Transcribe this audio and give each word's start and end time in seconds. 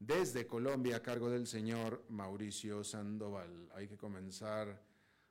desde 0.00 0.46
Colombia 0.46 0.96
a 0.96 1.02
cargo 1.02 1.28
del 1.28 1.46
señor 1.46 2.06
Mauricio 2.08 2.82
Sandoval. 2.82 3.68
Hay 3.74 3.86
que 3.86 3.98
comenzar 3.98 4.82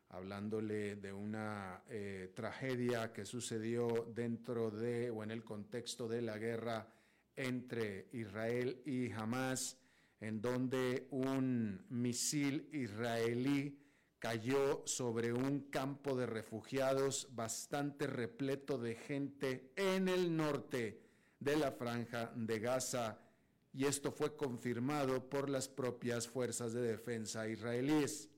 hablándole 0.09 0.95
de 0.95 1.11
una 1.11 1.83
eh, 1.89 2.31
tragedia 2.35 3.11
que 3.11 3.25
sucedió 3.25 4.07
dentro 4.13 4.69
de 4.69 5.09
o 5.09 5.23
en 5.23 5.31
el 5.31 5.43
contexto 5.43 6.07
de 6.07 6.21
la 6.21 6.37
guerra 6.37 6.87
entre 7.35 8.09
Israel 8.13 8.81
y 8.85 9.11
Hamas, 9.11 9.79
en 10.19 10.39
donde 10.39 11.07
un 11.09 11.85
misil 11.89 12.69
israelí 12.71 13.79
cayó 14.19 14.83
sobre 14.85 15.33
un 15.33 15.71
campo 15.71 16.15
de 16.15 16.27
refugiados 16.27 17.27
bastante 17.31 18.05
repleto 18.05 18.77
de 18.77 18.95
gente 18.95 19.71
en 19.75 20.09
el 20.09 20.35
norte 20.35 21.01
de 21.39 21.55
la 21.55 21.71
franja 21.71 22.31
de 22.35 22.59
Gaza 22.59 23.28
y 23.73 23.85
esto 23.85 24.11
fue 24.11 24.35
confirmado 24.35 25.29
por 25.29 25.49
las 25.49 25.67
propias 25.67 26.27
fuerzas 26.27 26.73
de 26.73 26.81
defensa 26.81 27.47
israelíes. 27.47 28.29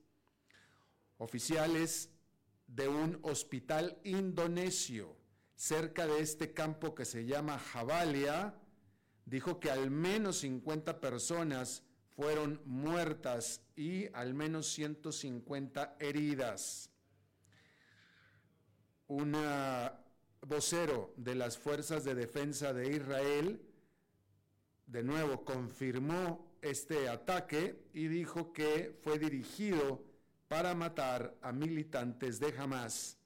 Oficiales 1.18 2.10
de 2.66 2.88
un 2.88 3.18
hospital 3.22 3.98
indonesio 4.04 5.16
cerca 5.54 6.06
de 6.06 6.20
este 6.20 6.52
campo 6.52 6.94
que 6.94 7.04
se 7.04 7.24
llama 7.24 7.58
Jabalia 7.58 8.54
dijo 9.24 9.60
que 9.60 9.70
al 9.70 9.90
menos 9.90 10.38
50 10.38 11.00
personas 11.00 11.84
fueron 12.16 12.60
muertas 12.64 13.62
y 13.76 14.06
al 14.14 14.34
menos 14.34 14.66
150 14.72 15.96
heridas. 16.00 16.90
Un 19.06 19.36
vocero 20.46 21.14
de 21.16 21.34
las 21.34 21.56
fuerzas 21.56 22.04
de 22.04 22.14
defensa 22.14 22.72
de 22.72 22.96
Israel 22.96 23.71
de 24.92 25.02
nuevo 25.02 25.42
confirmó 25.42 26.52
este 26.60 27.08
ataque 27.08 27.88
y 27.94 28.08
dijo 28.08 28.52
que 28.52 28.94
fue 29.02 29.18
dirigido 29.18 30.04
para 30.48 30.74
matar 30.74 31.34
a 31.40 31.50
militantes 31.50 32.38
de 32.38 32.54
Hamas, 32.58 33.18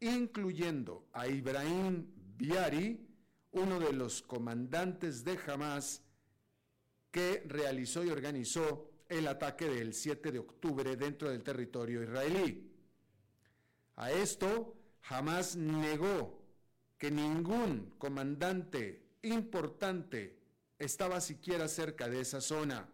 incluyendo 0.00 1.06
a 1.12 1.28
Ibrahim 1.28 2.08
Biari, 2.36 3.06
uno 3.52 3.78
de 3.78 3.92
los 3.92 4.20
comandantes 4.20 5.22
de 5.22 5.38
Hamas 5.46 6.02
que 7.12 7.44
realizó 7.46 8.02
y 8.02 8.10
organizó 8.10 8.90
el 9.08 9.28
ataque 9.28 9.68
del 9.68 9.94
7 9.94 10.32
de 10.32 10.40
octubre 10.40 10.96
dentro 10.96 11.30
del 11.30 11.44
territorio 11.44 12.02
israelí. 12.02 12.68
A 13.94 14.10
esto, 14.10 14.74
Hamas 15.08 15.54
negó 15.54 16.42
que 16.98 17.12
ningún 17.12 17.94
comandante 17.98 19.18
importante 19.22 20.41
estaba 20.84 21.20
siquiera 21.20 21.68
cerca 21.68 22.08
de 22.08 22.20
esa 22.20 22.40
zona. 22.40 22.88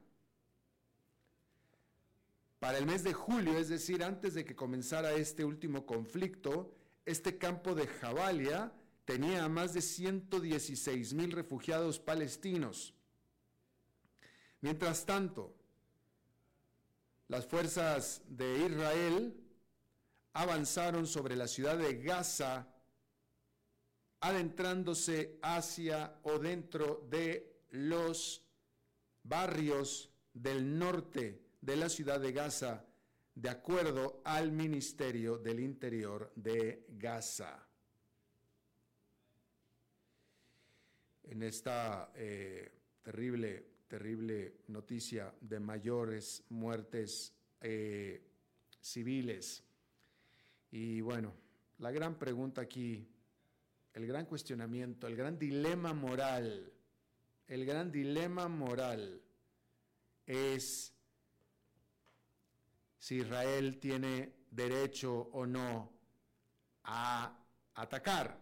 Para 2.58 2.78
el 2.78 2.86
mes 2.86 3.02
de 3.02 3.14
julio, 3.14 3.56
es 3.56 3.68
decir, 3.68 4.04
antes 4.04 4.34
de 4.34 4.44
que 4.44 4.54
comenzara 4.54 5.12
este 5.12 5.44
último 5.44 5.86
conflicto, 5.86 6.74
este 7.06 7.38
campo 7.38 7.74
de 7.74 7.86
Jabalia 7.86 8.72
tenía 9.04 9.44
a 9.44 9.48
más 9.48 9.72
de 9.72 9.80
116 9.80 11.14
mil 11.14 11.32
refugiados 11.32 11.98
palestinos. 11.98 12.94
Mientras 14.60 15.06
tanto, 15.06 15.54
las 17.28 17.46
fuerzas 17.46 18.20
de 18.28 18.66
Israel 18.66 19.34
avanzaron 20.34 21.06
sobre 21.06 21.36
la 21.36 21.48
ciudad 21.48 21.78
de 21.78 22.02
Gaza, 22.02 22.66
adentrándose 24.20 25.38
hacia 25.42 26.18
o 26.24 26.38
dentro 26.38 27.06
de 27.08 27.47
los 27.70 28.42
barrios 29.22 30.10
del 30.32 30.78
norte 30.78 31.42
de 31.60 31.76
la 31.76 31.88
ciudad 31.88 32.20
de 32.20 32.32
Gaza 32.32 32.84
de 33.34 33.48
acuerdo 33.48 34.20
al 34.24 34.50
Ministerio 34.50 35.38
del 35.38 35.60
Interior 35.60 36.32
de 36.34 36.86
Gaza. 36.88 37.64
En 41.22 41.42
esta 41.42 42.10
eh, 42.16 42.68
terrible, 43.02 43.64
terrible 43.86 44.56
noticia 44.68 45.32
de 45.40 45.60
mayores 45.60 46.42
muertes 46.48 47.32
eh, 47.60 48.22
civiles. 48.80 49.62
Y 50.72 51.00
bueno, 51.00 51.32
la 51.78 51.92
gran 51.92 52.18
pregunta 52.18 52.62
aquí, 52.62 53.06
el 53.94 54.06
gran 54.06 54.26
cuestionamiento, 54.26 55.06
el 55.06 55.14
gran 55.14 55.38
dilema 55.38 55.92
moral 55.92 56.72
el 57.48 57.64
gran 57.64 57.90
dilema 57.90 58.46
moral 58.46 59.22
es 60.26 60.94
si 62.98 63.16
Israel 63.16 63.78
tiene 63.78 64.34
derecho 64.50 65.30
o 65.32 65.46
no 65.46 65.90
a 66.84 67.38
atacar, 67.74 68.38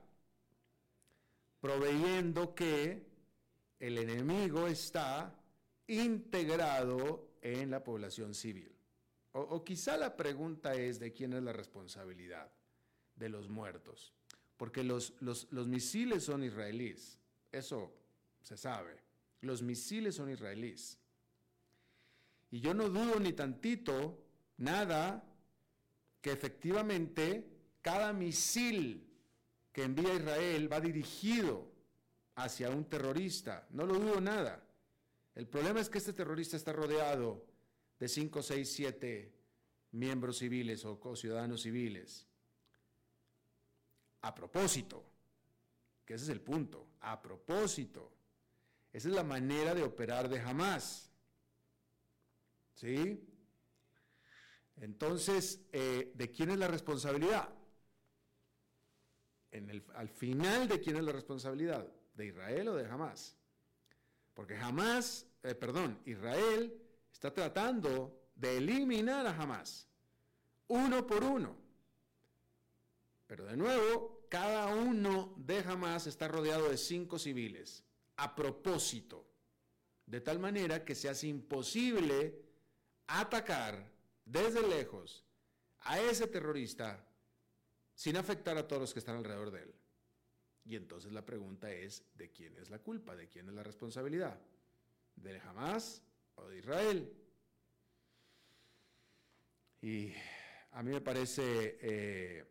proveyendo 1.61 2.55
que 2.55 3.07
el 3.79 3.99
enemigo 3.99 4.67
está 4.67 5.39
integrado 5.87 7.37
en 7.43 7.71
la 7.71 7.85
población 7.85 8.35
civil. 8.35 8.73
O, 9.33 9.63
quizá 9.63 9.97
la 9.97 10.17
pregunta 10.17 10.75
es 10.75 10.99
de 10.99 11.13
quién 11.13 11.35
es 11.35 11.43
la 11.43 11.53
responsabilidad 11.53 12.51
de 13.15 13.29
los 13.29 13.49
muertos, 13.49 14.15
porque 14.57 14.83
los, 14.83 15.15
los, 15.21 15.47
los 15.53 15.69
misiles 15.69 16.25
son 16.25 16.43
israelíes, 16.43 17.19
eso 17.53 17.93
se 18.47 18.57
sabe. 18.57 18.97
Los 19.41 19.61
misiles 19.61 20.15
son 20.15 20.31
israelíes. 20.31 21.01
Y 22.53 22.61
yo 22.61 22.75
no 22.75 22.89
dudo 22.89 23.19
ni 23.19 23.33
tantito, 23.33 24.25
nada, 24.59 25.25
que 26.21 26.31
efectivamente 26.31 27.45
cada 27.83 28.13
misil 28.13 29.05
que 29.73 29.83
envía 29.83 30.15
Israel 30.15 30.73
va 30.73 30.81
dirigido 30.81 31.73
hacia 32.37 32.71
un 32.71 32.85
terrorista, 32.85 33.67
no 33.71 33.85
lo 33.85 33.99
dudo 33.99 34.21
nada. 34.21 34.65
El 35.35 35.49
problema 35.49 35.81
es 35.81 35.91
que 35.91 35.99
este 35.99 36.13
terrorista 36.13 36.57
está 36.57 36.73
rodeado 36.73 37.45
de 37.99 38.07
5, 38.07 38.43
6, 38.43 38.73
7 38.73 39.35
miembros 39.91 40.39
civiles 40.39 40.85
o 40.85 41.17
ciudadanos 41.17 41.63
civiles. 41.63 42.29
A 44.21 44.33
propósito, 44.33 45.05
que 46.05 46.15
ese 46.15 46.27
es 46.27 46.31
el 46.31 46.41
punto, 46.41 46.87
a 47.01 47.21
propósito, 47.21 48.16
esa 48.97 49.09
es 49.11 49.15
la 49.15 49.25
manera 49.25 49.75
de 49.75 49.83
operar 49.83 50.27
de 50.27 50.41
Hamas. 50.41 51.11
¿Sí? 52.77 53.23
Entonces, 54.77 55.61
eh, 55.71 56.13
¿de 56.15 56.31
quién 56.31 56.49
es 56.49 56.59
la 56.59 56.67
responsabilidad? 56.67 57.55
Al 59.97 60.09
final, 60.09 60.67
¿de 60.67 60.81
quién 60.81 60.97
es 60.97 61.05
la 61.05 61.13
responsabilidad? 61.13 61.87
¿De 62.15 62.25
Israel 62.25 62.69
o 62.69 62.75
de 62.75 62.87
Hamas? 62.87 63.37
Porque 64.33 64.57
Hamas, 64.57 65.27
eh, 65.43 65.55
perdón, 65.55 66.01
Israel 66.07 66.83
está 67.13 67.35
tratando 67.35 68.31
de 68.35 68.57
eliminar 68.57 69.27
a 69.27 69.37
Hamas, 69.37 69.91
uno 70.69 71.07
por 71.07 71.23
uno. 71.23 71.55
Pero 73.27 73.45
de 73.45 73.59
nuevo, 73.59 74.27
cada 74.31 74.75
uno 74.75 75.35
de 75.37 75.59
Hamas 75.59 76.07
está 76.07 76.29
rodeado 76.29 76.71
de 76.71 76.79
cinco 76.79 77.19
civiles, 77.19 77.86
a 78.17 78.35
propósito, 78.35 79.27
de 80.07 80.21
tal 80.21 80.39
manera 80.39 80.85
que 80.85 80.95
se 80.95 81.09
hace 81.09 81.27
imposible 81.27 82.43
atacar 83.07 83.93
desde 84.25 84.67
lejos 84.67 85.25
a 85.81 86.01
ese 86.01 86.27
terrorista 86.27 87.07
sin 87.95 88.17
afectar 88.17 88.57
a 88.57 88.67
todos 88.67 88.83
los 88.83 88.93
que 88.93 88.99
están 88.99 89.17
alrededor 89.17 89.51
de 89.51 89.63
él. 89.63 89.75
Y 90.65 90.77
entonces 90.77 91.13
la 91.13 91.25
pregunta 91.25 91.71
es, 91.71 92.05
¿de 92.15 92.31
quién 92.31 92.57
es 92.57 92.71
la 92.71 92.81
culpa? 92.81 93.15
¿De 93.15 93.29
quién 93.29 93.49
es 93.49 93.55
la 93.55 93.63
responsabilidad? 93.63 94.41
¿De 95.15 95.39
Hamas 95.41 96.03
o 96.35 96.49
de 96.49 96.59
Israel? 96.59 97.13
Y 99.81 100.13
a 100.73 100.83
mí 100.83 100.91
me 100.91 101.01
parece, 101.01 101.79
eh, 101.81 102.45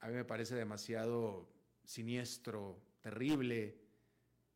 a 0.00 0.08
mí 0.08 0.14
me 0.14 0.24
parece 0.24 0.54
demasiado 0.54 1.48
siniestro, 1.84 2.80
terrible 3.00 3.81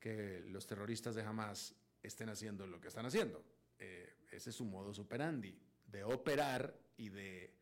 que 0.06 0.44
los 0.50 0.64
terroristas 0.68 1.16
de 1.16 1.22
Hamas 1.22 1.74
estén 2.00 2.28
haciendo 2.28 2.64
lo 2.64 2.80
que 2.80 2.86
están 2.86 3.06
haciendo. 3.06 3.42
Eh, 3.76 4.18
ese 4.30 4.50
es 4.50 4.56
su 4.56 4.64
modo 4.64 4.92
operandi 5.02 5.58
de 5.84 6.04
operar 6.04 6.78
y 6.96 7.08
de 7.08 7.52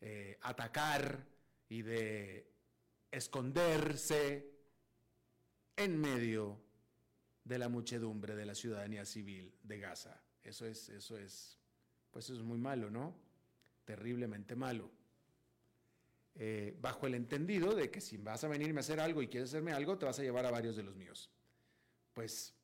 eh, 0.00 0.36
atacar 0.42 1.24
y 1.68 1.82
de 1.82 2.50
esconderse 3.12 4.50
en 5.76 6.00
medio 6.00 6.60
de 7.44 7.58
la 7.58 7.68
muchedumbre 7.68 8.34
de 8.34 8.46
la 8.46 8.56
ciudadanía 8.56 9.04
civil 9.04 9.54
de 9.62 9.78
Gaza. 9.78 10.20
Eso 10.42 10.66
es, 10.66 10.88
eso 10.88 11.16
es, 11.16 11.60
pues 12.10 12.28
es 12.28 12.40
muy 12.40 12.58
malo, 12.58 12.90
¿no? 12.90 13.16
Terriblemente 13.84 14.56
malo. 14.56 14.90
Eh, 16.34 16.76
bajo 16.80 17.06
el 17.06 17.14
entendido 17.14 17.72
de 17.72 17.92
que 17.92 18.00
si 18.00 18.16
vas 18.16 18.42
a 18.42 18.48
venirme 18.48 18.80
a 18.80 18.82
hacer 18.82 18.98
algo 18.98 19.22
y 19.22 19.28
quieres 19.28 19.50
hacerme 19.50 19.72
algo, 19.72 19.96
te 19.96 20.06
vas 20.06 20.18
a 20.18 20.24
llevar 20.24 20.44
a 20.44 20.50
varios 20.50 20.74
de 20.74 20.82
los 20.82 20.96
míos. 20.96 21.30
Pues 22.14 22.54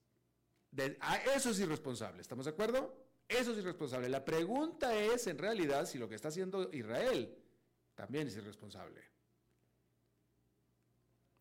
eso 1.35 1.51
es 1.51 1.59
irresponsable, 1.59 2.23
¿estamos 2.23 2.45
de 2.45 2.53
acuerdo? 2.53 2.97
Eso 3.29 3.53
es 3.53 3.59
irresponsable. 3.59 4.09
La 4.09 4.25
pregunta 4.25 4.95
es, 4.95 5.27
en 5.27 5.39
realidad, 5.39 5.87
si 5.87 5.99
lo 5.99 6.09
que 6.09 6.15
está 6.15 6.29
haciendo 6.29 6.73
Israel 6.73 7.37
también 7.95 8.27
es 8.29 8.37
irresponsable. 8.37 9.03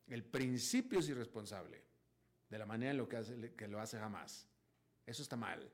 El 0.07 0.23
principio 0.23 0.99
es 0.99 1.09
irresponsable 1.09 1.83
de 2.49 2.57
la 2.57 2.65
manera 2.65 2.91
en 2.91 2.97
lo 2.97 3.07
que, 3.07 3.53
que 3.55 3.67
lo 3.67 3.79
hace 3.79 3.97
jamás. 3.97 4.47
Eso 5.05 5.21
está 5.21 5.35
mal. 5.35 5.71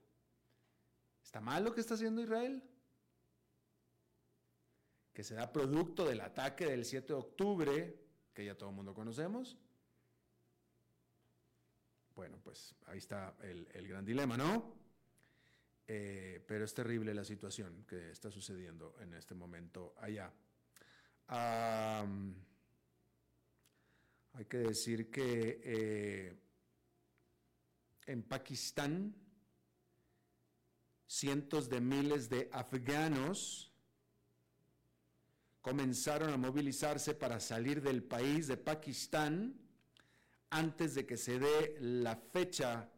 ¿Está 1.23 1.41
mal 1.41 1.63
lo 1.63 1.73
que 1.73 1.81
está 1.81 1.95
haciendo 1.95 2.21
Israel? 2.21 2.61
Que 5.13 5.23
se 5.23 5.35
da 5.35 5.51
producto 5.51 6.05
del 6.05 6.21
ataque 6.21 6.65
del 6.65 6.85
7 6.85 7.07
de 7.07 7.13
octubre, 7.13 7.99
que 8.33 8.45
ya 8.45 8.55
todo 8.55 8.69
el 8.69 8.75
mundo 8.75 8.93
conocemos. 8.93 9.57
Bueno, 12.15 12.39
pues 12.41 12.73
ahí 12.85 12.97
está 12.97 13.35
el, 13.43 13.67
el 13.73 13.87
gran 13.87 14.05
dilema, 14.05 14.37
¿no? 14.37 14.73
Eh, 15.87 16.43
pero 16.47 16.65
es 16.65 16.73
terrible 16.73 17.13
la 17.13 17.23
situación 17.23 17.85
que 17.87 18.09
está 18.09 18.31
sucediendo 18.31 18.95
en 19.01 19.13
este 19.13 19.35
momento 19.35 19.93
allá. 19.97 20.33
hay 24.33 24.45
que 24.49 24.57
decir 24.57 25.11
que 25.11 25.61
eh, 25.63 26.39
en 28.07 28.23
Pakistán 28.23 29.15
cientos 31.05 31.69
de 31.69 31.81
miles 31.81 32.29
de 32.29 32.49
afganos 32.51 33.71
comenzaron 35.61 36.33
a 36.33 36.37
movilizarse 36.37 37.13
para 37.13 37.39
salir 37.39 37.81
del 37.81 38.03
país 38.03 38.47
de 38.47 38.57
Pakistán 38.57 39.64
antes 40.49 40.95
de 40.95 41.05
que 41.05 41.17
se 41.17 41.37
dé 41.39 41.75
la 41.79 42.15
fecha 42.15 42.89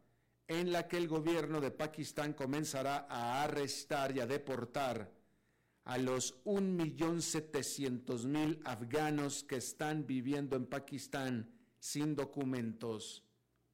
en 0.46 0.72
la 0.72 0.88
que 0.88 0.96
el 0.96 1.08
gobierno 1.08 1.60
de 1.60 1.70
Pakistán 1.70 2.32
comenzará 2.32 3.06
a 3.08 3.42
arrestar 3.42 4.16
y 4.16 4.20
a 4.20 4.26
deportar 4.26 5.12
a 5.84 5.98
los 5.98 6.42
1.700.000 6.44 8.62
afganos 8.64 9.44
que 9.44 9.56
están 9.56 10.06
viviendo 10.06 10.56
en 10.56 10.64
Pakistán 10.66 11.50
sin 11.78 12.14
documentos 12.14 13.24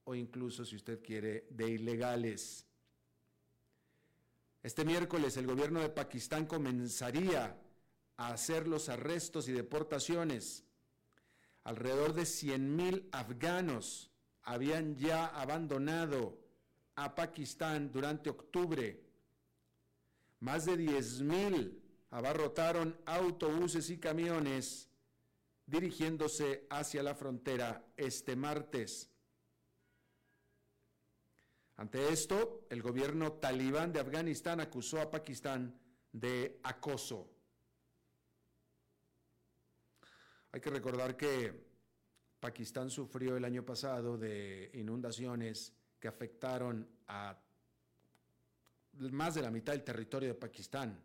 o 0.05 0.15
incluso, 0.15 0.65
si 0.65 0.77
usted 0.77 1.03
quiere, 1.03 1.47
de 1.51 1.71
ilegales. 1.71 2.67
Este 4.63 4.85
miércoles 4.85 5.37
el 5.37 5.47
gobierno 5.47 5.81
de 5.81 5.91
Pakistán 5.91 6.47
comenzaría 6.47 7.61
a 8.17 8.33
hacer 8.33 8.67
los 8.67 8.89
arrestos 8.89 9.49
y 9.49 9.53
deportaciones. 9.53 10.64
Alrededor 11.65 12.13
de 12.13 12.23
100.000 12.23 13.09
afganos 13.13 14.11
habían 14.43 14.97
ya 14.97 15.27
abandonado 15.27 16.39
a 16.95 17.15
Pakistán 17.15 17.91
durante 17.91 18.31
octubre. 18.31 19.03
Más 20.41 20.67
de 20.67 20.77
10.000 20.77 21.81
abarrotaron 22.11 22.97
autobuses 23.07 23.91
y 23.91 23.99
camiones 23.99 24.91
dirigiéndose 25.67 26.67
hacia 26.69 27.03
la 27.03 27.15
frontera 27.15 27.85
este 27.97 28.37
martes. 28.37 29.11
Ante 31.77 32.13
esto, 32.13 32.67
el 32.71 32.83
gobierno 32.83 33.33
talibán 33.33 33.93
de 33.93 34.01
Afganistán 34.01 34.61
acusó 34.61 35.01
a 35.01 35.11
Pakistán 35.11 35.81
de 36.13 36.61
acoso. 36.63 37.34
Hay 40.55 40.61
que 40.61 40.71
recordar 40.71 41.17
que 41.17 41.53
Pakistán 42.39 42.89
sufrió 42.89 43.37
el 43.37 43.45
año 43.45 43.65
pasado 43.65 44.17
de 44.17 44.71
inundaciones 44.75 45.73
que 45.99 46.07
afectaron 46.07 46.89
a 47.09 47.37
más 49.11 49.35
de 49.35 49.43
la 49.43 49.51
mitad 49.51 49.73
del 49.73 49.83
territorio 49.83 50.29
de 50.29 50.37
Pakistán. 50.37 51.03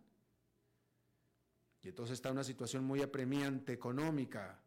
Y 1.82 1.88
entonces 1.88 2.14
está 2.14 2.32
una 2.32 2.44
situación 2.44 2.84
muy 2.84 3.02
apremiante 3.02 3.74
económica, 3.74 4.62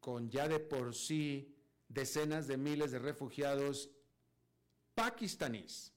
con 0.00 0.30
ya 0.30 0.48
de 0.48 0.58
por 0.58 0.94
sí 0.94 1.54
decenas 1.88 2.46
de 2.46 2.56
miles 2.56 2.90
de 2.90 3.00
refugiados 3.00 3.90
pakistaníes. 4.94 5.92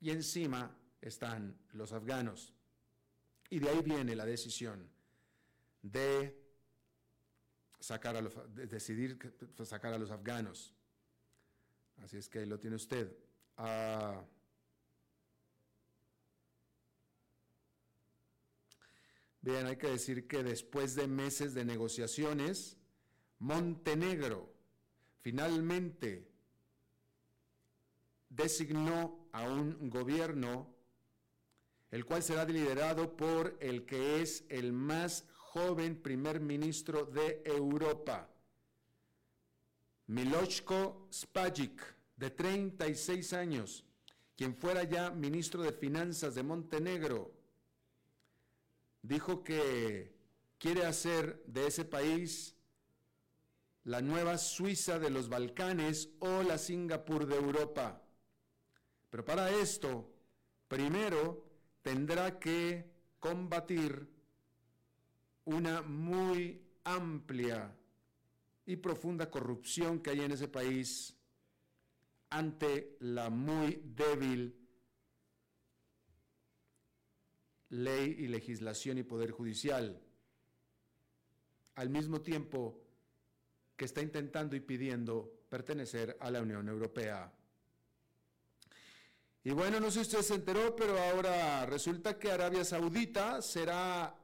Y 0.00 0.08
encima 0.08 0.74
están 1.02 1.54
los 1.72 1.92
afganos. 1.92 2.54
Y 3.50 3.58
de 3.58 3.68
ahí 3.68 3.82
viene 3.82 4.16
la 4.16 4.24
decisión 4.24 4.88
de 5.82 6.41
sacar 7.82 8.16
a 8.16 8.22
los, 8.22 8.32
de 8.54 8.66
decidir 8.66 9.18
sacar 9.64 9.92
a 9.92 9.98
los 9.98 10.10
afganos. 10.10 10.72
Así 12.02 12.16
es 12.16 12.28
que 12.28 12.38
ahí 12.38 12.46
lo 12.46 12.58
tiene 12.58 12.76
usted. 12.76 13.12
Ah, 13.56 14.24
bien, 19.40 19.66
hay 19.66 19.76
que 19.76 19.88
decir 19.88 20.28
que 20.28 20.42
después 20.44 20.94
de 20.94 21.08
meses 21.08 21.54
de 21.54 21.64
negociaciones, 21.64 22.76
Montenegro 23.40 24.54
finalmente 25.20 26.30
designó 28.28 29.28
a 29.32 29.42
un 29.42 29.90
gobierno 29.90 30.72
el 31.90 32.06
cual 32.06 32.22
será 32.22 32.44
liderado 32.46 33.16
por 33.16 33.56
el 33.60 33.84
que 33.84 34.22
es 34.22 34.44
el 34.48 34.72
más 34.72 35.26
joven 35.52 36.00
primer 36.00 36.40
ministro 36.40 37.04
de 37.04 37.42
Europa, 37.44 38.28
Miloško 40.06 41.08
Spajic, 41.12 41.82
de 42.16 42.30
36 42.30 43.32
años, 43.34 43.84
quien 44.36 44.56
fuera 44.56 44.84
ya 44.84 45.10
ministro 45.10 45.62
de 45.62 45.72
Finanzas 45.72 46.34
de 46.34 46.42
Montenegro, 46.42 47.32
dijo 49.02 49.42
que 49.42 50.14
quiere 50.58 50.86
hacer 50.86 51.42
de 51.46 51.66
ese 51.66 51.84
país 51.84 52.54
la 53.84 54.00
nueva 54.00 54.38
Suiza 54.38 54.98
de 54.98 55.10
los 55.10 55.28
Balcanes 55.28 56.08
o 56.20 56.42
la 56.42 56.56
Singapur 56.56 57.26
de 57.26 57.36
Europa. 57.36 58.00
Pero 59.10 59.24
para 59.24 59.50
esto, 59.50 60.10
primero 60.68 61.44
tendrá 61.82 62.38
que 62.38 62.90
combatir 63.18 64.08
una 65.44 65.82
muy 65.82 66.62
amplia 66.84 67.74
y 68.66 68.76
profunda 68.76 69.30
corrupción 69.30 70.00
que 70.00 70.10
hay 70.10 70.20
en 70.20 70.32
ese 70.32 70.48
país 70.48 71.16
ante 72.30 72.96
la 73.00 73.28
muy 73.28 73.82
débil 73.84 74.58
ley 77.70 78.16
y 78.18 78.28
legislación 78.28 78.98
y 78.98 79.02
poder 79.02 79.30
judicial, 79.30 80.00
al 81.74 81.88
mismo 81.88 82.20
tiempo 82.20 82.82
que 83.76 83.86
está 83.86 84.02
intentando 84.02 84.54
y 84.56 84.60
pidiendo 84.60 85.44
pertenecer 85.48 86.16
a 86.20 86.30
la 86.30 86.42
Unión 86.42 86.68
Europea. 86.68 87.32
Y 89.44 89.50
bueno, 89.50 89.80
no 89.80 89.90
sé 89.90 90.04
si 90.04 90.16
usted 90.16 90.22
se 90.22 90.34
enteró, 90.34 90.76
pero 90.76 90.98
ahora 90.98 91.66
resulta 91.66 92.18
que 92.18 92.30
Arabia 92.30 92.64
Saudita 92.64 93.42
será 93.42 94.21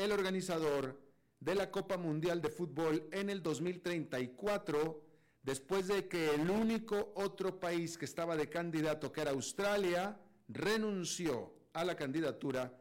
el 0.00 0.12
organizador 0.12 0.98
de 1.38 1.54
la 1.54 1.70
Copa 1.70 1.96
Mundial 1.98 2.40
de 2.40 2.48
Fútbol 2.48 3.08
en 3.12 3.28
el 3.28 3.42
2034, 3.42 5.04
después 5.42 5.88
de 5.88 6.08
que 6.08 6.34
el 6.34 6.48
único 6.50 7.12
otro 7.16 7.60
país 7.60 7.98
que 7.98 8.06
estaba 8.06 8.34
de 8.36 8.48
candidato, 8.48 9.12
que 9.12 9.20
era 9.20 9.30
Australia, 9.32 10.18
renunció 10.48 11.54
a 11.74 11.84
la 11.84 11.96
candidatura 11.96 12.76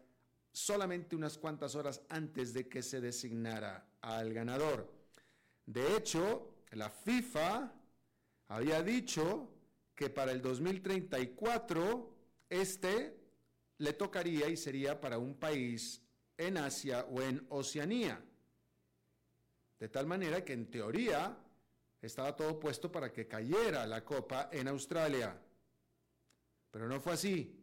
solamente 0.52 1.16
unas 1.16 1.38
cuantas 1.38 1.76
horas 1.76 2.02
antes 2.10 2.54
de 2.54 2.68
que 2.68 2.82
se 2.82 3.02
designara 3.02 3.86
al 4.02 4.34
ganador. 4.34 4.92
De 5.66 5.96
hecho, 5.98 6.56
la 6.72 6.90
FIFA 6.90 7.74
había 8.48 8.82
dicho 8.82 9.52
que 9.94 10.10
para 10.10 10.32
el 10.32 10.42
2034 10.42 12.16
este 12.50 13.20
le 13.78 13.94
tocaría 13.94 14.48
y 14.48 14.58
sería 14.58 15.00
para 15.00 15.20
un 15.20 15.36
país 15.36 16.02
en 16.40 16.58
Asia 16.58 17.06
o 17.12 17.22
en 17.22 17.46
Oceanía. 17.50 18.20
De 19.78 19.90
tal 19.90 20.08
manera 20.08 20.44
que 20.44 20.54
en 20.54 20.72
teoría 20.72 21.38
estaba 22.02 22.36
todo 22.36 22.60
puesto 22.60 22.92
para 22.92 23.12
que 23.12 23.28
cayera 23.28 23.86
la 23.86 24.04
copa 24.04 24.50
en 24.52 24.68
Australia. 24.70 25.38
Pero 26.72 26.88
no 26.88 27.00
fue 27.00 27.14
así. 27.14 27.56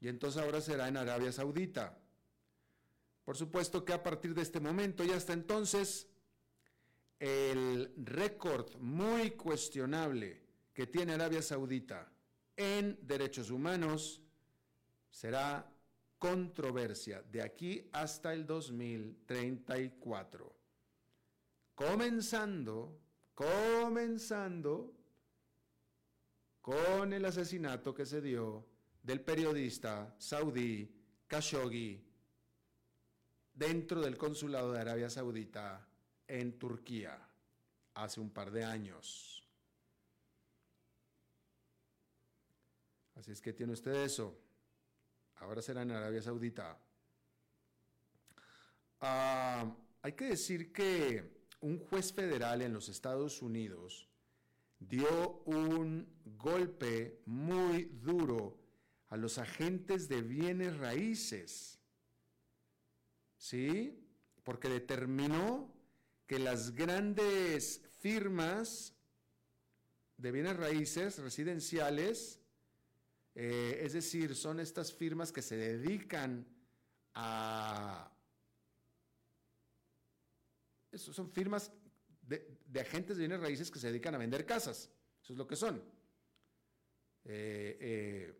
Y 0.00 0.08
entonces 0.08 0.40
ahora 0.40 0.60
será 0.60 0.88
en 0.88 0.96
Arabia 0.96 1.32
Saudita. 1.32 1.98
Por 3.24 3.36
supuesto 3.36 3.84
que 3.84 3.92
a 3.92 4.02
partir 4.02 4.34
de 4.34 4.42
este 4.42 4.60
momento 4.60 5.04
y 5.04 5.10
hasta 5.10 5.32
entonces, 5.32 6.08
el 7.18 7.92
récord 7.96 8.76
muy 8.78 9.32
cuestionable 9.32 10.40
que 10.72 10.86
tiene 10.86 11.14
Arabia 11.14 11.42
Saudita 11.42 12.10
en 12.56 12.98
derechos 13.02 13.50
humanos 13.50 14.22
será 15.10 15.70
controversia 16.20 17.22
de 17.22 17.42
aquí 17.42 17.88
hasta 17.92 18.32
el 18.34 18.46
2034. 18.46 20.54
Comenzando, 21.74 23.00
comenzando 23.34 24.92
con 26.60 27.14
el 27.14 27.24
asesinato 27.24 27.94
que 27.94 28.04
se 28.04 28.20
dio 28.20 28.66
del 29.02 29.22
periodista 29.22 30.14
saudí 30.18 30.94
Khashoggi 31.26 32.04
dentro 33.54 34.02
del 34.02 34.18
consulado 34.18 34.72
de 34.72 34.80
Arabia 34.80 35.08
Saudita 35.08 35.88
en 36.28 36.58
Turquía 36.58 37.18
hace 37.94 38.20
un 38.20 38.30
par 38.30 38.50
de 38.50 38.62
años. 38.62 39.42
Así 43.14 43.32
es 43.32 43.40
que 43.40 43.54
tiene 43.54 43.72
usted 43.72 44.04
eso. 44.04 44.49
Ahora 45.40 45.62
será 45.62 45.82
en 45.82 45.90
Arabia 45.90 46.22
Saudita. 46.22 46.78
Ah, 49.00 49.74
hay 50.02 50.12
que 50.12 50.26
decir 50.26 50.72
que 50.72 51.46
un 51.60 51.78
juez 51.78 52.12
federal 52.12 52.62
en 52.62 52.72
los 52.72 52.88
Estados 52.88 53.42
Unidos 53.42 54.08
dio 54.78 55.42
un 55.46 56.06
golpe 56.38 57.20
muy 57.26 57.84
duro 57.84 58.58
a 59.08 59.16
los 59.16 59.38
agentes 59.38 60.08
de 60.08 60.22
bienes 60.22 60.76
raíces. 60.76 61.78
¿Sí? 63.36 63.98
Porque 64.42 64.68
determinó 64.68 65.74
que 66.26 66.38
las 66.38 66.74
grandes 66.74 67.82
firmas 68.00 68.94
de 70.18 70.32
bienes 70.32 70.56
raíces 70.56 71.18
residenciales 71.18 72.39
eh, 73.34 73.80
es 73.82 73.92
decir, 73.92 74.34
son 74.34 74.60
estas 74.60 74.92
firmas 74.92 75.32
que 75.32 75.42
se 75.42 75.56
dedican 75.56 76.46
a... 77.14 78.10
Son 80.92 81.30
firmas 81.30 81.72
de, 82.22 82.58
agentes 82.80 83.16
de 83.16 83.22
bienes 83.22 83.40
raíces 83.40 83.70
que 83.70 83.78
se 83.78 83.88
dedican 83.88 84.14
a 84.14 84.18
vender 84.18 84.44
casas. 84.44 84.90
Eso 85.22 85.32
es 85.32 85.38
lo 85.38 85.46
que 85.46 85.54
son. 85.54 85.76
Eh, 87.24 87.78
eh, 87.80 88.34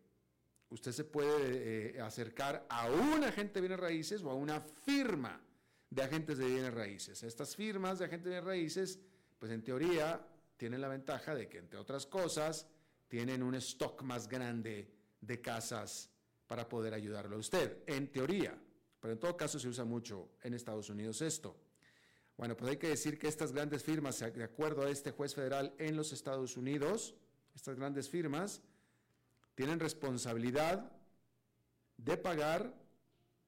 usted 0.69 0.91
se 0.91 1.05
puede 1.05 2.01
acercar 2.01 2.65
a 2.69 2.91
un 2.91 3.23
agente 3.23 3.55
de 3.55 3.61
bienes 3.61 3.79
raíces 3.79 4.21
o 4.21 4.29
a 4.29 4.35
una 4.35 4.59
firma 4.59 5.41
de 5.89 6.01
agentes 6.01 6.37
de 6.37 6.45
bienes 6.45 6.73
raíces. 6.73 7.23
Estas 7.23 7.55
firmas 7.55 7.99
de 7.99 8.05
agentes 8.05 8.25
de 8.25 8.31
bienes 8.31 8.45
raíces, 8.45 8.99
pues 9.39 9.51
en 9.51 9.63
teoría 9.63 10.27
tienen 10.57 10.81
la 10.81 10.89
ventaja 10.89 11.33
de 11.33 11.47
que, 11.47 11.57
entre 11.57 11.79
otras 11.79 12.05
cosas, 12.05 12.67
tienen 13.11 13.43
un 13.43 13.55
stock 13.55 14.03
más 14.03 14.25
grande 14.25 14.89
de 15.19 15.41
casas 15.41 16.09
para 16.47 16.69
poder 16.69 16.93
ayudarlo 16.93 17.35
a 17.35 17.39
usted, 17.39 17.83
en 17.85 18.09
teoría. 18.09 18.57
Pero 19.01 19.11
en 19.11 19.19
todo 19.19 19.35
caso 19.35 19.59
se 19.59 19.67
usa 19.67 19.83
mucho 19.83 20.29
en 20.41 20.53
Estados 20.53 20.89
Unidos 20.89 21.21
esto. 21.21 21.59
Bueno, 22.37 22.55
pues 22.55 22.71
hay 22.71 22.77
que 22.77 22.87
decir 22.87 23.19
que 23.19 23.27
estas 23.27 23.51
grandes 23.51 23.83
firmas, 23.83 24.17
de 24.17 24.43
acuerdo 24.45 24.83
a 24.83 24.89
este 24.89 25.11
juez 25.11 25.35
federal 25.35 25.75
en 25.77 25.97
los 25.97 26.13
Estados 26.13 26.55
Unidos, 26.55 27.13
estas 27.53 27.75
grandes 27.75 28.07
firmas 28.07 28.61
tienen 29.55 29.81
responsabilidad 29.81 30.89
de 31.97 32.15
pagar 32.15 32.73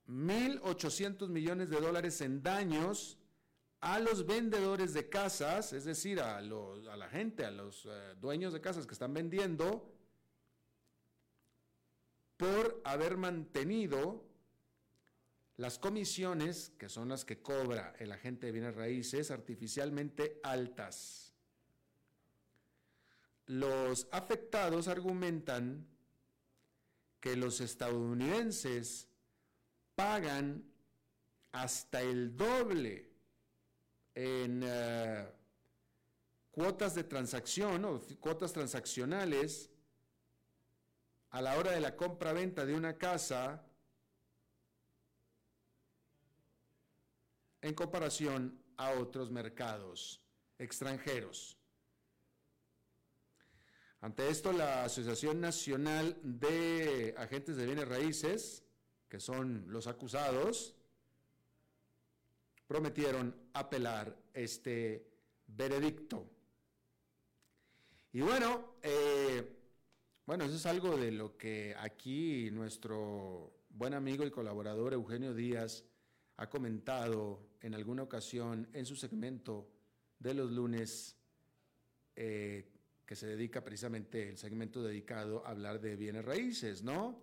1.800 0.09 1.29
millones 1.29 1.69
de 1.69 1.79
dólares 1.79 2.19
en 2.19 2.43
daños 2.43 3.17
a 3.83 3.99
los 3.99 4.25
vendedores 4.25 4.93
de 4.93 5.09
casas, 5.09 5.73
es 5.73 5.83
decir, 5.83 6.21
a, 6.21 6.39
la 6.39 7.09
gente, 7.09 7.43
a 7.43 7.51
los 7.51 7.85
eh, 7.85 8.15
dueños 8.17 8.53
de 8.53 8.61
casas 8.61 8.87
que 8.87 8.93
están 8.93 9.13
vendiendo, 9.13 9.93
por 12.37 12.81
haber 12.85 13.17
mantenido 13.17 14.25
las 15.57 15.79
comisiones, 15.79 16.71
que 16.79 16.87
son 16.87 17.09
las 17.09 17.25
que 17.25 17.41
cobra 17.41 17.93
el 17.99 18.13
agente 18.13 18.45
de 18.45 18.53
bienes 18.53 18.73
raíces, 18.73 19.31
artificialmente 19.31 20.39
altas. 20.43 21.33
Los 23.47 24.07
afectados 24.13 24.87
argumentan 24.87 25.85
que 27.19 27.35
los 27.35 27.59
estadounidenses 27.59 29.09
pagan 29.95 30.71
hasta 31.51 32.01
el 32.01 32.37
doble 32.37 33.12
en 34.15 34.61
eh, 34.63 35.27
cuotas 36.51 36.95
de 36.95 37.03
transacción 37.03 37.85
o 37.85 37.99
cuotas 38.19 38.53
transaccionales 38.53 39.69
a 41.31 41.41
la 41.41 41.57
hora 41.57 41.71
de 41.71 41.79
la 41.79 41.95
compra-venta 41.95 42.65
de 42.65 42.75
una 42.75 42.97
casa 42.97 43.65
en 47.61 47.73
comparación 47.73 48.61
a 48.77 48.91
otros 48.91 49.31
mercados 49.31 50.21
extranjeros. 50.59 51.57
Ante 54.01 54.29
esto, 54.29 54.51
la 54.51 54.83
Asociación 54.83 55.39
Nacional 55.39 56.19
de 56.21 57.15
Agentes 57.17 57.55
de 57.55 57.65
Bienes 57.65 57.87
Raíces, 57.87 58.63
que 59.07 59.19
son 59.19 59.63
los 59.69 59.87
acusados, 59.87 60.75
prometieron 62.67 63.42
apelar 63.53 64.17
este 64.33 65.07
veredicto. 65.47 66.29
Y 68.11 68.21
bueno, 68.21 68.75
eh, 68.81 69.57
bueno, 70.25 70.45
eso 70.45 70.55
es 70.55 70.65
algo 70.65 70.97
de 70.97 71.11
lo 71.11 71.37
que 71.37 71.75
aquí 71.77 72.49
nuestro 72.51 73.53
buen 73.69 73.93
amigo 73.93 74.25
y 74.25 74.31
colaborador 74.31 74.93
Eugenio 74.93 75.33
Díaz 75.33 75.83
ha 76.37 76.49
comentado 76.49 77.49
en 77.61 77.73
alguna 77.73 78.03
ocasión 78.03 78.67
en 78.73 78.85
su 78.85 78.95
segmento 78.95 79.69
de 80.19 80.33
los 80.33 80.51
lunes, 80.51 81.17
eh, 82.15 82.69
que 83.05 83.15
se 83.15 83.27
dedica 83.27 83.63
precisamente, 83.63 84.29
el 84.29 84.37
segmento 84.37 84.81
dedicado 84.81 85.45
a 85.45 85.49
hablar 85.49 85.81
de 85.81 85.95
bienes 85.95 86.23
raíces, 86.23 86.83
¿no? 86.83 87.21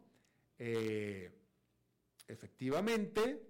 Eh, 0.59 1.31
efectivamente, 2.27 3.50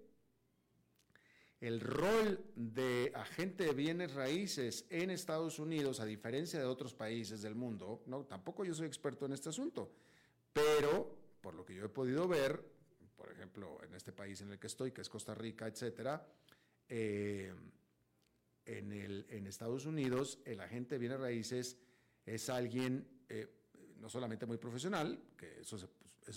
el 1.61 1.81
rol 1.81 2.43
de 2.57 3.12
agente 3.14 3.64
de 3.64 3.75
bienes 3.75 4.14
raíces 4.14 4.87
en 4.88 5.11
Estados 5.11 5.59
Unidos, 5.59 6.00
a 6.00 6.07
diferencia 6.07 6.59
de 6.59 6.64
otros 6.64 6.95
países 6.95 7.43
del 7.43 7.55
mundo, 7.55 8.02
no, 8.07 8.25
tampoco 8.25 8.64
yo 8.64 8.75
soy 8.75 8.87
experto 8.87 9.26
en 9.26 9.33
este 9.33 9.50
asunto, 9.50 9.93
pero 10.52 11.19
por 11.40 11.55
lo 11.55 11.64
que 11.64 11.75
yo 11.75 11.85
he 11.85 11.88
podido 11.90 12.26
ver, 12.26 12.64
por 13.14 13.31
ejemplo, 13.31 13.79
en 13.85 13.95
este 13.95 14.12
país 14.12 14.40
en 14.40 14.52
el 14.52 14.59
que 14.59 14.69
estoy, 14.69 14.93
que 14.93 15.02
es 15.02 15.09
Costa 15.09 15.35
Rica, 15.35 15.67
etcétera, 15.67 16.26
eh, 16.88 17.52
en, 18.64 19.47
Estados 19.47 19.85
Unidos 19.85 20.38
el 20.45 20.61
agente 20.61 20.95
de 20.95 20.99
bienes 21.00 21.21
raíces 21.21 21.76
es 22.25 22.49
alguien 22.49 23.07
eh, 23.29 23.49
no 23.99 24.09
solamente 24.09 24.47
muy 24.47 24.59
profesional, 24.59 25.21
que 25.37 25.61
eso 25.61 25.79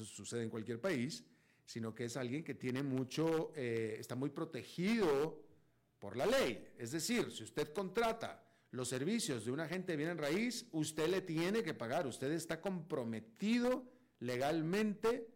sucede 0.06 0.44
en 0.44 0.50
cualquier 0.50 0.82
país, 0.82 1.24
sino 1.66 1.94
que 1.94 2.06
es 2.06 2.18
alguien 2.18 2.44
que 2.44 2.56
tiene 2.56 2.84
mucho, 2.84 3.52
eh, 3.56 3.98
está 4.00 4.16
muy 4.16 4.30
protegido 4.30 5.42
por 6.00 6.18
la 6.18 6.26
ley. 6.26 6.74
Es 6.78 6.92
decir, 6.92 7.32
si 7.32 7.44
usted 7.44 7.74
contrata 7.74 8.44
los 8.72 8.90
servicios 8.90 9.46
de 9.46 9.52
un 9.52 9.60
agente 9.60 9.94
de 9.94 9.98
bien 9.98 10.10
en 10.10 10.18
raíz, 10.18 10.68
usted 10.72 11.08
le 11.08 11.22
tiene 11.22 11.64
que 11.64 11.74
pagar, 11.74 12.08
usted 12.08 12.32
está 12.32 12.60
comprometido 12.60 13.86
legalmente 14.20 15.28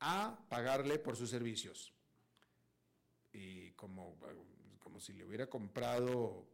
a 0.00 0.46
pagarle 0.48 0.98
por 0.98 1.16
sus 1.16 1.30
servicios. 1.30 1.94
Y 3.32 3.70
como, 3.72 4.18
como 4.78 5.00
si 5.00 5.12
le 5.12 5.24
hubiera 5.24 5.48
comprado 5.48 6.46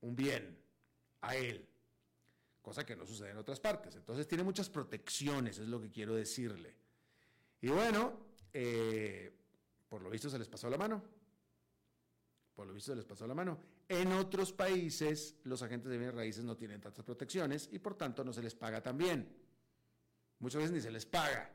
un 0.00 0.16
bien 0.16 0.58
a 1.20 1.36
él, 1.36 1.68
cosa 2.62 2.84
que 2.84 2.96
no 2.96 3.06
sucede 3.06 3.30
en 3.30 3.36
otras 3.36 3.60
partes. 3.60 3.96
Entonces 3.96 4.26
tiene 4.26 4.44
muchas 4.44 4.68
protecciones, 4.70 5.58
es 5.58 5.68
lo 5.68 5.80
que 5.80 5.90
quiero 5.90 6.14
decirle. 6.14 6.79
Y 7.60 7.68
bueno, 7.68 8.18
eh, 8.52 9.32
por 9.88 10.02
lo 10.02 10.10
visto 10.10 10.30
se 10.30 10.38
les 10.38 10.48
pasó 10.48 10.70
la 10.70 10.78
mano. 10.78 11.02
Por 12.54 12.66
lo 12.66 12.72
visto 12.72 12.92
se 12.92 12.96
les 12.96 13.04
pasó 13.04 13.26
la 13.26 13.34
mano. 13.34 13.60
En 13.88 14.12
otros 14.12 14.52
países 14.52 15.36
los 15.44 15.62
agentes 15.62 15.90
de 15.90 15.98
bienes 15.98 16.14
raíces 16.14 16.44
no 16.44 16.56
tienen 16.56 16.80
tantas 16.80 17.04
protecciones 17.04 17.68
y 17.72 17.78
por 17.78 17.96
tanto 17.96 18.24
no 18.24 18.32
se 18.32 18.42
les 18.42 18.54
paga 18.54 18.82
tan 18.82 18.96
bien. 18.96 19.28
Muchas 20.38 20.62
veces 20.62 20.74
ni 20.74 20.80
se 20.80 20.90
les 20.90 21.06
paga. 21.06 21.54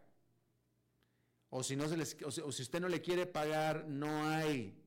O 1.50 1.64
si, 1.64 1.76
no 1.76 1.88
se 1.88 1.96
les, 1.96 2.18
o 2.24 2.52
si 2.52 2.62
usted 2.62 2.82
no 2.82 2.90
le 2.90 3.02
quiere 3.02 3.26
pagar, 3.26 3.88
no 3.88 4.28
hay 4.28 4.82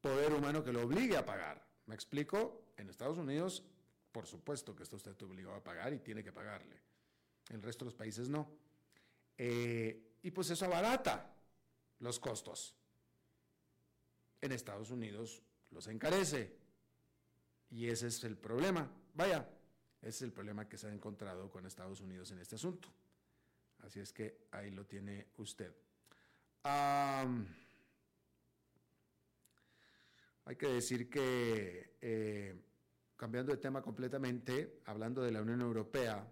poder 0.00 0.34
humano 0.34 0.62
que 0.62 0.72
lo 0.72 0.82
obligue 0.82 1.16
a 1.16 1.24
pagar. 1.24 1.66
¿Me 1.86 1.94
explico? 1.94 2.72
En 2.76 2.90
Estados 2.90 3.16
Unidos, 3.16 3.64
por 4.12 4.26
supuesto 4.26 4.76
que 4.76 4.82
está 4.82 4.96
usted 4.96 5.20
obligado 5.22 5.56
a 5.56 5.64
pagar 5.64 5.94
y 5.94 6.00
tiene 6.00 6.22
que 6.22 6.32
pagarle. 6.32 6.76
En 7.48 7.56
el 7.56 7.62
resto 7.62 7.84
de 7.84 7.90
los 7.90 7.94
países 7.94 8.28
no. 8.28 8.50
Eh, 9.38 10.18
y 10.22 10.30
pues 10.30 10.50
eso 10.50 10.64
abarata 10.64 11.34
los 12.00 12.18
costos. 12.18 12.74
En 14.40 14.52
Estados 14.52 14.90
Unidos 14.90 15.42
los 15.70 15.86
encarece. 15.88 16.56
Y 17.70 17.88
ese 17.88 18.06
es 18.08 18.22
el 18.24 18.36
problema. 18.36 18.90
Vaya, 19.14 19.48
ese 20.00 20.08
es 20.08 20.22
el 20.22 20.32
problema 20.32 20.68
que 20.68 20.76
se 20.76 20.86
ha 20.86 20.92
encontrado 20.92 21.50
con 21.50 21.66
Estados 21.66 22.00
Unidos 22.00 22.30
en 22.30 22.38
este 22.38 22.56
asunto. 22.56 22.88
Así 23.78 24.00
es 24.00 24.12
que 24.12 24.46
ahí 24.50 24.70
lo 24.70 24.86
tiene 24.86 25.28
usted. 25.38 25.72
hay 30.46 30.56
que 30.56 30.68
decir 30.68 31.10
que, 31.10 31.96
eh, 32.00 32.54
cambiando 33.16 33.52
de 33.52 33.58
tema 33.58 33.82
completamente, 33.82 34.80
hablando 34.86 35.22
de 35.22 35.32
la 35.32 35.42
Unión 35.42 35.60
Europea, 35.60 36.26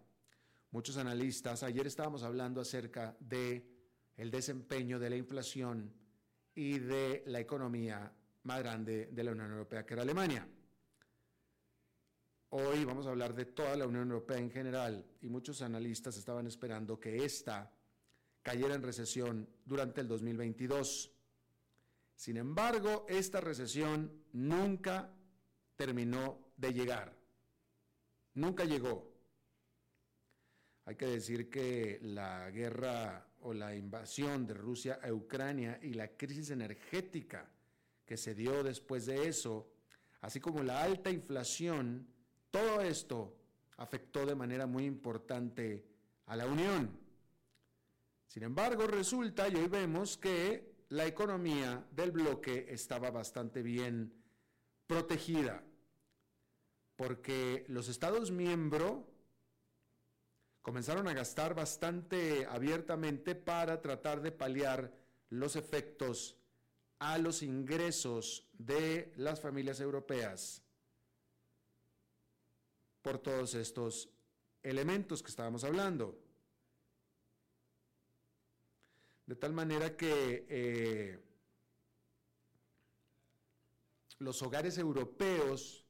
muchos 0.72 0.96
analistas, 0.96 1.62
ayer 1.62 1.86
estábamos 1.86 2.22
hablando 2.22 2.60
acerca 2.60 3.16
de 3.20 3.70
el 4.16 4.30
desempeño 4.30 4.98
de 4.98 5.10
la 5.10 5.16
inflación 5.16 5.92
y 6.54 6.78
de 6.78 7.22
la 7.26 7.40
economía 7.40 8.12
más 8.42 8.58
grande 8.58 9.08
de 9.12 9.24
la 9.24 9.32
Unión 9.32 9.52
Europea, 9.52 9.86
que 9.86 9.94
era 9.94 10.02
Alemania. 10.02 10.48
Hoy 12.50 12.84
vamos 12.84 13.06
a 13.06 13.10
hablar 13.10 13.34
de 13.34 13.46
toda 13.46 13.76
la 13.76 13.86
Unión 13.86 14.10
Europea 14.10 14.38
en 14.38 14.50
general 14.50 15.06
y 15.20 15.28
muchos 15.28 15.62
analistas 15.62 16.16
estaban 16.16 16.46
esperando 16.46 16.98
que 16.98 17.24
esta 17.24 17.70
cayera 18.42 18.74
en 18.74 18.82
recesión 18.82 19.48
durante 19.64 20.00
el 20.00 20.08
2022. 20.08 21.12
Sin 22.14 22.36
embargo, 22.36 23.06
esta 23.08 23.40
recesión 23.40 24.24
nunca 24.32 25.14
terminó 25.76 26.52
de 26.56 26.72
llegar. 26.72 27.16
Nunca 28.34 28.64
llegó. 28.64 29.11
Hay 30.92 30.96
que 30.96 31.06
decir 31.06 31.48
que 31.48 32.00
la 32.02 32.50
guerra 32.50 33.26
o 33.40 33.54
la 33.54 33.74
invasión 33.74 34.46
de 34.46 34.52
Rusia 34.52 35.00
a 35.02 35.10
Ucrania 35.10 35.80
y 35.82 35.94
la 35.94 36.18
crisis 36.18 36.50
energética 36.50 37.50
que 38.04 38.18
se 38.18 38.34
dio 38.34 38.62
después 38.62 39.06
de 39.06 39.26
eso, 39.26 39.72
así 40.20 40.38
como 40.38 40.62
la 40.62 40.82
alta 40.82 41.08
inflación, 41.10 42.06
todo 42.50 42.82
esto 42.82 43.34
afectó 43.78 44.26
de 44.26 44.34
manera 44.34 44.66
muy 44.66 44.84
importante 44.84 45.82
a 46.26 46.36
la 46.36 46.44
Unión. 46.44 46.90
Sin 48.26 48.42
embargo, 48.42 48.86
resulta, 48.86 49.48
y 49.48 49.54
hoy 49.54 49.68
vemos 49.68 50.18
que 50.18 50.74
la 50.90 51.06
economía 51.06 51.86
del 51.90 52.10
bloque 52.10 52.66
estaba 52.68 53.10
bastante 53.10 53.62
bien 53.62 54.12
protegida, 54.86 55.64
porque 56.96 57.64
los 57.68 57.88
Estados 57.88 58.30
miembros 58.30 59.06
comenzaron 60.62 61.08
a 61.08 61.12
gastar 61.12 61.54
bastante 61.54 62.46
abiertamente 62.46 63.34
para 63.34 63.82
tratar 63.82 64.22
de 64.22 64.32
paliar 64.32 64.92
los 65.28 65.56
efectos 65.56 66.36
a 67.00 67.18
los 67.18 67.42
ingresos 67.42 68.48
de 68.52 69.12
las 69.16 69.40
familias 69.40 69.80
europeas 69.80 70.62
por 73.02 73.18
todos 73.18 73.54
estos 73.54 74.08
elementos 74.62 75.20
que 75.22 75.30
estábamos 75.30 75.64
hablando. 75.64 76.16
De 79.26 79.34
tal 79.34 79.52
manera 79.52 79.96
que 79.96 80.46
eh, 80.48 81.18
los 84.18 84.40
hogares 84.42 84.78
europeos 84.78 85.84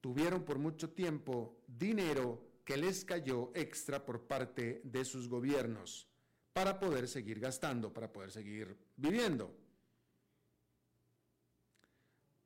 tuvieron 0.00 0.44
por 0.44 0.58
mucho 0.58 0.90
tiempo 0.90 1.58
dinero 1.66 2.51
que 2.64 2.76
les 2.76 3.04
cayó 3.04 3.50
extra 3.54 4.04
por 4.04 4.26
parte 4.26 4.80
de 4.84 5.04
sus 5.04 5.28
gobiernos 5.28 6.08
para 6.52 6.78
poder 6.78 7.08
seguir 7.08 7.40
gastando, 7.40 7.92
para 7.92 8.12
poder 8.12 8.30
seguir 8.30 8.76
viviendo. 8.96 9.54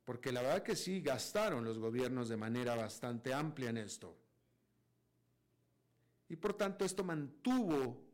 Porque 0.03 0.31
la 0.31 0.41
verdad 0.41 0.63
que 0.63 0.75
sí 0.75 1.01
gastaron 1.01 1.65
los 1.65 1.77
gobiernos 1.77 2.29
de 2.29 2.37
manera 2.37 2.75
bastante 2.75 3.33
amplia 3.33 3.69
en 3.69 3.77
esto. 3.77 4.17
Y 6.29 6.35
por 6.37 6.53
tanto 6.53 6.85
esto 6.85 7.03
mantuvo 7.03 8.05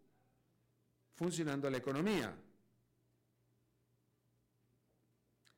funcionando 1.13 1.69
la 1.69 1.77
economía. 1.77 2.35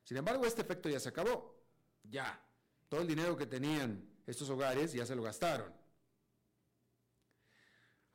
Sin 0.04 0.16
embargo, 0.16 0.44
este 0.44 0.62
efecto 0.62 0.88
ya 0.88 1.00
se 1.00 1.08
acabó. 1.08 1.58
Ya. 2.04 2.40
Todo 2.88 3.00
el 3.00 3.08
dinero 3.08 3.36
que 3.36 3.46
tenían 3.46 4.08
estos 4.26 4.48
hogares 4.50 4.92
ya 4.92 5.04
se 5.04 5.16
lo 5.16 5.22
gastaron. 5.22 5.72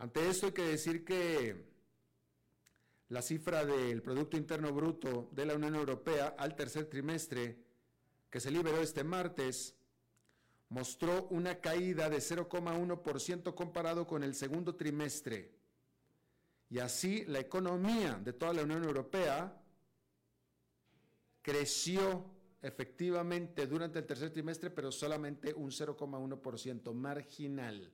Ante 0.02 0.28
esto 0.28 0.48
hay 0.48 0.52
que 0.54 0.64
decir 0.64 1.06
que 1.06 1.64
la 3.10 3.22
cifra 3.22 3.64
del 3.64 4.02
Producto 4.02 4.36
Interno 4.36 4.74
Bruto 4.74 5.30
de 5.32 5.46
la 5.46 5.54
Unión 5.54 5.76
Europea 5.76 6.34
al 6.40 6.56
tercer 6.56 6.86
trimestre, 6.86 7.60
que 8.28 8.40
se 8.40 8.50
liberó 8.50 8.82
este 8.82 9.04
martes, 9.04 9.76
mostró 10.70 11.28
una 11.28 11.60
caída 11.60 12.10
de 12.10 12.18
0,1% 12.18 13.54
comparado 13.54 14.08
con 14.08 14.24
el 14.24 14.34
segundo 14.34 14.74
trimestre. 14.74 15.52
Y 16.72 16.80
así 16.80 17.24
la 17.26 17.38
economía 17.38 18.16
de 18.16 18.34
toda 18.34 18.54
la 18.54 18.64
Unión 18.64 18.84
Europea 18.84 19.56
creció 21.44 22.26
efectivamente 22.60 23.68
durante 23.68 24.00
el 24.00 24.08
tercer 24.08 24.32
trimestre, 24.32 24.72
pero 24.72 24.92
solamente 24.92 25.54
un 25.54 25.70
0,1% 25.70 26.92
marginal. 26.92 27.94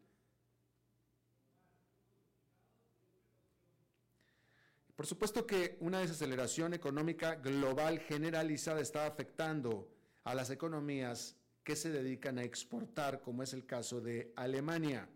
Por 4.98 5.06
supuesto 5.06 5.46
que 5.46 5.78
una 5.80 6.00
desaceleración 6.00 6.74
económica 6.74 7.36
global 7.36 8.00
generalizada 8.00 8.82
está 8.82 9.06
afectando 9.06 9.88
a 10.24 10.34
las 10.34 10.50
economías 10.50 11.38
que 11.64 11.76
se 11.76 11.92
dedican 11.92 12.40
a 12.40 12.44
exportar, 12.44 13.22
como 13.22 13.44
es 13.44 13.54
el 13.54 13.68
caso 13.68 14.02
de 14.02 14.34
Alemania. 14.36 15.08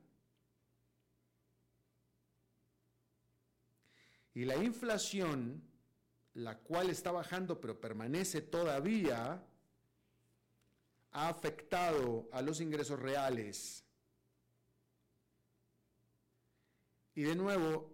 Y 4.35 4.45
la 4.45 4.55
inflación, 4.57 5.63
la 6.35 6.59
cual 6.59 6.91
está 6.91 7.11
bajando 7.11 7.59
pero 7.59 7.81
permanece 7.81 8.41
todavía, 8.41 9.43
ha 11.11 11.27
afectado 11.27 12.29
a 12.31 12.43
los 12.43 12.61
ingresos 12.61 12.99
reales. 12.99 13.83
Y 17.15 17.23
de 17.23 17.35
nuevo, 17.35 17.90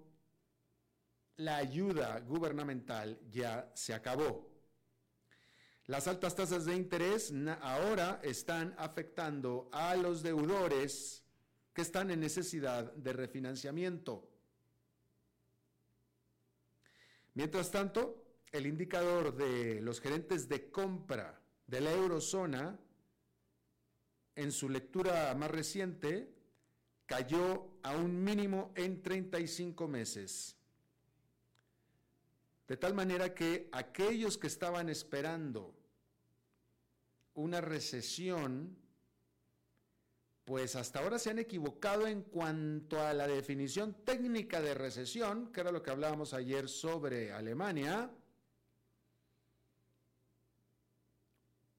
la 1.38 1.58
ayuda 1.58 2.19
gubernamental 2.21 3.19
ya 3.30 3.71
se 3.76 3.93
acabó. 3.93 4.50
Las 5.86 6.08
altas 6.08 6.36
tasas 6.36 6.65
de 6.65 6.76
interés 6.76 7.34
ahora 7.62 8.19
están 8.23 8.76
afectando 8.78 9.69
a 9.71 9.95
los 9.95 10.21
deudores 10.21 11.23
que 11.73 11.82
están 11.82 12.12
en 12.12 12.19
necesidad 12.19 12.91
de 12.93 13.13
refinanciamiento. 13.13 14.28
Mientras 17.36 17.71
tanto, 17.71 18.41
el 18.52 18.65
indicador 18.65 19.36
de 19.36 19.80
los 19.82 20.02
gerentes 20.02 20.50
de 20.50 20.71
compra 20.71 21.39
de 21.67 21.82
la 21.82 21.91
eurozona, 21.91 22.80
en 24.36 24.52
su 24.52 24.69
lectura 24.69 25.34
más 25.36 25.52
reciente, 25.52 26.34
cayó 27.06 27.80
a 27.84 27.95
un 27.95 28.23
mínimo 28.23 28.73
en 28.76 29.02
35 29.02 29.88
meses. 29.88 30.57
De 32.68 32.76
tal 32.76 32.94
manera 32.94 33.34
que 33.34 33.70
aquellos 33.72 34.38
que 34.38 34.48
estaban 34.48 34.90
esperando 34.90 35.74
una 37.36 37.62
recesión, 37.62 38.78
pues 40.44 40.76
hasta 40.76 41.00
ahora 41.00 41.18
se 41.18 41.30
han 41.30 41.40
equivocado 41.40 42.08
en 42.08 42.24
cuanto 42.24 43.00
a 43.02 43.14
la 43.14 43.28
definición 43.28 43.94
técnica 44.04 44.62
de 44.62 44.74
recesión, 44.74 45.52
que 45.52 45.62
era 45.62 45.72
lo 45.72 45.82
que 45.82 45.92
hablábamos 45.92 46.34
ayer 46.34 46.68
sobre 46.68 47.32
Alemania, 47.32 48.12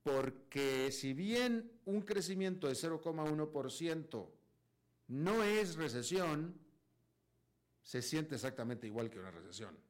porque 0.03 0.91
si 0.91 1.13
bien 1.13 1.71
un 1.85 2.01
crecimiento 2.01 2.67
de 2.67 2.75
0,1% 2.75 4.29
no 5.09 5.45
es 5.45 5.77
recesión, 5.77 6.59
se 7.83 8.01
siente 8.01 8.37
exactamente 8.37 8.87
igual 8.87 9.11
que 9.11 9.19
una 9.19 9.31
recesión. 9.31 9.88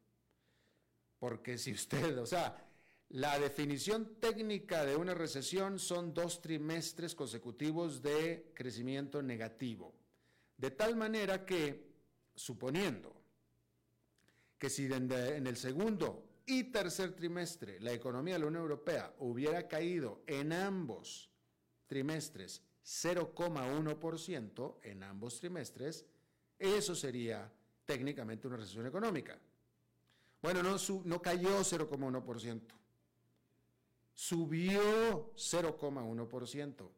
Porque 1.18 1.58
si 1.58 1.72
usted, 1.72 2.18
o 2.18 2.26
sea, 2.26 2.64
la 3.10 3.38
definición 3.38 4.16
técnica 4.20 4.84
de 4.84 4.96
una 4.96 5.14
recesión 5.14 5.78
son 5.78 6.12
dos 6.12 6.42
trimestres 6.42 7.14
consecutivos 7.14 8.02
de 8.02 8.52
crecimiento 8.54 9.22
negativo. 9.22 9.94
De 10.56 10.70
tal 10.70 10.96
manera 10.96 11.46
que, 11.46 11.88
suponiendo 12.34 13.14
que 14.58 14.68
si 14.68 14.86
en 14.86 15.46
el 15.46 15.56
segundo 15.56 16.24
y 16.44 16.64
tercer 16.64 17.14
trimestre 17.14 17.80
la 17.80 17.92
economía 17.92 18.34
de 18.34 18.40
la 18.40 18.46
Unión 18.46 18.62
Europea 18.62 19.14
hubiera 19.18 19.68
caído 19.68 20.22
en 20.26 20.52
ambos 20.52 21.30
trimestres 21.86 22.62
0,1% 22.84 24.76
en 24.82 25.02
ambos 25.02 25.38
trimestres, 25.40 26.06
eso 26.58 26.94
sería 26.94 27.50
técnicamente 27.84 28.46
una 28.46 28.56
recesión 28.56 28.86
económica. 28.86 29.38
Bueno, 30.40 30.62
no, 30.62 31.22
cayó 31.22 31.60
0,1%, 31.60 32.60
subió 34.14 35.32
0,1%, 35.34 36.90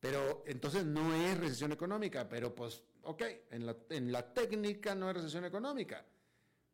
pero 0.00 0.42
entonces 0.46 0.84
no 0.84 1.14
es 1.14 1.38
recesión 1.38 1.72
económica, 1.72 2.28
pero 2.28 2.54
pues, 2.54 2.82
ok, 3.02 3.22
en 3.50 3.66
la, 3.66 3.76
en 3.90 4.10
la 4.10 4.32
técnica 4.32 4.94
no 4.94 5.10
es 5.10 5.16
recesión 5.16 5.44
económica 5.44 6.04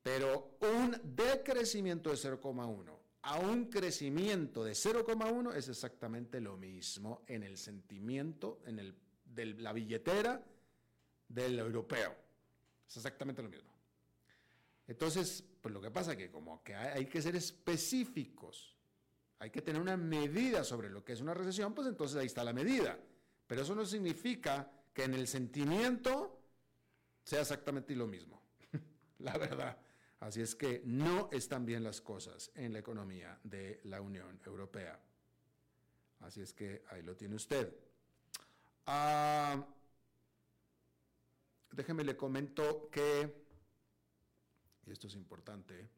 pero 0.02 0.56
un 0.60 0.96
decrecimiento 1.14 2.10
de 2.10 2.16
0,1 2.16 2.96
a 3.22 3.38
un 3.38 3.66
crecimiento 3.66 4.64
de 4.64 4.72
0,1 4.72 5.54
es 5.54 5.68
exactamente 5.68 6.40
lo 6.40 6.56
mismo 6.56 7.22
en 7.26 7.42
el 7.42 7.58
sentimiento, 7.58 8.60
en 8.64 8.78
el, 8.78 8.94
de 9.26 9.46
la 9.46 9.74
billetera 9.74 10.42
del 11.28 11.58
europeo. 11.58 12.16
Es 12.88 12.96
exactamente 12.96 13.42
lo 13.42 13.50
mismo. 13.50 13.69
Entonces, 14.90 15.44
pues 15.60 15.72
lo 15.72 15.80
que 15.80 15.92
pasa 15.92 16.10
es 16.10 16.18
que 16.18 16.32
como 16.32 16.64
que 16.64 16.74
hay, 16.74 17.06
que 17.06 17.22
ser 17.22 17.36
específicos, 17.36 18.76
hay 19.38 19.48
que 19.48 19.62
tener 19.62 19.80
una 19.80 19.96
medida 19.96 20.64
sobre 20.64 20.90
lo 20.90 21.04
que 21.04 21.12
es 21.12 21.20
una 21.20 21.32
recesión, 21.32 21.72
pues 21.72 21.86
entonces 21.86 22.16
ahí 22.16 22.26
está 22.26 22.42
la 22.42 22.52
medida. 22.52 22.98
Pero 23.46 23.62
eso 23.62 23.76
no 23.76 23.86
significa 23.86 24.68
que 24.92 25.04
en 25.04 25.14
el 25.14 25.28
sentimiento 25.28 26.42
sea 27.22 27.42
exactamente 27.42 27.94
lo 27.94 28.08
mismo. 28.08 28.42
la 29.20 29.38
verdad. 29.38 29.78
Así 30.18 30.40
es 30.40 30.56
que 30.56 30.82
no 30.84 31.28
están 31.30 31.64
bien 31.64 31.84
las 31.84 32.00
cosas 32.00 32.50
en 32.56 32.72
la 32.72 32.80
economía 32.80 33.38
de 33.44 33.80
la 33.84 34.00
Unión 34.00 34.40
Europea. 34.44 34.98
Así 36.18 36.40
es 36.40 36.52
que 36.52 36.82
ahí 36.88 37.02
lo 37.02 37.14
tiene 37.16 37.36
usted. 37.36 37.72
Ah, 38.86 39.64
déjeme 41.70 42.02
le 42.02 42.16
comento 42.16 42.90
que, 42.90 43.39
esto 44.92 45.06
es 45.06 45.14
importante, 45.14 45.88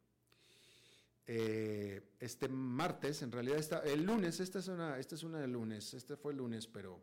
eh, 1.27 2.15
este 2.19 2.49
martes, 2.49 3.23
en 3.23 3.31
realidad 3.31 3.59
está, 3.59 3.79
el 3.81 4.05
lunes, 4.05 4.41
esta 4.41 4.59
es 4.59 4.69
una, 4.69 4.99
esta 4.99 5.15
es 5.15 5.23
una 5.23 5.39
del 5.41 5.53
lunes, 5.53 5.95
este 5.95 6.17
fue 6.17 6.33
el 6.33 6.39
lunes, 6.39 6.67
pero 6.67 7.01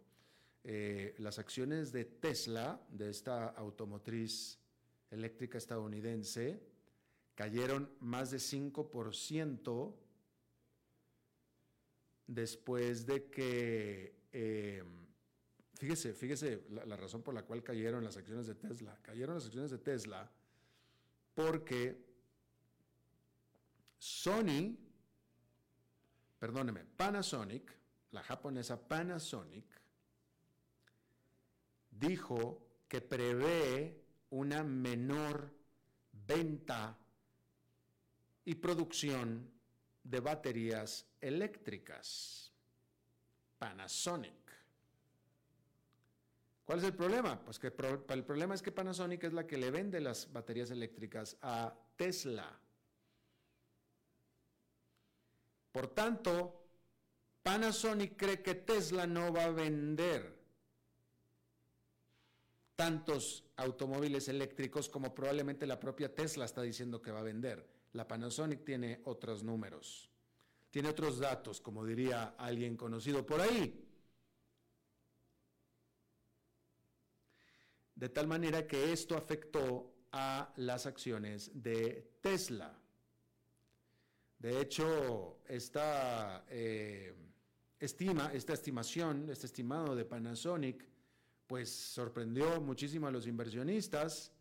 eh, 0.64 1.16
las 1.20 1.40
acciones 1.40 1.92
de 1.92 2.06
Tesla, 2.06 2.82
de 2.90 3.10
esta 3.10 3.48
automotriz 3.48 4.60
eléctrica 5.10 5.58
estadounidense, 5.58 6.62
cayeron 7.34 7.90
más 8.02 8.32
de 8.32 8.38
5% 8.38 9.96
después 12.28 13.06
de 13.06 13.30
que, 13.30 14.28
eh, 14.34 14.84
fíjese, 15.76 16.14
fíjese 16.14 16.66
la, 16.70 16.98
razón 16.98 17.24
por 17.24 17.34
la 17.34 17.44
cual 17.44 17.64
cayeron 17.64 18.04
las 18.04 18.18
acciones 18.18 18.46
de 18.46 18.56
Tesla. 18.56 19.00
Cayeron 19.02 19.36
las 19.36 19.46
acciones 19.46 19.72
de 19.72 19.78
Tesla 19.78 20.30
porque 21.40 21.96
Sony, 23.98 24.76
perdóneme, 26.38 26.84
Panasonic, 26.84 27.74
la 28.12 28.22
japonesa 28.24 28.78
Panasonic, 28.78 29.82
dijo 31.92 32.62
que 32.90 33.00
prevé 33.00 34.04
una 34.32 34.66
menor 34.66 35.50
venta 36.12 36.98
y 38.44 38.56
producción 38.56 39.50
de 40.04 40.20
baterías 40.20 41.08
eléctricas. 41.22 42.52
Panasonic. 43.58 44.39
¿Cuál 46.70 46.82
es 46.82 46.86
el 46.86 46.94
problema? 46.94 47.44
Pues 47.44 47.58
que 47.58 47.66
el 47.66 48.24
problema 48.24 48.54
es 48.54 48.62
que 48.62 48.72
Panasonic 48.72 49.24
es 49.24 49.34
la 49.34 49.48
que 49.48 49.58
le 49.58 49.72
vende 49.72 50.00
las 50.00 50.32
baterías 50.32 50.70
eléctricas 50.70 51.36
a 51.42 51.76
Tesla. 51.96 52.62
Por 55.72 55.88
tanto, 55.88 56.62
Panasonic 57.42 58.16
cree 58.16 58.44
que 58.44 58.54
Tesla 58.54 59.08
no 59.08 59.34
va 59.34 59.46
a 59.46 59.50
vender 59.50 60.38
tantos 62.76 63.46
automóviles 63.56 64.28
eléctricos 64.28 64.90
como 64.90 65.16
probablemente 65.16 65.66
la 65.66 65.80
propia 65.80 66.14
Tesla 66.14 66.46
está 66.46 66.62
diciendo 66.62 67.02
que 67.02 67.10
va 67.10 67.22
a 67.22 67.24
vender. 67.24 67.68
La 67.94 68.08
Panasonic 68.08 68.64
tiene 68.64 69.02
otros 69.06 69.42
números, 69.42 70.08
tiene 70.70 70.90
otros 70.90 71.18
datos, 71.18 71.62
como 71.62 71.84
diría 71.84 72.36
alguien 72.38 72.78
conocido 72.78 73.26
por 73.26 73.42
ahí. 73.42 73.89
De 78.00 78.08
tal 78.08 78.28
manera 78.28 78.66
que 78.66 78.94
esto 78.94 79.18
afectó 79.18 80.06
a 80.14 80.54
las 80.56 80.86
acciones 80.86 81.52
de 81.62 82.14
Tesla. 82.22 82.74
De 84.38 84.62
hecho, 84.62 85.40
esta 85.46 86.46
eh, 86.48 87.14
estima, 87.78 88.32
esta 88.34 88.54
estimación, 88.54 89.30
este 89.30 89.48
estimado 89.48 89.98
de 89.98 90.06
Panasonic, 90.06 90.88
pues 91.46 91.70
sorprendió 91.70 92.62
muchísimo 92.62 93.08
a 93.08 93.12
los 93.12 93.28
inversionistas, 93.28 94.32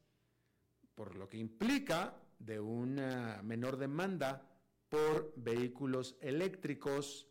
por 0.94 1.16
lo 1.16 1.28
que 1.28 1.38
implica 1.38 2.16
de 2.38 2.60
una 2.60 3.42
menor 3.42 3.76
demanda 3.76 4.48
por 4.88 5.32
vehículos 5.34 6.14
eléctricos, 6.20 7.26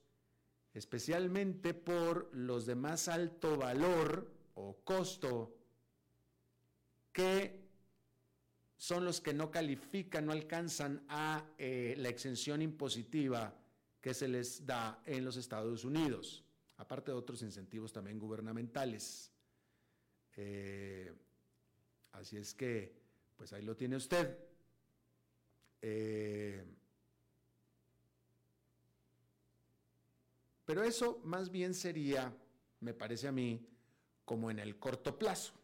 especialmente 0.74 1.74
por 1.74 2.30
los 2.36 2.66
de 2.66 2.76
más 2.76 3.08
alto 3.08 3.56
valor 3.56 4.30
o 4.56 4.76
costo, 4.84 5.57
que 7.17 7.67
son 8.77 9.03
los 9.03 9.21
que 9.21 9.34
no 9.34 9.49
califican, 9.49 10.27
no 10.27 10.32
alcanzan 10.32 11.03
a 11.10 11.43
eh, 11.58 11.95
la 11.97 12.10
exención 12.10 12.62
impositiva 12.62 13.56
que 13.99 14.13
se 14.13 14.27
les 14.27 14.67
da 14.67 15.01
en 15.03 15.25
los 15.25 15.36
Estados 15.36 15.84
Unidos, 15.84 16.43
aparte 16.77 17.10
de 17.10 17.17
otros 17.17 17.41
incentivos 17.41 17.91
también 17.91 18.19
gubernamentales. 18.19 19.32
Eh, 20.36 21.12
así 22.12 22.38
es 22.38 22.53
que, 22.53 22.93
pues 23.36 23.51
ahí 23.51 23.63
lo 23.63 23.75
tiene 23.75 23.95
usted. 23.95 24.38
Eh, 25.82 26.63
pero 30.65 30.84
eso 30.84 31.19
más 31.23 31.49
bien 31.49 31.73
sería, 31.73 32.32
me 32.82 32.93
parece 32.93 33.27
a 33.27 33.32
mí, 33.32 33.67
como 34.23 34.51
en 34.51 34.60
el 34.60 34.77
corto 34.77 35.17
plazo. 35.17 35.58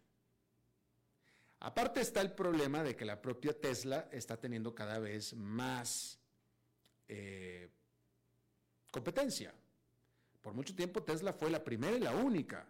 Aparte 1.63 2.01
está 2.01 2.19
el 2.19 2.33
problema 2.33 2.83
de 2.83 2.93
que 2.93 3.05
la 3.05 3.21
propia 3.21 3.57
Tesla 3.57 4.09
está 4.11 4.35
teniendo 4.35 4.75
cada 4.75 4.99
vez 4.99 5.33
más 5.33 6.19
eh, 7.07 7.69
competencia. 8.91 9.53
Por 10.41 10.53
mucho 10.53 10.75
tiempo 10.75 11.03
Tesla 11.03 11.31
fue 11.31 11.49
la 11.49 11.63
primera 11.63 11.95
y 11.95 12.01
la 12.01 12.13
única. 12.13 12.67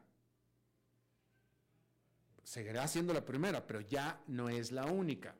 Seguirá 2.43 2.87
siendo 2.87 3.15
la 3.15 3.25
primera, 3.25 3.65
pero 3.65 3.81
ya 3.81 4.21
no 4.27 4.47
es 4.47 4.71
la 4.71 4.85
única. 4.85 5.35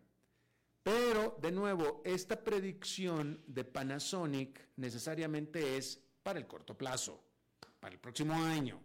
Pero, 0.82 1.38
de 1.40 1.52
nuevo, 1.52 2.02
esta 2.06 2.44
predicción 2.44 3.40
de 3.46 3.64
Panasonic 3.66 4.68
necesariamente 4.78 5.78
es 5.78 6.02
para 6.24 6.40
el 6.40 6.48
corto 6.48 6.76
plazo, 6.76 7.24
para 7.80 7.94
el 7.94 8.02
próximo 8.02 8.34
año, 8.34 8.82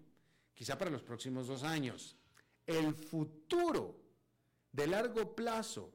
quizá 0.52 0.76
para 0.76 0.90
los 0.90 1.02
próximos 1.02 1.46
dos 1.46 1.62
años. 1.62 2.18
El 2.66 2.94
futuro 2.94 4.07
de 4.72 4.86
largo 4.86 5.34
plazo 5.34 5.92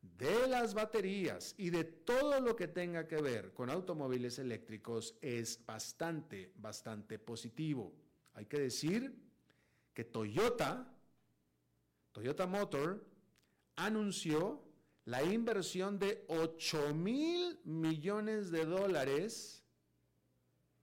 de 0.00 0.48
las 0.48 0.74
baterías 0.74 1.54
y 1.58 1.70
de 1.70 1.84
todo 1.84 2.40
lo 2.40 2.56
que 2.56 2.68
tenga 2.68 3.06
que 3.06 3.20
ver 3.20 3.52
con 3.52 3.70
automóviles 3.70 4.38
eléctricos 4.38 5.16
es 5.20 5.64
bastante, 5.64 6.52
bastante 6.56 7.18
positivo. 7.18 7.92
Hay 8.34 8.46
que 8.46 8.58
decir 8.58 9.14
que 9.92 10.04
Toyota, 10.04 10.94
Toyota 12.12 12.46
Motor, 12.46 13.04
anunció 13.76 14.64
la 15.04 15.22
inversión 15.22 15.98
de 15.98 16.24
8 16.28 16.94
mil 16.94 17.58
millones 17.64 18.50
de 18.50 18.64
dólares 18.64 19.64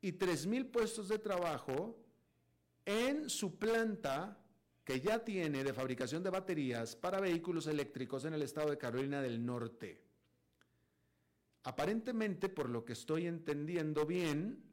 y 0.01 0.13
3 0.13 0.47
mil 0.47 0.67
puestos 0.67 1.07
de 1.09 1.19
trabajo 1.19 1.97
en 2.85 3.29
su 3.29 3.57
planta 3.57 4.44
que 4.85 5.01
ya 5.01 5.25
tiene 5.25 5.63
de 5.63 5.73
fabricación 5.73 6.21
de 6.21 6.29
baterías 6.29 6.95
para 6.95 7.19
vehículos 7.19 7.65
eléctricos 7.65 8.23
en 8.23 8.35
el 8.35 8.43
estado 8.43 8.69
de 8.69 8.77
Carolina 8.77 9.19
del 9.19 9.43
Norte. 9.43 10.03
Aparentemente, 11.63 12.49
por 12.49 12.69
lo 12.69 12.85
que 12.85 12.93
estoy 12.93 13.25
entendiendo 13.25 14.05
bien, 14.05 14.63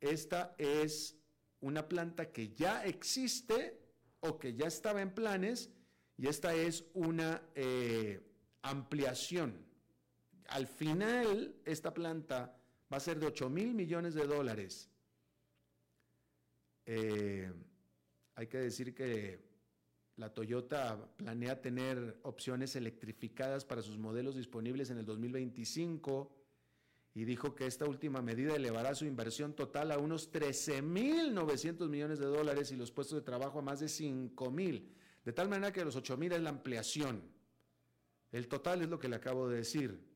esta 0.00 0.54
es 0.56 1.18
una 1.60 1.86
planta 1.86 2.32
que 2.32 2.54
ya 2.54 2.86
existe 2.86 3.78
o 4.20 4.38
que 4.38 4.54
ya 4.54 4.66
estaba 4.66 5.02
en 5.02 5.10
planes 5.14 5.70
y 6.16 6.26
esta 6.26 6.54
es 6.54 6.86
una 6.94 7.42
eh, 7.54 8.22
ampliación. 8.62 9.66
Al 10.48 10.66
final, 10.66 11.54
esta 11.66 11.92
planta 11.92 12.56
va 12.90 12.96
a 12.96 13.00
ser 13.00 13.20
de 13.20 13.26
8 13.26 13.50
mil 13.50 13.74
millones 13.74 14.14
de 14.14 14.26
dólares. 14.26 14.88
Eh, 16.86 17.52
hay 18.34 18.46
que 18.46 18.58
decir 18.58 18.94
que 18.94 19.49
la 20.20 20.34
Toyota 20.34 20.98
planea 21.16 21.62
tener 21.62 22.18
opciones 22.24 22.76
electrificadas 22.76 23.64
para 23.64 23.80
sus 23.80 23.96
modelos 23.96 24.36
disponibles 24.36 24.90
en 24.90 24.98
el 24.98 25.06
2025 25.06 26.30
y 27.14 27.24
dijo 27.24 27.54
que 27.54 27.66
esta 27.66 27.86
última 27.86 28.20
medida 28.20 28.54
elevará 28.54 28.94
su 28.94 29.06
inversión 29.06 29.54
total 29.54 29.90
a 29.90 29.98
unos 29.98 30.30
13.900 30.30 31.88
millones 31.88 32.18
de 32.18 32.26
dólares 32.26 32.70
y 32.70 32.76
los 32.76 32.92
puestos 32.92 33.16
de 33.16 33.24
trabajo 33.24 33.60
a 33.60 33.62
más 33.62 33.80
de 33.80 33.86
5.000. 33.86 34.90
De 35.24 35.32
tal 35.32 35.48
manera 35.48 35.72
que 35.72 35.86
los 35.86 35.96
8.000 35.96 36.34
es 36.34 36.42
la 36.42 36.50
ampliación. 36.50 37.22
El 38.30 38.46
total 38.46 38.82
es 38.82 38.90
lo 38.90 38.98
que 38.98 39.08
le 39.08 39.16
acabo 39.16 39.48
de 39.48 39.56
decir. 39.56 40.09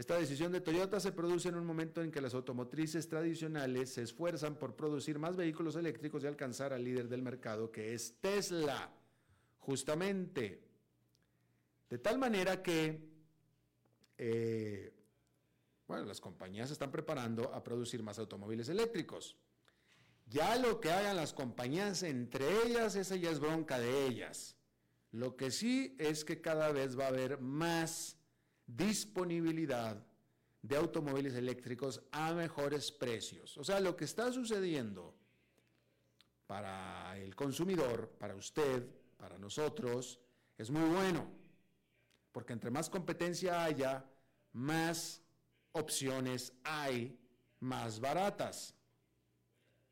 Esta 0.00 0.18
decisión 0.18 0.50
de 0.50 0.62
Toyota 0.62 0.98
se 0.98 1.12
produce 1.12 1.50
en 1.50 1.56
un 1.56 1.66
momento 1.66 2.00
en 2.00 2.10
que 2.10 2.22
las 2.22 2.32
automotrices 2.32 3.06
tradicionales 3.06 3.92
se 3.92 4.00
esfuerzan 4.00 4.56
por 4.56 4.74
producir 4.74 5.18
más 5.18 5.36
vehículos 5.36 5.76
eléctricos 5.76 6.24
y 6.24 6.26
alcanzar 6.26 6.72
al 6.72 6.82
líder 6.82 7.06
del 7.06 7.20
mercado, 7.20 7.70
que 7.70 7.92
es 7.92 8.14
Tesla, 8.18 8.90
justamente. 9.58 10.64
De 11.90 11.98
tal 11.98 12.16
manera 12.18 12.62
que, 12.62 13.10
eh, 14.16 14.90
bueno, 15.86 16.06
las 16.06 16.22
compañías 16.22 16.70
se 16.70 16.72
están 16.72 16.90
preparando 16.90 17.52
a 17.52 17.62
producir 17.62 18.02
más 18.02 18.18
automóviles 18.18 18.70
eléctricos. 18.70 19.36
Ya 20.30 20.56
lo 20.56 20.80
que 20.80 20.92
hagan 20.92 21.16
las 21.16 21.34
compañías 21.34 22.02
entre 22.04 22.46
ellas, 22.64 22.96
esa 22.96 23.16
ya 23.16 23.30
es 23.30 23.38
bronca 23.38 23.78
de 23.78 24.06
ellas. 24.06 24.56
Lo 25.12 25.36
que 25.36 25.50
sí 25.50 25.94
es 25.98 26.24
que 26.24 26.40
cada 26.40 26.72
vez 26.72 26.98
va 26.98 27.04
a 27.04 27.08
haber 27.08 27.38
más 27.38 28.16
disponibilidad 28.76 30.04
de 30.62 30.76
automóviles 30.76 31.34
eléctricos 31.34 32.02
a 32.12 32.32
mejores 32.34 32.92
precios. 32.92 33.56
O 33.58 33.64
sea, 33.64 33.80
lo 33.80 33.96
que 33.96 34.04
está 34.04 34.30
sucediendo 34.32 35.14
para 36.46 37.16
el 37.18 37.34
consumidor, 37.34 38.10
para 38.18 38.34
usted, 38.34 38.86
para 39.16 39.38
nosotros, 39.38 40.20
es 40.58 40.70
muy 40.70 40.88
bueno, 40.90 41.30
porque 42.32 42.52
entre 42.52 42.70
más 42.70 42.90
competencia 42.90 43.64
haya, 43.64 44.04
más 44.52 45.22
opciones 45.72 46.52
hay 46.64 47.18
más 47.60 48.00
baratas. 48.00 48.74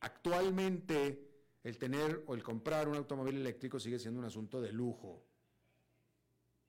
Actualmente, 0.00 1.28
el 1.62 1.78
tener 1.78 2.24
o 2.26 2.34
el 2.34 2.42
comprar 2.42 2.88
un 2.88 2.96
automóvil 2.96 3.36
eléctrico 3.36 3.80
sigue 3.80 3.98
siendo 3.98 4.20
un 4.20 4.26
asunto 4.26 4.60
de 4.60 4.72
lujo 4.72 5.27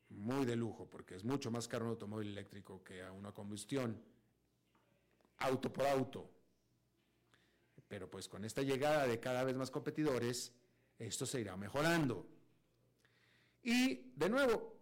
muy 0.09 0.45
de 0.45 0.55
lujo, 0.55 0.89
porque 0.89 1.15
es 1.15 1.23
mucho 1.23 1.51
más 1.51 1.67
caro 1.67 1.85
un 1.85 1.91
automóvil 1.91 2.29
eléctrico 2.29 2.83
que 2.83 3.03
a 3.03 3.11
una 3.11 3.31
combustión, 3.31 4.01
auto 5.37 5.71
por 5.71 5.85
auto. 5.85 6.29
Pero 7.87 8.09
pues 8.09 8.27
con 8.27 8.45
esta 8.45 8.61
llegada 8.61 9.07
de 9.07 9.19
cada 9.19 9.43
vez 9.43 9.55
más 9.55 9.71
competidores, 9.71 10.53
esto 10.97 11.25
se 11.25 11.41
irá 11.41 11.55
mejorando. 11.57 12.27
Y 13.63 14.11
de 14.15 14.29
nuevo, 14.29 14.77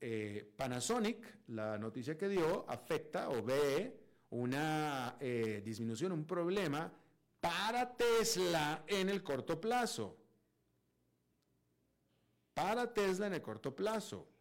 eh, 0.00 0.52
Panasonic, 0.56 1.38
la 1.48 1.78
noticia 1.78 2.16
que 2.16 2.28
dio, 2.28 2.68
afecta 2.68 3.28
o 3.30 3.42
ve 3.42 4.00
una 4.30 5.16
eh, 5.20 5.62
disminución, 5.64 6.12
un 6.12 6.26
problema 6.26 6.92
para 7.40 7.96
Tesla 7.96 8.84
en 8.86 9.08
el 9.08 9.22
corto 9.22 9.60
plazo. 9.60 10.16
Para 12.54 12.92
Tesla 12.92 13.26
en 13.26 13.34
el 13.34 13.42
corto 13.42 13.74
plazo. 13.74 14.33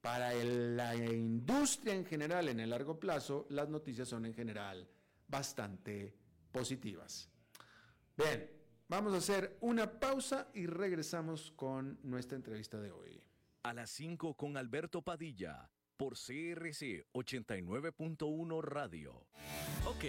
Para 0.00 0.32
la 0.32 0.94
industria 0.94 1.94
en 1.94 2.04
general, 2.04 2.48
en 2.48 2.60
el 2.60 2.70
largo 2.70 2.98
plazo, 3.00 3.46
las 3.50 3.68
noticias 3.68 4.08
son 4.08 4.26
en 4.26 4.34
general 4.34 4.88
bastante 5.26 6.14
positivas. 6.52 7.28
Bien, 8.16 8.50
vamos 8.88 9.12
a 9.14 9.18
hacer 9.18 9.56
una 9.60 9.98
pausa 9.98 10.48
y 10.54 10.66
regresamos 10.66 11.52
con 11.52 11.98
nuestra 12.02 12.36
entrevista 12.36 12.80
de 12.80 12.92
hoy. 12.92 13.22
A 13.64 13.72
las 13.72 13.90
5 13.90 14.34
con 14.34 14.56
Alberto 14.56 15.02
Padilla 15.02 15.70
por 15.96 16.14
CRC 16.14 17.06
89.1 17.12 18.62
Radio. 18.62 19.26
Ok, 19.84 20.04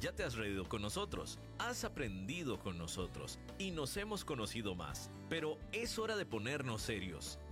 ya 0.00 0.12
te 0.14 0.22
has 0.22 0.36
reído 0.36 0.68
con 0.68 0.82
nosotros, 0.82 1.40
has 1.58 1.84
aprendido 1.84 2.60
con 2.60 2.78
nosotros 2.78 3.40
y 3.58 3.72
nos 3.72 3.96
hemos 3.96 4.24
conocido 4.24 4.76
más, 4.76 5.10
pero 5.28 5.58
es 5.72 5.98
hora 5.98 6.16
de 6.16 6.26
ponernos 6.26 6.82
serios. 6.82 7.40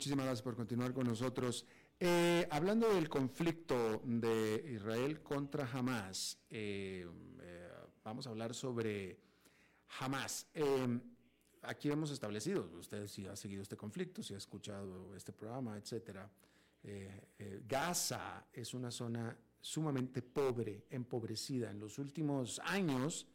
Muchísimas 0.00 0.24
gracias 0.24 0.42
por 0.42 0.56
continuar 0.56 0.94
con 0.94 1.06
nosotros. 1.06 1.66
Eh, 1.98 2.48
hablando 2.50 2.88
del 2.88 3.10
conflicto 3.10 4.00
de 4.02 4.64
Israel 4.74 5.22
contra 5.22 5.70
Hamas, 5.70 6.38
eh, 6.48 7.06
eh, 7.42 7.68
vamos 8.02 8.26
a 8.26 8.30
hablar 8.30 8.54
sobre 8.54 9.20
Hamas. 9.98 10.46
aquí 11.60 11.90
hemos 11.90 12.10
establecido, 12.12 12.70
usted 12.78 13.06
si 13.08 13.26
ha 13.26 13.36
seguido 13.36 13.60
este 13.60 13.76
conflicto, 13.76 14.22
si 14.22 14.32
ha 14.32 14.38
escuchado 14.38 15.14
este 15.14 15.34
programa, 15.34 15.76
etcétera. 15.76 16.30
Gaza 17.68 18.46
es 18.54 18.72
una 18.72 18.90
zona 18.90 19.36
sumamente 19.60 20.22
pobre, 20.22 20.86
empobrecida. 20.88 21.70
En 21.70 21.78
los 21.78 21.98
últimos 21.98 22.58
años, 22.64 23.26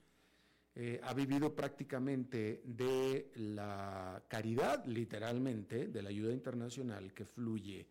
eh, 0.75 0.99
ha 1.03 1.13
vivido 1.13 1.55
prácticamente 1.55 2.61
de 2.65 3.31
la 3.35 4.21
caridad, 4.27 4.85
literalmente, 4.85 5.87
de 5.87 6.01
la 6.01 6.09
ayuda 6.09 6.33
internacional 6.33 7.13
que 7.13 7.25
fluye 7.25 7.87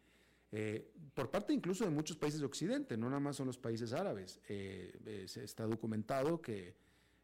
eh, 0.56 0.92
por 1.12 1.32
parte 1.32 1.52
incluso 1.52 1.84
de 1.84 1.90
muchos 1.90 2.16
países 2.16 2.38
de 2.38 2.46
Occidente, 2.46 2.96
no 2.96 3.08
nada 3.08 3.18
más 3.18 3.34
son 3.34 3.48
los 3.48 3.58
países 3.58 3.92
árabes. 3.92 4.40
Eh, 4.48 5.24
se 5.26 5.42
está 5.42 5.66
documentado 5.66 6.40
que 6.40 6.76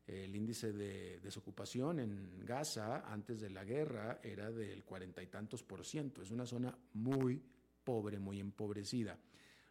el 0.05 0.35
índice 0.35 0.73
de 0.73 1.21
desocupación 1.21 2.01
en 2.01 2.45
Gaza 2.45 3.05
antes 3.07 3.41
de 3.41 3.51
la 3.51 3.63
guerra 3.63 4.19
era 4.21 4.51
del 4.51 4.83
cuarenta 4.83 5.23
y 5.23 5.29
tantos 5.29 5.63
por 5.63 5.85
ciento. 5.85 6.23
Es 6.23 6.33
una 6.33 6.45
zona 6.45 6.77
muy 6.95 7.41
pobre, 7.85 8.19
muy 8.19 8.41
empobrecida. 8.41 9.17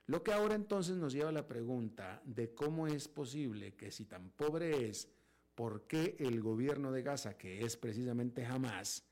Lo 0.05 0.23
que 0.23 0.31
ahora 0.31 0.55
entonces 0.55 0.95
nos 0.95 1.11
lleva 1.11 1.27
a 1.27 1.33
la 1.33 1.45
pregunta 1.45 2.21
de 2.23 2.53
cómo 2.53 2.87
es 2.87 3.09
posible 3.09 3.73
que 3.73 3.91
si 3.91 4.05
tan 4.05 4.29
pobre 4.29 4.87
es, 4.87 5.09
por 5.59 5.87
qué 5.87 6.15
el 6.19 6.39
gobierno 6.39 6.89
de 6.89 7.01
Gaza, 7.01 7.37
que 7.37 7.65
es 7.65 7.75
precisamente 7.75 8.45
Hamas, 8.45 9.03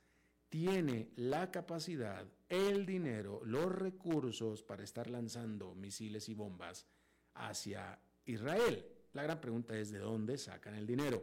tiene 0.48 1.12
la 1.18 1.52
capacidad, 1.52 2.26
el 2.48 2.86
dinero, 2.86 3.42
los 3.44 3.70
recursos 3.70 4.64
para 4.64 4.86
estar 4.86 5.10
lanzando 5.10 5.76
misiles 5.76 6.30
y 6.30 6.34
bombas 6.34 6.88
hacia 7.34 8.00
Israel. 8.24 8.86
La 9.12 9.24
gran 9.24 9.42
pregunta 9.42 9.78
es 9.78 9.92
de 9.92 10.00
dónde 10.00 10.38
sacan 10.38 10.76
el 10.76 10.88
dinero. 10.88 11.22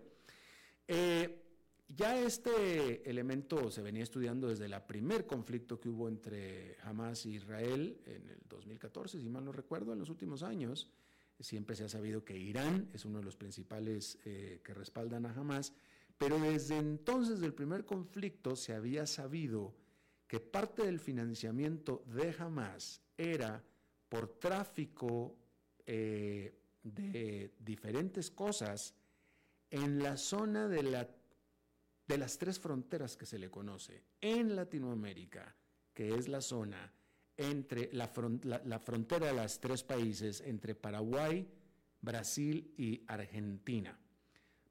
Eh, 0.87 1.43
ya 1.89 2.21
este 2.21 3.09
elemento 3.09 3.71
se 3.71 3.81
venía 3.81 4.03
estudiando 4.03 4.49
desde 4.49 4.67
el 4.67 4.79
primer 4.83 5.27
conflicto 5.27 5.81
que 5.81 5.89
hubo 5.89 6.07
entre 6.07 6.77
Hamas 6.83 7.25
e 7.25 7.31
Israel 7.31 7.99
en 8.05 8.29
el 8.29 8.43
2014, 8.47 9.19
si 9.19 9.31
mal 9.31 9.47
no 9.47 9.53
recuerdo, 9.53 9.95
en 9.95 10.01
los 10.01 10.11
últimos 10.11 10.43
años. 10.43 10.91
Siempre 11.41 11.77
se 11.77 11.85
ha 11.85 11.89
sabido 11.89 12.25
que 12.25 12.39
Irán 12.39 12.89
es 12.93 13.05
uno 13.05 13.19
de 13.19 13.25
los 13.25 13.37
principales 13.37 14.19
eh, 14.25 14.61
que 14.65 14.75
respaldan 14.75 15.27
a 15.27 15.33
Hamas, 15.33 15.73
pero 16.17 16.39
desde 16.39 16.79
entonces 16.79 17.41
del 17.41 17.55
primer 17.55 17.85
conflicto 17.85 18.57
se 18.57 18.75
había 18.75 19.07
sabido 19.07 19.75
que 20.27 20.41
parte 20.41 20.85
del 20.85 21.01
financiamiento 21.01 22.05
de 22.07 22.35
Hamas 22.39 23.03
era 23.17 23.63
por 24.09 24.39
tráfico 24.39 25.37
eh, 25.87 26.55
de 26.83 27.53
diferentes 27.59 28.31
cosas 28.31 28.95
en 29.71 30.03
la 30.03 30.17
zona 30.17 30.69
de, 30.69 30.83
la, 30.83 31.09
de 32.07 32.19
las 32.19 32.39
tres 32.39 32.61
fronteras 32.61 33.17
que 33.17 33.27
se 33.27 33.39
le 33.39 33.51
conoce, 33.51 34.05
en 34.21 34.55
Latinoamérica, 34.55 35.57
que 35.93 36.15
es 36.15 36.29
la 36.29 36.41
zona 36.41 36.93
entre 37.37 37.91
la, 37.93 38.09
frontera 38.09 39.27
de 39.27 39.35
los 39.35 39.61
tres 39.61 39.83
países, 39.83 40.41
entre 40.41 40.75
Paraguay, 40.75 41.49
Brasil 42.01 42.75
y 42.77 43.03
Argentina. 43.07 43.99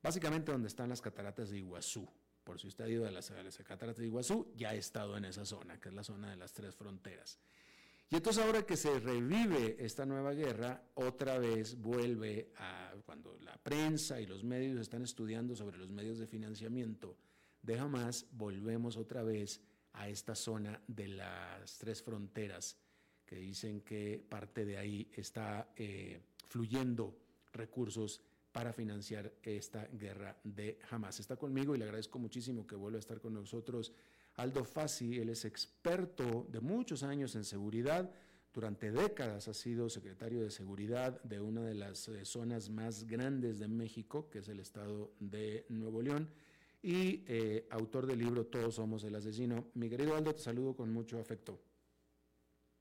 Básicamente 0.02 0.52
donde 0.52 0.68
están 0.68 0.90
las 0.90 1.02
cataratas 1.02 1.50
de 1.50 1.58
Iguazú. 1.58 2.08
Por 2.44 2.60
si 2.60 2.68
usted 2.68 2.86
ha 2.86 2.90
ido 2.90 3.08
a 3.08 3.12
las, 3.12 3.32
cataratas 3.66 3.98
de 3.98 4.08
Iguazú, 4.08 4.52
ya 4.56 4.70
ha 4.70 4.76
estado 4.76 5.16
en 5.18 5.26
esa 5.26 5.46
zona, 5.46 5.80
que 5.80 5.90
es 5.90 5.96
la 5.96 6.04
zona 6.04 6.30
de 6.30 6.36
las 6.36 6.54
tres 6.54 6.76
fronteras. 6.76 7.40
Y 8.10 8.18
entonces 8.18 8.44
ahora 8.44 8.66
que 8.66 8.78
se 8.78 9.00
revive 9.00 9.78
esta 9.80 10.06
nueva 10.06 10.34
guerra, 10.34 10.84
otra 10.96 11.40
vez 11.40 11.80
vuelve 11.80 12.52
a, 12.58 12.94
cuando 13.06 13.38
la 13.40 13.58
prensa 13.58 14.20
y 14.20 14.26
los 14.26 14.44
medios 14.44 14.80
están 14.80 15.04
estudiando 15.04 15.56
sobre 15.56 15.78
los 15.78 15.90
medios 15.90 16.20
de 16.20 16.28
financiamiento 16.28 17.18
de 17.62 17.80
Hamas, 17.80 18.28
volvemos 18.32 18.98
otra 18.98 19.24
vez 19.24 19.62
a 19.94 20.10
esta 20.10 20.36
zona 20.36 20.82
de 20.88 21.08
las 21.08 21.78
tres 21.78 22.02
fronteras, 22.02 22.78
que 23.26 23.38
dicen 23.38 23.82
que 23.82 24.24
parte 24.28 24.66
de 24.66 24.78
ahí 24.78 25.10
está 25.16 25.70
eh, 25.76 26.22
fluyendo 26.48 27.18
recursos 27.54 28.22
para 28.52 28.74
financiar 28.74 29.34
esta 29.42 29.88
guerra 29.88 30.38
de 30.44 30.80
Hamas. 30.90 31.20
Está 31.20 31.36
conmigo 31.36 31.76
y 31.76 31.80
le 31.80 31.86
agradezco 31.86 32.20
muchísimo 32.20 32.68
que 32.68 32.76
vuelva 32.76 32.98
a 32.98 33.00
estar 33.00 33.20
con 33.20 33.34
nosotros 33.34 33.94
Aldo 34.36 34.64
Fassi, 34.64 35.20
él 35.20 35.30
es 35.30 35.46
experto 35.46 36.48
de 36.50 36.60
muchos 36.60 37.04
años 37.04 37.36
en 37.36 37.44
seguridad, 37.44 38.12
durante 38.54 38.92
décadas 38.92 39.48
ha 39.48 39.54
sido 39.54 39.90
secretario 39.90 40.42
de 40.42 40.52
seguridad 40.52 41.22
de 41.24 41.40
una 41.40 41.62
de 41.62 41.74
las 41.74 42.08
eh, 42.08 42.24
zonas 42.24 42.70
más 42.70 43.06
grandes 43.06 43.58
de 43.58 43.68
México, 43.68 44.30
que 44.30 44.40
es 44.40 44.48
el 44.48 44.60
estado 44.60 45.12
de 45.20 45.66
Nuevo 45.70 46.02
León 46.04 46.30
y 46.84 47.24
eh, 47.28 47.66
autor 47.72 48.06
del 48.06 48.20
libro 48.20 48.46
Todos 48.46 48.76
somos 48.76 49.04
el 49.06 49.16
asesino. 49.16 49.72
Mi 49.74 49.90
querido 49.90 50.16
Aldo, 50.16 50.36
te 50.36 50.42
saludo 50.42 50.76
con 50.76 50.92
mucho 50.92 51.20
afecto. 51.20 51.64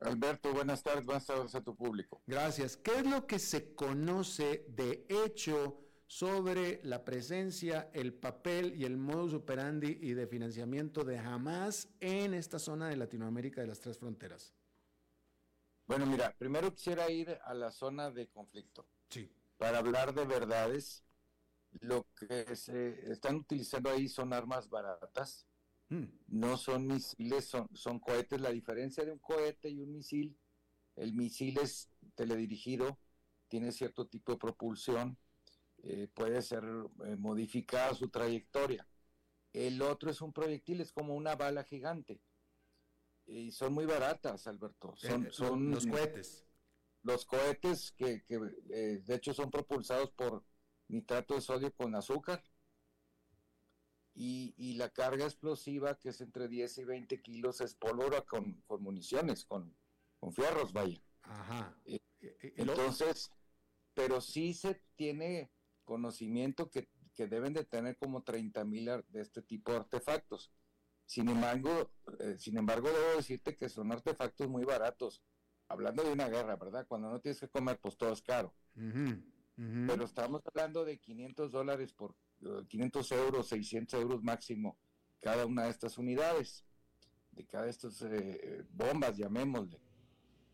Alberto, 0.00 0.52
buenas 0.52 0.82
tardes, 0.82 1.06
buenas 1.06 1.24
tardes 1.24 1.54
a 1.54 1.62
tu 1.62 1.76
público. 1.76 2.20
Gracias. 2.26 2.76
¿Qué 2.76 2.98
es 2.98 3.06
lo 3.06 3.26
que 3.28 3.38
se 3.38 3.76
conoce 3.76 4.66
de 4.68 5.06
hecho 5.08 5.78
sobre 6.08 6.80
la 6.82 7.04
presencia, 7.04 7.88
el 7.94 8.12
papel 8.12 8.74
y 8.74 8.84
el 8.84 8.96
modus 8.96 9.34
operandi 9.34 9.98
y 10.02 10.14
de 10.14 10.26
financiamiento 10.26 11.04
de 11.04 11.18
Hamas 11.18 11.88
en 12.00 12.34
esta 12.34 12.58
zona 12.58 12.88
de 12.88 12.96
Latinoamérica 12.96 13.60
de 13.60 13.68
las 13.68 13.78
tres 13.78 13.98
fronteras? 13.98 14.52
Bueno, 15.86 16.04
mira, 16.06 16.34
primero 16.36 16.74
quisiera 16.74 17.08
ir 17.08 17.38
a 17.44 17.54
la 17.54 17.70
zona 17.70 18.10
de 18.10 18.26
conflicto. 18.26 18.88
Sí. 19.10 19.30
Para 19.56 19.78
hablar 19.78 20.12
de 20.12 20.24
verdades 20.24 21.04
lo 21.80 22.06
que 22.18 22.54
se 22.56 23.10
están 23.10 23.36
utilizando 23.36 23.90
ahí 23.90 24.08
son 24.08 24.32
armas 24.32 24.68
baratas, 24.68 25.46
mm. 25.88 26.04
no 26.28 26.56
son 26.56 26.86
misiles, 26.86 27.46
son, 27.46 27.68
son 27.74 27.98
cohetes. 27.98 28.40
La 28.40 28.50
diferencia 28.50 29.04
de 29.04 29.12
un 29.12 29.18
cohete 29.18 29.68
y 29.70 29.80
un 29.80 29.92
misil, 29.92 30.36
el 30.96 31.14
misil 31.14 31.58
es 31.58 31.88
teledirigido, 32.14 32.98
tiene 33.48 33.72
cierto 33.72 34.06
tipo 34.06 34.32
de 34.32 34.38
propulsión, 34.38 35.18
eh, 35.82 36.08
puede 36.14 36.42
ser 36.42 36.64
eh, 37.04 37.16
modificada 37.16 37.94
su 37.94 38.08
trayectoria. 38.08 38.86
El 39.52 39.82
otro 39.82 40.10
es 40.10 40.20
un 40.20 40.32
proyectil, 40.32 40.80
es 40.80 40.92
como 40.92 41.14
una 41.14 41.34
bala 41.36 41.64
gigante. 41.64 42.20
Y 43.26 43.52
son 43.52 43.74
muy 43.74 43.84
baratas, 43.86 44.46
Alberto. 44.46 44.94
Son, 44.96 45.26
eh, 45.26 45.28
son 45.30 45.70
los 45.70 45.86
cohetes. 45.86 46.46
Los 47.02 47.26
cohetes 47.26 47.92
que, 47.92 48.22
que 48.24 48.38
de 48.38 49.14
hecho 49.14 49.34
son 49.34 49.50
propulsados 49.50 50.10
por 50.12 50.44
nitrato 50.92 51.34
de 51.34 51.40
sodio 51.40 51.72
con 51.74 51.94
azúcar 51.94 52.42
y, 54.14 54.74
la 54.74 54.90
carga 54.90 55.24
explosiva 55.24 55.98
que 55.98 56.10
es 56.10 56.20
entre 56.20 56.48
10 56.48 56.78
y 56.78 56.84
20 56.84 57.22
kilos 57.22 57.60
es 57.60 57.74
pólvora 57.74 58.22
con, 58.22 58.62
municiones, 58.80 59.44
con, 59.44 59.74
con, 60.18 60.32
fierros, 60.32 60.72
vaya. 60.72 61.00
Ajá. 61.22 61.76
Eh, 61.84 62.00
eh, 62.20 62.36
eh, 62.42 62.54
entonces, 62.56 63.30
pero 63.94 64.20
sí 64.20 64.54
se 64.54 64.82
tiene 64.96 65.50
conocimiento 65.84 66.70
que, 66.70 66.88
deben 67.16 67.52
de 67.52 67.64
tener 67.64 67.96
como 67.96 68.24
30 68.24 68.64
mil 68.64 68.86
de 69.08 69.20
este 69.20 69.42
tipo 69.42 69.70
de 69.70 69.78
artefactos. 69.78 70.50
Sin 71.06 71.28
embargo, 71.28 71.92
sin 72.36 72.56
embargo, 72.58 72.88
debo 72.88 73.16
decirte 73.16 73.54
que 73.54 73.68
son 73.68 73.92
artefactos 73.92 74.48
muy 74.48 74.64
baratos. 74.64 75.22
Hablando 75.68 76.02
de 76.02 76.12
una 76.12 76.28
guerra, 76.28 76.56
¿verdad? 76.56 76.86
Cuando 76.88 77.10
no 77.10 77.20
tienes 77.20 77.38
que 77.38 77.48
comer, 77.48 77.78
pues 77.78 77.96
todo 77.96 78.12
es 78.12 78.22
caro 78.22 78.52
pero 79.56 80.04
estamos 80.04 80.42
hablando 80.46 80.84
de 80.84 80.98
500 80.98 81.52
dólares 81.52 81.92
por 81.92 82.14
500 82.68 83.12
euros, 83.12 83.48
600 83.48 84.00
euros 84.00 84.22
máximo 84.22 84.78
cada 85.20 85.46
una 85.46 85.64
de 85.64 85.70
estas 85.70 85.98
unidades, 85.98 86.64
de 87.30 87.46
cada 87.46 87.64
de 87.64 87.70
estas 87.70 88.02
eh, 88.02 88.64
bombas, 88.70 89.16
llamémosle. 89.16 89.80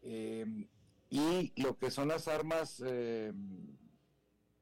Em, 0.03 0.69
y 1.11 1.53
lo 1.61 1.79
que 1.79 1.91
son 1.91 2.09
las 2.09 2.29
armas, 2.29 2.81
em, 2.87 3.77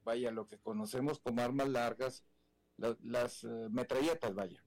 vaya, 0.05 0.31
lo 0.31 0.47
que 0.47 0.59
conocemos 0.59 1.19
como 1.19 1.43
armas 1.43 1.69
largas, 1.69 2.25
las 2.77 3.43
eh, 3.45 3.69
metralletas, 3.71 4.35
vaya. 4.35 4.63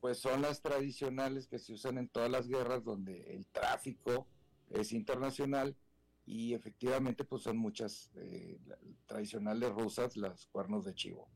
Pues 0.00 0.18
son 0.18 0.42
las 0.42 0.60
tradicionales 0.60 1.46
que 1.46 1.58
se 1.58 1.72
usan 1.72 1.96
en 1.96 2.08
todas 2.08 2.30
las 2.30 2.46
guerras 2.46 2.84
donde 2.84 3.34
el 3.34 3.46
tráfico 3.46 4.28
es 4.68 4.92
internacional 4.92 5.76
y 6.26 6.54
efectivamente 6.54 7.24
pues 7.24 7.42
son 7.42 7.58
muchas 7.58 8.10
eh, 8.16 8.58
tradicionales 9.06 9.70
rusas, 9.72 10.16
las 10.16 10.46
cuernos 10.46 10.84
de 10.84 10.94
chivo, 10.94 11.28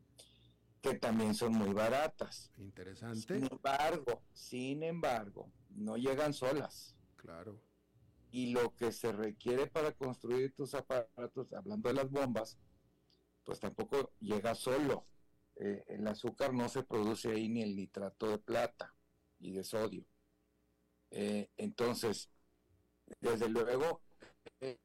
que 0.80 0.94
también 0.94 1.34
son 1.34 1.52
muy 1.52 1.72
baratas. 1.72 2.50
Interesante. 2.56 3.34
Sin 3.34 3.48
embargo, 3.50 4.22
sin 4.32 4.82
embargo, 4.82 5.52
no 5.70 5.96
llegan 5.96 6.32
solas. 6.32 6.96
Claro. 7.16 7.60
Y 8.30 8.52
lo 8.52 8.74
que 8.74 8.92
se 8.92 9.12
requiere 9.12 9.66
para 9.66 9.92
construir 9.92 10.54
tus 10.54 10.74
aparatos, 10.74 11.52
hablando 11.52 11.88
de 11.88 11.94
las 11.94 12.10
bombas, 12.10 12.58
pues 13.44 13.60
tampoco 13.60 14.12
llega 14.20 14.54
solo. 14.54 15.06
Eh, 15.56 15.84
el 15.88 16.06
azúcar 16.06 16.54
no 16.54 16.68
se 16.68 16.82
produce 16.82 17.30
ahí 17.30 17.48
ni 17.48 17.62
el 17.62 17.74
nitrato 17.74 18.28
de 18.28 18.38
plata 18.38 18.94
y 19.38 19.52
de 19.52 19.64
sodio. 19.64 20.06
Eh, 21.10 21.50
entonces, 21.56 22.30
desde 23.20 23.48
luego, 23.48 24.02
eh, 24.60 24.78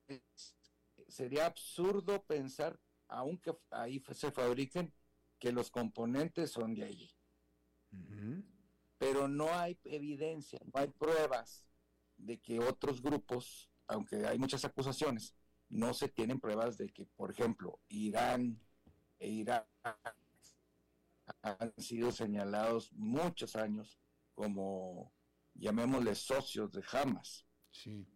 sería 1.07 1.45
absurdo 1.45 2.23
pensar, 2.23 2.79
aunque 3.07 3.55
ahí 3.71 4.01
se 4.13 4.31
fabriquen, 4.31 4.93
que 5.39 5.51
los 5.51 5.69
componentes 5.69 6.51
son 6.51 6.73
de 6.73 6.83
allí. 6.85 7.11
Pero 8.97 9.27
no 9.27 9.53
hay 9.53 9.77
evidencia, 9.83 10.59
no 10.65 10.79
hay 10.79 10.87
pruebas 10.87 11.65
de 12.17 12.39
que 12.39 12.59
otros 12.59 13.01
grupos, 13.01 13.69
aunque 13.87 14.25
hay 14.25 14.39
muchas 14.39 14.63
acusaciones, 14.65 15.35
no 15.69 15.93
se 15.93 16.07
tienen 16.07 16.39
pruebas 16.39 16.77
de 16.77 16.89
que, 16.89 17.05
por 17.05 17.31
ejemplo, 17.31 17.79
Irán 17.89 18.59
e 19.19 19.29
Irak 19.29 19.67
han 21.41 21.73
sido 21.77 22.11
señalados 22.11 22.91
muchos 22.93 23.55
años 23.55 23.99
como, 24.33 25.13
llamémosle, 25.53 26.15
socios 26.15 26.71
de 26.71 26.83
Hamas. 26.91 27.45
Sí. 27.71 28.07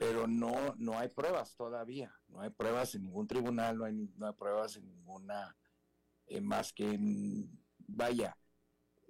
Pero 0.00 0.26
no, 0.26 0.74
no 0.78 0.98
hay 0.98 1.08
pruebas 1.08 1.54
todavía, 1.56 2.10
no 2.28 2.40
hay 2.40 2.48
pruebas 2.48 2.94
en 2.94 3.02
ningún 3.02 3.26
tribunal, 3.26 3.76
no 3.76 3.84
hay, 3.84 3.92
no 4.16 4.28
hay 4.28 4.32
pruebas 4.32 4.76
en 4.76 4.88
ninguna, 4.88 5.54
eh, 6.26 6.40
más 6.40 6.72
que 6.72 6.90
en, 6.90 7.60
vaya, 7.86 8.34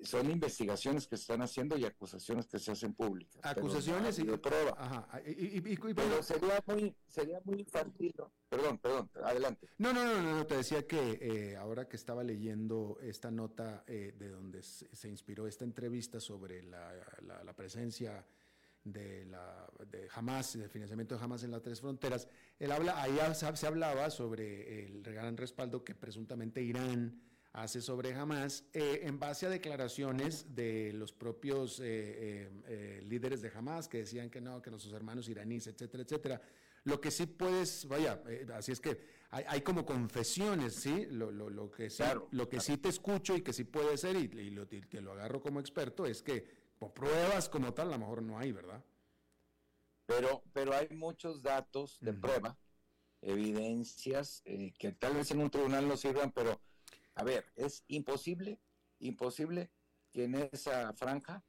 son 0.02 0.28
investigaciones 0.32 1.06
que 1.06 1.16
se 1.16 1.22
están 1.22 1.42
haciendo 1.42 1.76
y 1.76 1.84
acusaciones 1.84 2.48
que 2.48 2.58
se 2.58 2.72
hacen 2.72 2.92
públicas. 2.94 3.38
Acusaciones 3.44 4.18
y 4.18 4.24
prueba. 4.24 4.74
Ajá. 4.76 5.20
Y, 5.24 5.60
pero 5.60 6.24
sería 6.24 6.60
muy, 6.66 6.92
sería 7.06 7.40
muy 7.44 7.60
infantil. 7.60 8.12
Perdón, 8.48 8.78
perdón, 8.78 9.08
adelante. 9.22 9.68
No, 9.78 9.92
no, 9.92 10.04
no, 10.04 10.20
no, 10.22 10.44
te 10.44 10.56
decía 10.56 10.88
que 10.88 11.18
eh, 11.20 11.56
ahora 11.56 11.86
que 11.86 11.94
estaba 11.94 12.24
leyendo 12.24 12.98
esta 13.00 13.30
nota 13.30 13.84
eh, 13.86 14.12
de 14.18 14.28
donde 14.28 14.62
se, 14.64 15.08
inspiró 15.08 15.46
esta 15.46 15.64
entrevista 15.64 16.18
sobre 16.18 16.64
la, 16.64 16.92
la, 17.44 17.52
presencia 17.52 18.26
de 18.84 19.24
la 19.26 19.68
de 19.90 20.08
Hamas, 20.14 20.58
del 20.58 20.68
financiamiento 20.68 21.16
de 21.16 21.24
Hamas 21.24 21.42
en 21.44 21.50
las 21.50 21.62
tres 21.62 21.80
fronteras, 21.80 22.28
él 22.58 22.72
habla, 22.72 23.00
ahí 23.00 23.18
se 23.34 23.66
hablaba 23.66 24.10
sobre 24.10 24.84
el 24.84 25.02
gran 25.02 25.36
respaldo 25.36 25.84
que 25.84 25.94
presuntamente 25.94 26.62
Irán 26.62 27.20
hace 27.52 27.80
sobre 27.80 28.14
Hamas 28.14 28.64
eh, 28.72 29.00
en 29.02 29.18
base 29.18 29.46
a 29.46 29.50
declaraciones 29.50 30.54
de 30.54 30.92
los 30.92 31.12
propios 31.12 31.80
eh, 31.80 32.48
eh, 32.66 33.02
líderes 33.04 33.42
de 33.42 33.50
Hamas 33.54 33.88
que 33.88 33.98
decían 33.98 34.30
que 34.30 34.40
no, 34.40 34.62
que 34.62 34.70
nuestros 34.70 34.94
hermanos 34.94 35.28
iraníes, 35.28 35.66
etcétera, 35.66 36.04
etcétera. 36.04 36.40
Lo 36.84 37.00
que 37.00 37.10
sí 37.10 37.26
puedes, 37.26 37.86
vaya, 37.86 38.22
así 38.54 38.72
es 38.72 38.80
que 38.80 38.98
hay, 39.30 39.60
como 39.60 39.84
confesiones, 39.84 40.74
¿sí? 40.74 41.06
Lo, 41.10 41.30
lo, 41.30 41.50
lo 41.50 41.70
que, 41.70 41.90
sí, 41.90 42.02
lo 42.30 42.48
que 42.48 42.58
sí 42.58 42.78
te 42.78 42.88
escucho 42.88 43.36
y 43.36 43.42
que 43.42 43.52
sí 43.52 43.64
puede 43.64 43.98
ser, 43.98 44.16
y, 44.16 44.50
lo, 44.50 44.66
te 44.66 45.00
lo 45.00 45.12
agarro 45.12 45.42
como 45.42 45.60
experto, 45.60 46.06
es 46.06 46.22
que 46.22 46.59
pruebas 46.88 47.48
como 47.48 47.74
tal, 47.74 47.88
a 47.88 47.92
lo 47.92 47.98
mejor 47.98 48.22
no 48.22 48.38
hay, 48.38 48.52
¿verdad? 48.52 48.82
Pero, 50.06 50.42
pero 50.52 50.74
hay 50.74 50.88
muchos 50.90 51.42
datos 51.42 51.98
de 52.00 52.12
prueba, 52.12 52.58
evidencias, 53.20 54.42
que 54.78 54.92
tal 54.98 55.14
vez 55.14 55.30
en 55.30 55.40
un 55.40 55.50
tribunal 55.50 55.86
no 55.86 55.96
sirvan, 55.96 56.32
pero 56.32 56.60
a 57.14 57.22
ver, 57.22 57.52
es 57.54 57.84
imposible, 57.88 58.58
imposible 58.98 59.70
que 60.10 60.24
en 60.24 60.34
esa 60.34 60.92
franja 60.94 61.44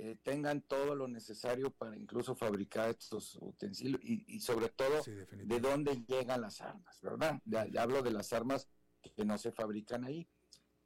eh, 0.00 0.16
tengan 0.22 0.62
todo 0.62 0.94
lo 0.94 1.08
necesario 1.08 1.70
para 1.70 1.96
incluso 1.96 2.36
fabricar 2.36 2.90
estos 2.90 3.36
utensilios 3.40 4.00
y, 4.04 4.38
sobre 4.40 4.68
todo 4.68 5.02
de 5.04 5.60
dónde 5.60 6.04
llegan 6.06 6.40
las 6.40 6.60
armas, 6.60 7.00
¿verdad? 7.02 7.40
Ya, 7.44 7.66
hablo 7.80 8.02
de 8.02 8.12
las 8.12 8.32
armas 8.32 8.68
que 9.16 9.24
no 9.24 9.38
se 9.38 9.50
fabrican 9.50 10.04
ahí. 10.04 10.28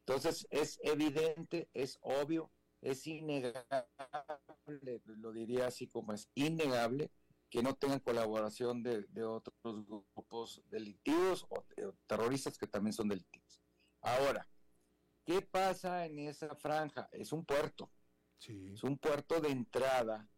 Entonces 0.07 0.47
es 0.51 0.81
evidente, 0.83 1.69
es 1.75 1.99
obvio, 2.01 2.51
es 2.83 3.07
innegable, 3.07 3.87
lo 5.05 5.33
diría 5.33 5.69
así 5.69 5.87
como 5.87 6.13
es 6.13 6.29
innegable, 6.35 7.11
que 7.49 7.63
no 7.63 7.75
tengan 7.75 8.01
colaboración 8.01 8.83
de, 8.83 9.25
otros 9.25 9.57
grupos 9.63 10.63
delictivos 10.69 11.47
o 11.49 11.65
terroristas 12.07 12.59
que 12.59 12.67
también 12.67 12.93
son 12.93 13.09
delictivos. 13.09 13.63
Ahora, 14.01 14.49
¿qué 15.25 15.43
pasa 15.43 16.07
en 16.07 16.19
esa 16.19 16.55
franja? 16.57 17.09
Es 17.13 17.33
un 17.33 17.45
puerto. 17.45 17.91
Es 18.41 18.83
un 18.83 18.99
puerto 18.99 19.41
de 19.41 19.51
entrada 19.51 20.29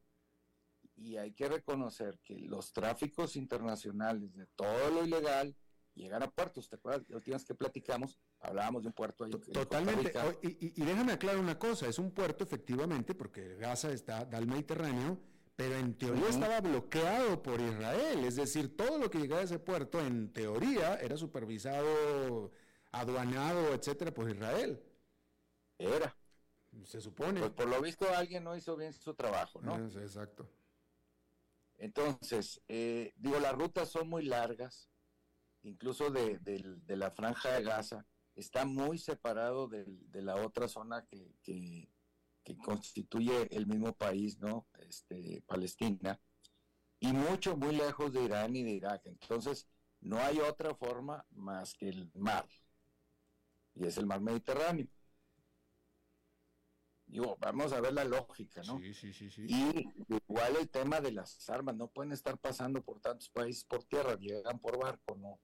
y 0.97 1.17
hay 1.17 1.33
que 1.33 1.49
reconocer 1.49 2.19
que 2.23 2.39
los 2.41 2.73
tráficos 2.73 3.37
internacionales 3.37 4.35
de 4.35 4.47
todo 4.49 4.91
lo 4.91 5.05
ilegal 5.05 5.57
llegan 5.95 6.23
a 6.23 6.31
puertos. 6.31 6.69
¿Te 6.69 6.77
acuerdas? 6.77 7.03
Las 7.09 7.17
últimas 7.17 7.45
que 7.45 7.55
platicamos, 7.55 8.19
hablábamos 8.41 8.83
de 8.83 8.89
un 8.89 8.93
puerto 8.95 9.25
ahí. 9.25 9.31
Totalmente. 9.31 10.13
Y, 10.43 10.81
y, 10.81 10.85
déjame 10.85 11.13
aclarar 11.13 11.41
una 11.41 11.59
cosa, 11.59 11.89
es 11.89 11.99
un 11.99 12.11
puerto 12.11 12.45
efectivamente 12.45 13.15
porque 13.15 13.57
Gaza 13.57 13.93
está 13.93 14.19
al 14.19 14.47
Mediterráneo, 14.47 15.19
pero 15.57 15.77
en 15.77 15.97
teoría 15.97 16.29
estaba 16.29 16.61
bloqueado 16.61 17.43
por 17.43 17.61
Israel. 17.61 18.25
Es 18.25 18.37
decir, 18.37 18.77
todo 18.77 18.99
lo 18.99 19.11
que 19.11 19.19
llegaba 19.19 19.43
a 19.43 19.45
ese 19.45 19.59
puerto 19.59 20.01
en 20.01 20.33
teoría 20.33 20.97
era 20.97 21.17
supervisado 21.17 22.53
aduanado, 22.93 23.75
etcétera, 23.75 24.13
por 24.13 24.31
Israel. 24.31 24.83
Era. 25.79 26.17
Se 26.85 27.01
supone. 27.01 27.41
Pues 27.41 27.53
por 27.53 27.69
lo 27.69 27.81
visto 27.81 28.13
alguien 28.15 28.45
no 28.45 28.57
hizo 28.57 28.77
bien 28.77 28.93
su 28.93 29.15
trabajo, 29.15 29.61
¿no? 29.63 29.77
exacto. 30.01 30.49
Entonces, 31.79 32.61
eh, 32.69 33.13
digo, 33.17 33.39
las 33.41 33.55
rutas 33.55 33.89
son 33.89 34.09
muy 34.09 34.25
largas, 34.25 34.89
incluso 35.65 36.11
de, 36.11 36.41
la 36.87 37.11
franja 37.11 37.53
de 37.53 37.63
Gaza, 37.63 38.07
está 38.35 38.65
muy 38.65 38.99
separado 38.99 39.69
de, 39.69 39.87
la 40.23 40.37
otra 40.37 40.69
zona 40.69 41.05
que, 41.07 41.35
que, 41.43 41.89
constituye 42.65 43.49
el 43.57 43.67
mismo 43.67 43.95
país, 43.95 44.39
¿no? 44.39 44.67
Este, 44.87 45.43
Palestina, 45.47 46.21
y 47.01 47.13
mucho, 47.13 47.57
muy 47.57 47.75
lejos 47.75 48.13
de 48.13 48.23
Irán 48.23 48.55
y 48.55 48.63
de 48.63 48.71
Irak. 48.71 49.03
Entonces, 49.07 49.67
no 50.01 50.19
hay 50.19 50.39
otra 50.41 50.75
forma 50.75 51.25
más 51.31 51.75
que 51.75 51.89
el 51.89 52.11
mar 52.15 52.47
y 53.75 53.87
es 53.87 53.99
el 53.99 54.07
mar 54.07 54.21
Mediterráneo. 54.21 54.87
Digo, 57.07 57.37
vamos 57.39 57.73
a 57.73 57.81
ver 57.81 57.93
la 57.93 58.05
lógica, 58.05 58.63
¿no? 58.63 58.79
Sí, 58.79 58.95
sí, 58.95 59.13
sí, 59.13 59.31
sí. 59.31 59.47
Y 59.47 59.89
igual 60.09 60.57
el 60.57 60.69
tema 60.71 61.01
de 61.01 61.13
las 61.13 61.49
armas, 61.51 61.77
no 61.77 61.89
pueden 61.89 62.13
estar 62.13 62.39
pasando 62.39 62.83
por 62.83 63.01
tantos 63.01 63.29
países 63.29 63.65
por 63.65 63.85
tierra, 63.85 64.17
llegan 64.17 64.59
por 64.59 64.79
barco, 64.79 65.15
¿no? 65.17 65.39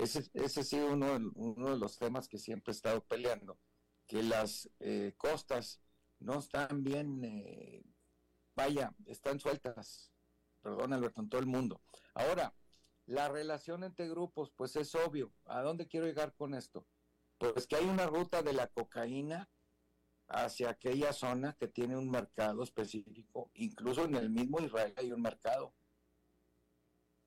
Ese, 0.00 0.30
ese 0.32 0.60
ha 0.60 0.64
sido 0.64 0.92
uno, 0.92 1.18
de 1.18 1.76
los 1.76 1.98
temas 1.98 2.26
que 2.26 2.38
siempre 2.38 2.72
he 2.72 2.74
estado 2.74 3.04
peleando, 3.04 3.58
que 4.06 4.22
las 4.22 4.70
eh, 4.80 5.12
costas 5.18 5.82
no 6.20 6.38
están 6.38 6.82
bien, 6.82 7.22
eh, 7.22 7.84
vaya, 8.56 8.94
están 9.04 9.38
sueltas, 9.38 10.10
perdón 10.62 10.94
Alberto, 10.94 11.20
en 11.20 11.28
todo 11.28 11.40
el 11.40 11.46
mundo. 11.46 11.82
Ahora, 12.14 12.54
la 13.04 13.28
relación 13.28 13.84
entre 13.84 14.08
grupos, 14.08 14.50
pues 14.56 14.74
es 14.76 14.94
obvio. 14.94 15.34
¿A 15.44 15.60
dónde 15.60 15.86
quiero 15.86 16.06
llegar 16.06 16.32
con 16.34 16.54
esto? 16.54 16.86
Pues 17.36 17.66
que 17.66 17.76
hay 17.76 17.84
una 17.84 18.06
ruta 18.06 18.42
de 18.42 18.54
la 18.54 18.68
cocaína 18.68 19.50
hacia 20.28 20.70
aquella 20.70 21.12
zona 21.12 21.54
que 21.58 21.68
tiene 21.68 21.96
un 21.96 22.08
mercado 22.08 22.62
específico, 22.62 23.50
incluso 23.52 24.04
en 24.04 24.14
el 24.14 24.30
mismo 24.30 24.60
Israel 24.60 24.94
hay 24.96 25.12
un 25.12 25.20
mercado. 25.20 25.74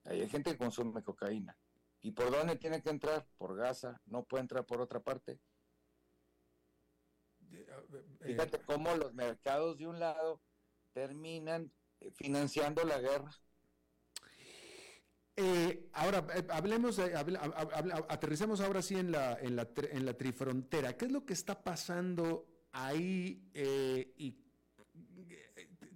hay 0.05 0.28
gente 0.28 0.51
que 0.51 0.57
consume 0.57 1.03
cocaína. 1.03 1.55
¿Y 2.04 2.12
por 2.12 2.30
dónde 2.30 2.58
tiene 2.58 2.82
que 2.82 2.89
entrar? 2.89 3.26
Por 3.38 3.56
Gaza, 3.56 3.99
no 4.06 4.26
puede 4.26 4.41
entrar 4.41 4.66
por 4.66 4.82
otra 4.82 4.99
parte. 4.99 5.39
Eh, 7.49 7.66
Fíjate 8.22 8.60
cómo 8.62 8.93
los 8.95 9.14
mercados 9.14 9.78
de 9.78 9.88
un 9.88 9.99
lado 9.99 10.41
terminan 10.91 11.72
eh, 12.01 12.12
financiando 12.12 12.84
la 12.84 12.99
guerra. 12.99 13.32
Eh, 15.38 15.89
ahora, 15.93 16.28
eh, 16.36 16.45
hablemos, 16.49 16.99
aterricemos 16.99 18.60
ahora 18.60 18.82
sí 18.82 18.95
en 18.95 19.14
la, 19.14 19.39
en, 19.39 19.56
la, 19.56 19.70
en 19.89 20.06
la 20.06 20.14
trifrontera. 20.14 20.97
¿Qué 20.97 21.06
es 21.06 21.12
lo 21.12 21.26
que 21.26 21.34
está 21.34 21.64
pasando 21.64 22.68
ahí 22.74 23.49
eh, 23.54 24.14
y 24.18 24.43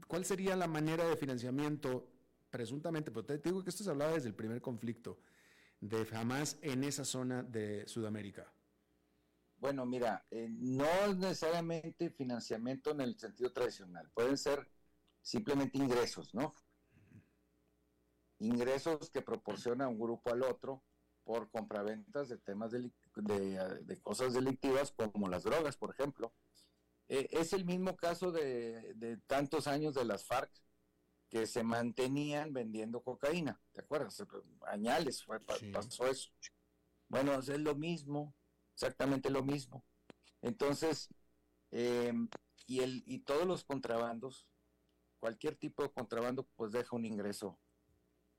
cuál 0.08 0.24
sería 0.24 0.56
la 0.56 0.68
manera 0.68 1.06
de 1.06 1.18
financiamiento, 1.18 2.08
presuntamente, 2.50 3.12
pero 3.12 3.26
te 3.26 3.40
digo 3.40 3.62
que 3.62 3.72
esto 3.72 3.84
se 3.84 3.90
hablaba 3.90 4.14
desde 4.14 4.30
el 4.30 4.36
primer 4.36 4.62
conflicto 4.62 5.20
de 5.80 6.08
Hamas 6.14 6.58
en 6.62 6.84
esa 6.84 7.06
zona 7.06 7.44
de 7.44 7.88
Sudamérica? 7.88 8.52
Bueno, 9.58 9.86
mira, 9.86 10.26
no 10.32 10.86
es 10.86 11.18
necesariamente 11.18 12.10
financiamiento 12.12 12.92
en 12.92 13.02
el 13.02 13.20
sentido 13.20 13.52
tradicional, 13.52 14.10
pueden 14.14 14.38
ser 14.38 14.70
simplemente 15.22 15.78
ingresos, 15.78 16.34
¿no? 16.34 16.54
ingresos 18.40 19.10
que 19.10 19.22
proporciona 19.22 19.88
un 19.88 20.00
grupo 20.00 20.32
al 20.32 20.44
otro 20.44 20.84
por 21.24 21.50
compraventas 21.50 22.30
de 22.30 22.38
temas 22.38 22.72
de, 22.72 22.92
de, 23.16 24.02
cosas 24.02 24.34
delictivas 24.34 24.92
como 24.92 25.28
las 25.28 25.44
drogas, 25.44 25.76
por 25.76 25.92
ejemplo. 25.92 26.34
Eh, 27.10 27.28
es 27.32 27.54
el 27.54 27.66
mismo 27.66 27.96
caso 27.98 28.32
de, 28.32 29.20
tantos 29.28 29.68
años 29.68 29.96
de 29.96 30.06
las 30.06 30.26
FARC 30.26 30.52
que 31.30 31.46
se 31.46 31.64
mantenían 31.64 32.54
vendiendo 32.54 33.02
cocaína, 33.02 33.62
¿te 33.74 33.82
acuerdas? 33.82 34.24
Añales 34.68 35.24
fue, 35.24 35.40
pasó 35.40 36.08
eso. 36.08 36.32
Bueno, 37.10 37.34
es 37.34 37.48
lo 37.50 37.76
mismo, 37.76 38.34
exactamente 38.74 39.30
lo 39.30 39.44
mismo. 39.44 39.84
Entonces, 40.42 41.10
em, 41.72 42.30
y, 42.66 42.80
el, 42.80 43.04
y 43.06 43.20
todos 43.20 43.46
los 43.46 43.64
contrabandos 43.64 44.48
cualquier 45.20 45.56
tipo 45.56 45.84
de 45.84 45.92
contrabando 45.92 46.48
pues 46.56 46.72
deja 46.72 46.96
un 46.96 47.06
ingreso 47.06 47.60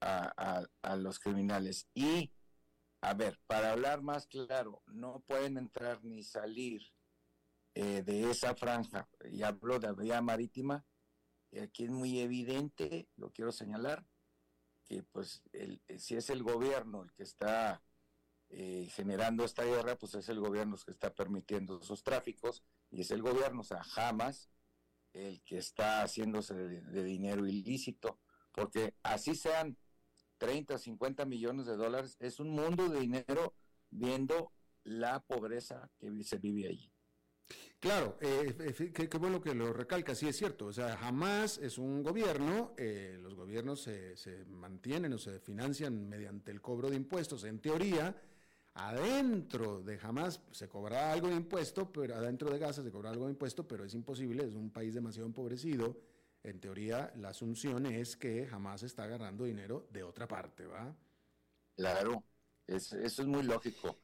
a, 0.01 0.67
los 0.97 1.19
criminales. 1.19 1.89
Y, 1.95 2.33
a 3.01 3.15
ver, 3.15 3.39
para 3.47 3.73
hablar 3.73 4.03
más 4.03 4.27
claro, 4.27 4.83
no 4.87 5.21
pueden 5.27 5.59
entrar 5.59 6.05
ni 6.05 6.23
salir 6.23 6.83
eh, 7.75 8.03
de 8.03 8.31
esa 8.31 8.55
franja, 8.55 9.09
y 9.31 9.43
hablo 9.43 9.79
de 9.79 9.93
vía 9.93 10.21
marítima, 10.21 10.85
aquí 11.63 11.85
es 11.85 11.91
muy 11.91 12.21
evidente, 12.21 13.09
lo 13.17 13.31
quiero 13.31 13.53
señalar, 13.53 14.05
que 14.85 15.03
pues 15.03 15.43
el, 15.53 15.81
si 15.99 16.17
es 16.17 16.31
el 16.31 16.43
gobierno 16.43 17.03
el 17.03 17.13
que 17.13 17.23
está 17.23 17.83
eh, 18.51 18.89
generando 18.93 19.45
esta 19.45 19.65
guerra, 19.65 19.97
pues 19.97 20.15
es 20.15 20.29
el 20.31 20.41
gobierno 20.41 20.77
el 20.77 20.85
que 20.85 20.91
está 20.91 21.15
permitiendo 21.15 21.81
esos 21.81 22.03
tráficos 22.03 22.65
y 22.91 23.03
es 23.03 23.11
el 23.11 23.23
gobierno, 23.23 23.61
o 23.61 23.65
sea, 23.65 23.83
jamás 23.85 24.51
el 25.13 25.43
que 25.43 25.59
está 25.59 26.03
haciéndose 26.03 26.55
de, 26.55 27.05
dinero 27.05 27.47
ilícito, 27.47 28.19
porque 28.53 28.95
así 29.03 29.35
sean 29.35 29.77
30, 30.39 30.79
50 30.79 31.25
millones 31.27 31.67
de 31.67 31.77
dólares, 31.77 32.17
es 32.21 32.41
un 32.41 32.51
mundo 32.51 32.89
de 32.89 33.01
dinero 33.01 33.55
viendo 33.91 34.53
la 34.85 35.21
pobreza 35.21 35.91
que 35.99 36.11
se 36.25 36.39
vive 36.39 36.69
allí. 36.69 36.91
Claro, 37.81 38.19
eh, 38.21 38.93
qué, 38.93 39.19
bueno 39.19 39.41
que 39.41 39.55
lo 39.55 39.73
recalca, 39.73 40.15
sí 40.15 40.27
es 40.27 40.37
cierto, 40.37 40.67
o 40.67 40.73
sea, 40.73 40.97
jamás 40.97 41.59
es 41.59 41.79
un 41.79 42.03
gobierno, 42.03 42.75
eh, 42.77 43.17
los 43.23 43.37
gobiernos 43.37 43.83
se, 43.83 44.17
se, 44.17 44.45
mantienen 44.47 45.13
o 45.13 45.19
se 45.19 45.39
financian 45.39 46.09
mediante 46.09 46.51
el 46.51 46.61
cobro 46.61 46.91
de 46.91 46.97
impuestos, 46.97 47.45
en 47.45 47.61
teoría, 47.61 48.21
adentro 48.75 49.81
de 49.83 49.99
jamás 49.99 50.41
se 50.53 50.69
cobra 50.69 51.13
algo 51.13 51.29
de 51.29 51.37
impuesto, 51.37 51.91
pero 51.93 52.15
adentro 52.15 52.51
de 52.51 52.59
Gaza 52.59 52.83
se 52.83 52.91
cobra 52.91 53.11
algo 53.11 53.27
de 53.27 53.33
impuesto, 53.33 53.67
pero 53.67 53.85
es 53.85 53.95
imposible, 53.95 54.45
es 54.45 54.55
un 54.55 54.71
país 54.71 54.95
demasiado 54.95 55.27
empobrecido. 55.27 55.97
En 56.45 56.61
teoría, 56.61 57.13
la 57.17 57.31
asunción 57.31 57.87
es 57.87 58.17
que 58.17 58.47
jamás 58.47 58.85
está 58.85 59.05
agarrando 59.05 59.45
dinero 59.45 59.89
de 59.91 60.05
otra 60.05 60.29
parte, 60.29 60.67
¿va? 60.67 60.95
Claro, 61.77 62.23
eso 62.67 62.97
es 62.99 63.27
muy 63.27 63.43
lógico. 63.43 63.99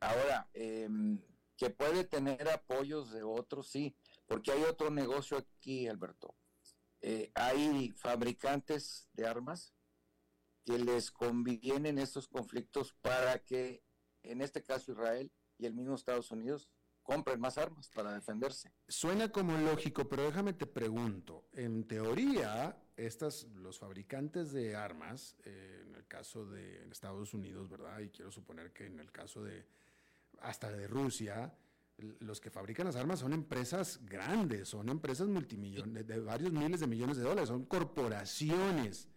Ahora, 0.00 0.48
em, 0.54 1.18
que 1.60 1.68
puede 1.68 2.04
tener 2.04 2.48
apoyos 2.48 3.12
de 3.12 3.22
otros, 3.22 3.68
sí, 3.68 3.94
porque 4.26 4.50
hay 4.50 4.62
otro 4.62 4.90
negocio 4.90 5.36
aquí, 5.36 5.86
Alberto. 5.86 6.34
Eh, 7.02 7.30
hay 7.34 7.90
fabricantes 7.90 9.10
de 9.12 9.26
armas 9.26 9.74
que 10.64 10.78
les 10.78 11.10
convienen 11.10 11.98
estos 11.98 12.28
conflictos 12.28 12.94
para 13.02 13.40
que 13.44 13.82
en 14.22 14.40
este 14.40 14.62
caso 14.62 14.92
Israel 14.92 15.30
y 15.58 15.66
el 15.66 15.74
mismo 15.74 15.94
Estados 15.94 16.30
Unidos, 16.30 16.70
compren 17.02 17.40
más 17.40 17.58
armas 17.58 17.90
para 17.90 18.14
defenderse. 18.14 18.72
Suena 18.88 19.30
como 19.30 19.56
lógico, 19.58 20.08
pero 20.08 20.24
déjame 20.24 20.52
te 20.52 20.66
pregunto, 20.66 21.48
en 21.52 21.86
teoría, 21.86 22.76
estas, 22.96 23.44
los 23.54 23.78
fabricantes 23.78 24.52
de 24.52 24.76
armas, 24.76 25.36
eh, 25.44 25.84
en 25.86 25.94
el 25.94 26.06
caso 26.06 26.46
de 26.46 26.88
Estados 26.90 27.34
Unidos, 27.34 27.68
¿verdad? 27.68 28.00
Y 28.00 28.10
quiero 28.10 28.30
suponer 28.30 28.72
que 28.72 28.86
en 28.86 29.00
el 29.00 29.10
caso 29.10 29.42
de 29.42 29.66
hasta 30.40 30.70
de 30.70 30.86
Rusia, 30.86 31.54
los 32.20 32.40
que 32.40 32.50
fabrican 32.50 32.86
las 32.86 32.96
armas 32.96 33.20
son 33.20 33.32
empresas 33.32 34.00
grandes, 34.04 34.68
son 34.68 34.88
empresas 34.88 35.28
multimillones, 35.28 36.06
de 36.06 36.20
varios 36.20 36.52
miles 36.52 36.80
de 36.80 36.86
millones 36.86 37.16
de 37.16 37.22
dólares, 37.22 37.48
son 37.48 37.64
corporaciones. 37.66 39.08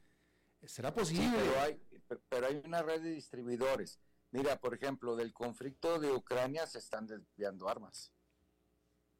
¿Será 0.65 0.93
posible? 0.93 1.37
pero, 1.37 1.61
hay, 1.61 1.81
pero 2.29 2.47
hay 2.47 2.61
una 2.65 2.81
red 2.81 3.01
de 3.01 3.11
distribuidores. 3.11 3.99
Mira, 4.31 4.59
por 4.59 4.73
ejemplo, 4.73 5.15
del 5.15 5.33
conflicto 5.33 5.99
de 5.99 6.11
Ucrania 6.11 6.65
se 6.65 6.79
están 6.79 7.05
desviando 7.05 7.69
armas. 7.69 8.13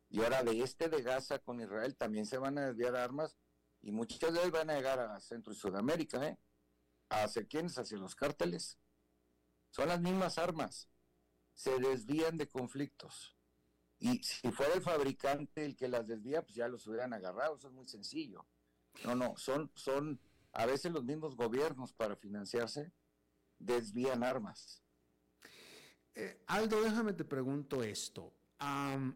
Y 0.09 0.21
ahora 0.21 0.43
de 0.43 0.61
este 0.61 0.89
de 0.89 1.01
Gaza 1.01 1.39
con 1.39 1.59
Israel 1.59 1.95
también 1.95 2.25
se 2.25 2.37
van 2.37 2.57
a 2.57 2.67
desviar 2.67 2.95
armas 2.95 3.37
y 3.81 3.91
muchas 3.91 4.33
de 4.33 4.39
ellas 4.39 4.51
van 4.51 4.69
a 4.69 4.75
llegar 4.75 4.99
a 4.99 5.19
Centro 5.19 5.51
y 5.51 5.55
Sudamérica, 5.55 6.25
¿eh? 6.27 6.37
¿Hacia 7.09 7.45
quiénes? 7.45 7.77
Hacia 7.77 7.97
los 7.97 8.15
cárteles. 8.15 8.77
Son 9.69 9.87
las 9.87 9.99
mismas 9.99 10.37
armas. 10.37 10.87
Se 11.53 11.79
desvían 11.79 12.37
de 12.37 12.47
conflictos. 12.47 13.35
Y 13.99 14.21
si 14.23 14.51
fuera 14.51 14.73
el 14.73 14.81
fabricante 14.81 15.65
el 15.65 15.75
que 15.75 15.87
las 15.87 16.07
desvía, 16.07 16.41
pues 16.41 16.55
ya 16.55 16.67
los 16.67 16.85
hubieran 16.87 17.13
agarrado. 17.13 17.55
Eso 17.55 17.67
es 17.67 17.73
muy 17.73 17.87
sencillo. 17.87 18.45
No, 19.05 19.15
no, 19.15 19.35
son, 19.37 19.71
son 19.75 20.19
a 20.51 20.65
veces 20.65 20.91
los 20.91 21.03
mismos 21.03 21.35
gobiernos 21.35 21.93
para 21.93 22.15
financiarse 22.15 22.91
desvían 23.59 24.23
armas. 24.23 24.83
Eh, 26.15 26.43
Aldo, 26.47 26.81
déjame 26.83 27.13
te 27.13 27.25
pregunto 27.25 27.83
esto. 27.83 28.33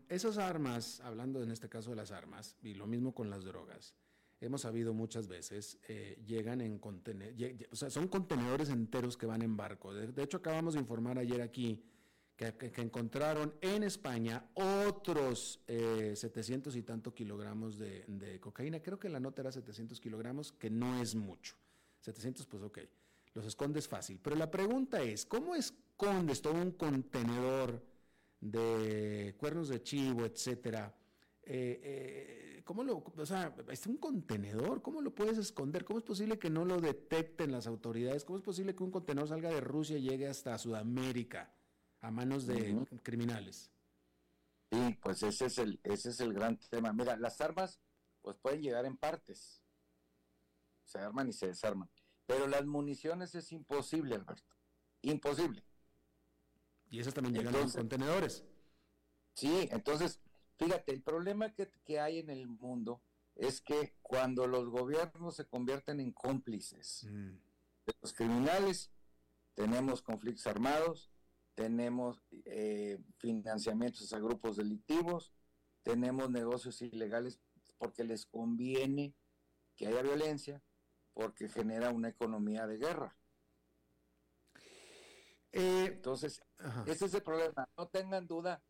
esas 0.09 0.37
armas, 0.37 0.99
hablando 1.01 1.43
en 1.43 1.51
este 1.51 1.69
caso 1.69 1.91
de 1.91 1.95
las 1.95 2.11
armas, 2.11 2.55
y 2.61 2.73
lo 2.73 2.87
mismo 2.87 3.13
con 3.13 3.29
las 3.29 3.43
drogas, 3.43 3.93
hemos 4.41 4.61
sabido 4.61 4.93
muchas 4.93 5.27
veces, 5.27 5.79
eh, 5.87 6.21
llegan 6.25 6.61
en 6.61 6.79
contenedores, 6.79 7.67
o 7.71 7.75
sea, 7.75 7.89
son 7.89 8.07
contenedores 8.07 8.69
enteros 8.69 9.15
que 9.15 9.25
van 9.25 9.41
en 9.41 9.55
barco. 9.55 9.93
De, 9.93 10.23
hecho, 10.23 10.37
acabamos 10.37 10.73
de 10.73 10.79
informar 10.79 11.17
ayer 11.19 11.41
aquí 11.41 11.83
que, 12.37 12.71
encontraron 12.77 13.53
en 13.59 13.83
España 13.83 14.49
otros 14.53 15.59
700 15.67 16.73
eh, 16.75 16.79
y 16.79 16.83
tanto 16.83 17.13
kilogramos 17.13 17.77
de, 17.77 18.39
cocaína. 18.39 18.79
Creo 18.79 18.97
que 18.97 19.09
la 19.09 19.19
nota 19.19 19.41
era 19.41 19.51
700 19.51 19.99
kilogramos, 19.99 20.53
que 20.53 20.69
no 20.69 21.01
es 21.01 21.15
mucho. 21.15 21.55
700, 22.01 22.45
pues 22.45 22.63
ok, 22.63 22.79
los 23.33 23.45
escondes 23.45 23.87
fácil. 23.87 24.19
Pero 24.21 24.35
la 24.35 24.49
pregunta 24.49 25.01
es, 25.01 25.25
¿cómo 25.25 25.55
es 25.55 25.73
escondes 25.97 26.43
todo 26.43 26.53
un 26.53 26.73
contenedor 26.73 27.83
de 28.39 29.33
cuernos 29.39 29.69
de 29.69 29.81
chivo, 29.81 30.25
etcétera, 30.25 30.93
eh, 31.41 31.81
eh, 31.83 32.61
¿cómo 32.63 32.83
lo, 32.83 33.03
o 33.17 33.25
sea, 33.25 33.55
es 33.71 33.87
un 33.87 33.97
contenedor, 33.97 34.83
¿cómo 34.83 35.01
lo 35.01 35.15
puedes 35.15 35.39
esconder? 35.39 35.83
¿Cómo 35.83 35.97
es 35.97 36.05
posible 36.05 36.37
que 36.37 36.51
no 36.51 36.65
lo 36.65 36.79
detecten 36.79 37.51
las 37.51 37.65
autoridades? 37.65 38.25
¿Cómo 38.25 38.37
es 38.37 38.43
posible 38.43 38.75
que 38.75 38.83
un 38.83 38.91
contenedor 38.91 39.27
salga 39.27 39.49
de 39.49 39.59
Rusia 39.59 39.97
y 39.97 40.03
llegue 40.03 40.27
hasta 40.27 40.55
Sudamérica 40.59 41.51
a 42.07 42.11
manos 42.11 42.47
de 42.47 42.87
criminales? 43.03 43.69
Sí, 44.71 44.97
pues 45.01 45.23
ese 45.23 45.45
es 45.47 45.57
el, 45.57 45.79
ese 45.83 46.09
es 46.09 46.19
el 46.21 46.33
gran 46.33 46.57
tema. 46.57 46.93
Mira, 46.93 47.17
las 47.17 47.39
armas, 47.41 47.81
pues 48.21 48.37
pueden 48.37 48.61
llegar 48.61 48.85
en 48.85 48.97
partes. 48.97 49.61
Se 50.85 50.99
arman 50.99 51.27
y 51.27 51.33
se 51.33 51.47
desarman. 51.47 51.89
Pero 52.25 52.47
las 52.47 52.65
municiones 52.65 53.35
es 53.35 53.51
imposible, 53.51 54.15
Alberto. 54.15 54.55
Imposible. 55.01 55.63
Y 56.89 56.99
esas 56.99 57.13
también 57.13 57.35
llegan 57.35 57.55
en 57.55 57.69
contenedores. 57.69 58.45
Sí, 59.33 59.67
entonces, 59.71 60.21
fíjate, 60.57 60.93
el 60.93 61.01
problema 61.01 61.53
que, 61.53 61.99
hay 61.99 62.19
en 62.19 62.29
el 62.29 62.47
mundo 62.47 63.01
es 63.35 63.59
que 63.59 63.97
cuando 64.01 64.47
los 64.47 64.69
gobiernos 64.69 65.35
se 65.35 65.45
convierten 65.45 65.99
en 65.99 66.13
cómplices 66.13 67.05
mm. 67.09 67.35
de 67.85 67.93
los 68.01 68.13
criminales, 68.13 68.91
tenemos 69.53 70.01
conflictos 70.01 70.47
armados, 70.47 71.11
tenemos 71.57 72.21
eh, 72.45 72.99
financiamientos 73.17 74.13
a 74.13 74.19
grupos 74.19 74.57
delictivos, 74.57 75.33
tenemos 75.81 76.29
negocios 76.29 76.79
ilegales 76.83 77.39
porque 77.79 78.03
les 78.03 78.27
conviene 78.27 79.15
que 79.75 79.87
haya 79.87 80.03
violencia, 80.03 80.61
porque 81.15 81.49
genera 81.49 81.89
una 81.89 82.09
economía 82.09 82.67
de 82.67 82.77
guerra. 82.77 83.17
Eh, 85.51 85.85
Entonces, 85.93 86.43
ese 86.85 87.05
es 87.05 87.13
el 87.15 87.23
problema. 87.23 87.67
No 87.75 87.87
tengan 87.87 88.27
duda, 88.27 88.61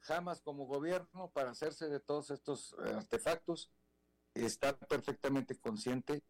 jamás 0.00 0.40
como 0.40 0.66
gobierno, 0.66 1.30
para 1.30 1.52
hacerse 1.52 1.88
de 1.88 2.00
todos 2.00 2.32
estos 2.32 2.74
eh, 2.84 2.92
artefactos, 2.92 3.70
está 4.34 4.76
perfectamente 4.76 5.56
consciente 5.60 6.24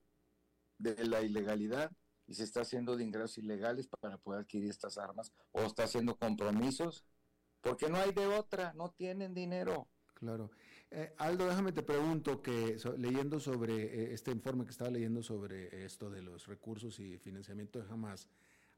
de 0.77 1.07
la 1.07 1.23
ilegalidad 1.23 1.91
y 2.27 2.35
se 2.35 2.45
está 2.45 2.63
haciendo 2.63 2.97
de 2.97 3.05
ingresos 3.05 3.39
ilegales 3.39 3.87
para 3.87 4.19
poder 4.19 4.43
adquirir 4.43 4.71
estas 4.71 4.99
armas 4.99 5.33
o 5.53 5.63
está 5.63 5.85
haciendo 5.85 6.17
compromisos 6.17 7.05
porque 7.61 7.89
no 7.89 7.97
hay 7.97 8.13
de 8.13 8.27
otra, 8.27 8.73
no 8.75 8.91
tienen 8.91 9.35
dinero. 9.35 9.89
Claro. 10.13 10.51
Eh, 10.91 11.15
Aldo, 11.19 11.47
déjame 11.47 11.73
te 11.73 11.83
pregunto 11.83 12.41
que 12.41 12.77
leyendo 12.99 13.41
sobre 13.41 14.13
este 14.13 14.31
informe 14.31 14.65
que 14.65 14.71
estaba 14.71 14.91
leyendo 14.91 15.23
sobre 15.23 15.85
esto 15.85 16.11
de 16.11 16.23
los 16.23 16.47
recursos 16.47 17.01
y 17.01 17.19
financiamiento 17.19 17.81
de 17.81 17.91
Hamas, 17.91 18.29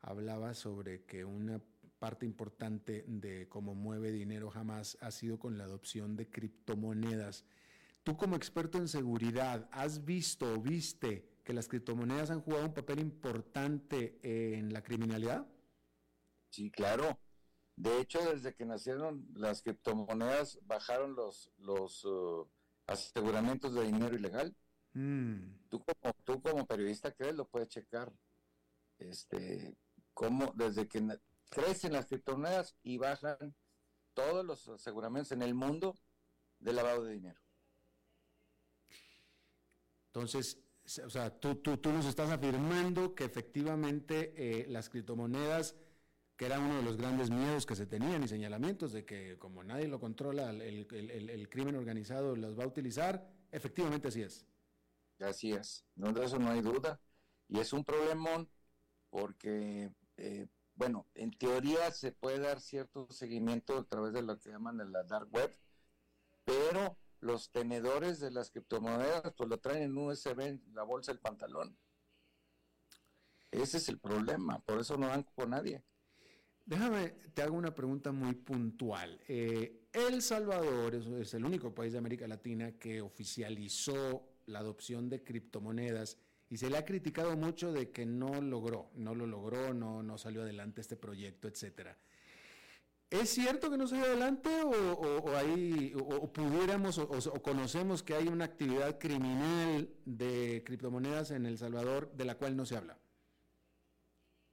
hablaba 0.01 0.55
sobre 0.55 1.03
que 1.05 1.24
una 1.24 1.61
parte 1.99 2.26
importante 2.26 3.05
de 3.09 3.49
cómo 3.49 3.74
mueve 3.74 4.12
dinero 4.12 4.51
jamás 4.51 4.97
ha 5.01 5.11
sido 5.11 5.38
con 5.38 5.59
la 5.59 5.64
adopción 5.64 6.16
de 6.16 6.30
criptomonedas. 6.30 7.44
Tú 8.03 8.16
como 8.16 8.36
experto 8.36 8.78
en 8.78 8.88
seguridad, 8.88 9.68
¿has 9.72 10.05
visto 10.05 10.53
o 10.53 10.61
viste 10.61 11.28
que 11.47 11.53
las 11.53 11.68
criptomonedas 11.68 12.30
han 12.30 12.40
jugado 12.40 12.66
un 12.66 12.74
papel 12.74 12.99
importante 12.99 14.18
en 14.20 14.72
la 14.72 14.82
criminalidad? 14.82 15.47
Sí, 16.51 16.72
claro. 16.72 17.20
De 17.76 18.01
hecho, 18.01 18.18
desde 18.18 18.53
que 18.53 18.66
nacieron 18.66 19.28
las 19.32 19.62
criptomonedas, 19.62 20.59
bajaron 20.62 21.14
los, 21.14 21.53
los 21.59 22.05
uh, 22.05 22.51
aseguramientos 22.88 23.74
de 23.74 23.84
dinero 23.84 24.16
ilegal. 24.16 24.57
Mm. 24.94 25.68
Tú, 25.68 25.84
como, 25.84 26.14
tú 26.24 26.42
como 26.42 26.66
periodista, 26.66 27.12
crees, 27.12 27.36
lo 27.36 27.47
puedes 27.49 27.68
checar. 27.68 28.12
Este, 28.99 29.76
cómo 30.14 30.53
desde 30.57 30.88
que 30.88 31.07
crecen 31.49 31.92
las 31.92 32.07
criptomonedas 32.07 32.74
y 32.82 32.99
bajan 32.99 33.55
todos 34.14 34.44
los 34.44 34.66
aseguramientos 34.68 35.30
en 35.30 35.42
el 35.42 35.55
mundo 35.55 35.94
de 36.59 36.72
lavado 36.72 37.05
de 37.05 37.12
dinero. 37.12 37.40
Entonces, 40.07 40.59
o 41.05 41.11
sea, 41.11 41.30
tú, 41.30 41.57
tú, 41.57 41.78
tú 41.78 41.93
nos 41.93 42.07
estás 42.07 42.30
afirmando 42.30 43.14
que 43.14 43.24
efectivamente 43.24 44.32
eh, 44.37 44.66
las 44.68 44.89
criptomonedas, 44.89 45.74
que 46.37 46.47
era 46.47 46.61
uno 46.61 46.76
de 46.76 46.82
los 46.82 46.97
grandes 46.97 47.30
miedos 47.30 47.66
que 47.66 47.74
se 47.74 47.87
tenían 47.87 48.22
y 48.22 48.28
señalamientos 48.28 48.93
de 48.93 49.05
que 49.05 49.37
como 49.39 49.64
nadie 49.64 49.89
lo 49.89 49.99
controla, 49.99 50.51
el, 50.51 50.87
el, 50.91 51.30
el, 51.30 51.49
crimen 51.49 51.74
organizado 51.74 52.37
las 52.37 52.57
va 52.57 52.64
a 52.64 52.68
utilizar, 52.68 53.26
efectivamente 53.51 54.09
así 54.09 54.22
es. 54.22 54.47
Así 55.18 55.53
es, 55.53 55.84
no, 55.97 56.12
de 56.12 56.24
eso 56.24 56.39
no 56.39 56.51
hay 56.51 56.61
duda. 56.61 57.01
Y 57.49 57.59
es 57.59 57.72
un 57.72 57.84
problemón 57.84 58.49
porque, 59.11 59.91
eh, 60.18 60.47
bueno, 60.74 61.07
en 61.14 61.30
teoría 61.32 61.91
se 61.91 62.12
puede 62.12 62.39
dar 62.39 62.61
cierto 62.61 63.09
seguimiento 63.11 63.78
a 63.78 63.84
través 63.84 64.12
de 64.12 64.22
lo 64.22 64.39
que 64.39 64.51
llaman 64.51 64.93
la 64.93 65.03
dark 65.05 65.32
web, 65.32 65.51
pero 66.45 66.97
los 67.27 67.51
tenedores 67.51 68.20
de 68.20 68.31
las 68.31 68.51
criptomonedas 68.51 69.33
pues 69.37 69.51
lo 69.51 69.59
traen 69.59 69.83
en 69.83 69.99
USB 69.99 70.41
en 70.41 70.62
la 70.72 70.85
bolsa 70.85 71.12
del 71.12 71.20
pantalón. 71.20 71.77
Ese 73.51 73.79
es 73.79 73.89
el 73.89 73.99
problema, 73.99 74.61
por 74.61 74.81
eso 74.81 74.97
no 74.97 75.09
dan 75.09 75.24
con 75.35 75.51
nadie. 75.51 75.83
Déjame, 76.64 77.11
te 77.33 77.43
hago 77.43 77.57
una 77.57 77.74
pregunta 77.74 78.11
muy 78.11 78.35
puntual. 78.35 79.20
Eh, 79.29 79.89
el 79.93 80.20
Salvador 80.20 80.95
es, 80.95 81.33
el 81.35 81.45
único 81.45 81.74
país 81.74 81.93
de 81.93 81.99
América 81.99 82.27
Latina 82.27 82.72
que 82.72 83.01
oficializó 83.01 84.29
la 84.47 84.59
adopción 84.61 85.09
de 85.09 85.22
criptomonedas 85.22 86.18
y 86.49 86.57
se 86.57 86.68
le 86.68 86.77
ha 86.77 86.85
criticado 86.85 87.37
mucho 87.37 87.72
de 87.72 87.91
que 87.91 88.05
no 88.05 88.41
logró, 88.41 88.91
no 88.95 89.14
lo 89.14 89.27
logró, 89.27 89.74
no, 89.74 90.03
no 90.03 90.18
salió 90.18 90.43
adelante 90.43 90.81
este 90.81 90.97
proyecto, 90.97 91.49
etcétera. 91.49 91.97
¿Es 93.09 93.31
cierto 93.31 93.71
que 93.71 93.79
no 93.79 93.87
salió 93.87 94.05
adelante 94.05 94.51
o, 94.65 95.37
ahí, 95.37 95.95
o, 95.95 96.33
pudiéramos 96.33 96.99
o, 96.99 97.09
conocemos 97.41 98.03
que 98.03 98.15
hay 98.15 98.27
una 98.27 98.47
actividad 98.47 98.99
criminal 98.99 99.89
de 100.05 100.65
criptomonedas 100.67 101.31
en 101.31 101.47
El 101.47 101.57
Salvador 101.57 102.13
de 102.15 102.25
la 102.25 102.37
cual 102.37 102.57
no 102.57 102.67
se 102.67 102.77
habla? 102.77 102.99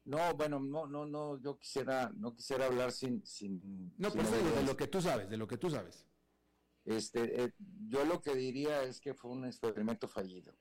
No, 0.06 0.36
bueno, 0.36 0.60
no, 0.60 0.86
no, 0.86 1.06
no, 1.06 1.41
yo 1.41 1.58
quisiera, 1.58 2.12
no 2.16 2.36
quisiera 2.36 2.66
hablar 2.66 2.91
sin, 2.91 3.26
sin. 3.26 3.93
No, 3.97 4.12
pero 4.12 4.30
de 4.30 4.64
lo 4.64 4.78
que 4.78 4.88
tú 4.88 5.01
sabes, 5.01 5.30
de 5.30 5.38
lo 5.38 5.47
que 5.47 5.58
tú 5.58 5.70
sabes. 5.70 6.06
Este, 6.86 7.43
eh, 7.43 7.54
yo 7.88 8.04
lo 8.06 8.22
que 8.22 8.36
diría 8.36 8.84
es 8.84 8.99
que 8.99 9.14
fue 9.14 9.32
un 9.32 9.45
experimento 9.45 10.08
fallido. 10.08 10.54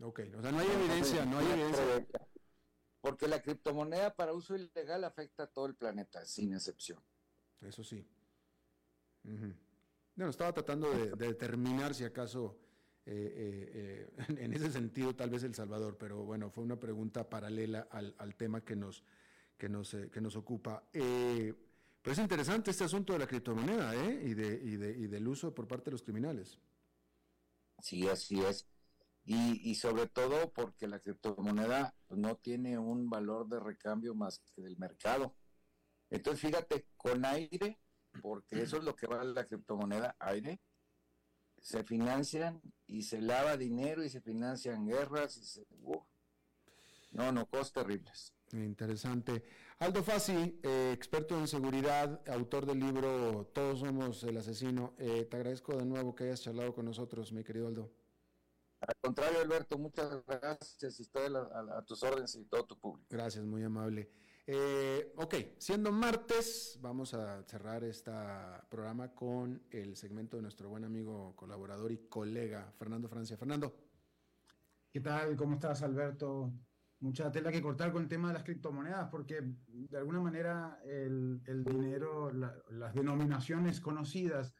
Ok, 0.00 0.20
o 0.36 0.42
sea, 0.42 0.50
no 0.50 0.58
hay 0.58 0.68
evidencia, 0.68 1.24
no 1.24 1.38
hay 1.38 1.46
evidencia. 1.46 2.06
Porque 3.00 3.28
la 3.28 3.42
criptomoneda 3.42 4.14
para 4.14 4.32
uso 4.32 4.56
ilegal 4.56 5.04
afecta 5.04 5.44
a 5.44 5.46
todo 5.46 5.66
el 5.66 5.76
planeta, 5.76 6.24
sin 6.24 6.54
excepción. 6.54 6.98
Eso 7.60 7.82
sí. 7.82 8.06
Bueno, 9.22 10.30
estaba 10.30 10.52
tratando 10.52 10.90
de, 10.90 11.10
determinar 11.16 11.94
si 11.94 12.04
acaso 12.04 12.58
eh, 13.06 13.12
eh, 13.36 14.10
eh, 14.18 14.24
en 14.44 14.52
ese 14.52 14.70
sentido 14.70 15.14
tal 15.14 15.30
vez 15.30 15.42
El 15.44 15.54
Salvador, 15.54 15.96
pero 15.98 16.24
bueno, 16.24 16.50
fue 16.50 16.64
una 16.64 16.78
pregunta 16.78 17.28
paralela 17.28 17.88
al, 17.90 18.34
tema 18.36 18.62
que 18.62 18.76
nos, 18.76 19.04
que 19.56 19.68
nos, 19.68 19.96
que 20.12 20.20
nos 20.20 20.36
ocupa. 20.36 20.84
pero 20.92 22.12
es 22.12 22.18
interesante 22.18 22.70
este 22.70 22.84
asunto 22.84 23.12
de 23.12 23.20
la 23.20 23.26
criptomoneda 23.26 23.94
y, 23.94 24.34
de, 24.34 24.60
y, 24.62 24.76
de, 24.76 24.90
y 24.90 25.06
del 25.06 25.26
uso 25.26 25.54
por 25.54 25.66
parte 25.66 25.86
de 25.86 25.92
los 25.92 26.02
criminales. 26.02 26.58
Sí, 27.80 28.08
así 28.08 28.40
es. 28.40 28.66
Y, 29.24 29.70
y, 29.70 29.74
sobre 29.74 30.06
todo 30.06 30.52
porque 30.52 30.88
la 30.88 31.00
criptomoneda 31.00 31.94
no 32.08 32.36
tiene 32.36 32.78
un 32.78 33.10
valor 33.10 33.46
de 33.46 33.60
recambio 33.60 34.14
más 34.14 34.38
que 34.38 34.62
del 34.62 34.78
mercado. 34.78 35.34
Entonces, 36.10 36.40
fíjate, 36.40 36.86
con 36.96 37.24
aire, 37.24 37.78
porque 38.22 38.62
eso 38.62 38.78
es 38.78 38.84
lo 38.84 38.96
que 38.96 39.06
vale 39.06 39.32
la 39.32 39.44
criptomoneda, 39.44 40.16
aire, 40.18 40.60
se 41.60 41.84
financian 41.84 42.60
y 42.86 43.02
se 43.02 43.20
lava 43.20 43.56
dinero 43.56 44.04
y 44.04 44.08
se 44.08 44.20
financian 44.20 44.86
guerras. 44.86 45.36
Y 45.36 45.44
se, 45.44 45.66
no, 47.12 47.32
no, 47.32 47.46
cosas 47.46 47.72
terribles. 47.72 48.32
Interesante. 48.52 49.42
Aldo 49.78 50.02
Fassi, 50.02 50.58
eh, 50.62 50.92
experto 50.94 51.38
en 51.38 51.46
seguridad, 51.46 52.20
autor 52.28 52.66
del 52.66 52.80
libro 52.80 53.50
Todos 53.54 53.80
somos 53.80 54.24
el 54.24 54.36
asesino. 54.36 54.94
Eh, 54.98 55.26
te 55.30 55.36
agradezco 55.36 55.76
de 55.76 55.84
nuevo 55.84 56.14
que 56.14 56.24
hayas 56.24 56.42
charlado 56.42 56.74
con 56.74 56.86
nosotros, 56.86 57.32
mi 57.32 57.44
querido 57.44 57.68
Aldo. 57.68 57.92
Al 58.80 58.94
contrario, 59.00 59.40
Alberto, 59.40 59.76
muchas 59.76 60.24
gracias 60.24 61.00
y 61.00 61.02
estoy 61.02 61.32
a 61.34 61.82
tus 61.82 62.02
órdenes 62.02 62.34
y 62.36 62.44
todo 62.44 62.64
tu 62.64 62.78
público. 62.78 63.08
Gracias, 63.10 63.44
muy 63.44 63.62
amable. 63.64 64.10
Eh, 64.50 65.12
ok, 65.16 65.34
siendo 65.58 65.92
martes, 65.92 66.78
vamos 66.80 67.12
a 67.12 67.42
cerrar 67.42 67.84
este 67.84 68.10
programa 68.70 69.14
con 69.14 69.62
el 69.68 69.94
segmento 69.94 70.38
de 70.38 70.42
nuestro 70.42 70.70
buen 70.70 70.84
amigo, 70.84 71.36
colaborador 71.36 71.92
y 71.92 72.08
colega, 72.08 72.72
Fernando 72.78 73.10
Francia. 73.10 73.36
Fernando. 73.36 73.76
¿Qué 74.90 75.00
tal? 75.02 75.36
¿Cómo 75.36 75.56
estás, 75.56 75.82
Alberto? 75.82 76.50
Mucha 77.00 77.30
tela 77.30 77.52
que 77.52 77.60
cortar 77.60 77.92
con 77.92 78.04
el 78.04 78.08
tema 78.08 78.28
de 78.28 78.34
las 78.34 78.42
criptomonedas, 78.42 79.10
porque 79.10 79.42
de 79.42 79.98
alguna 79.98 80.22
manera 80.22 80.80
el, 80.82 81.42
dinero, 81.62 82.32
las 82.32 82.94
denominaciones 82.94 83.82
conocidas 83.82 84.54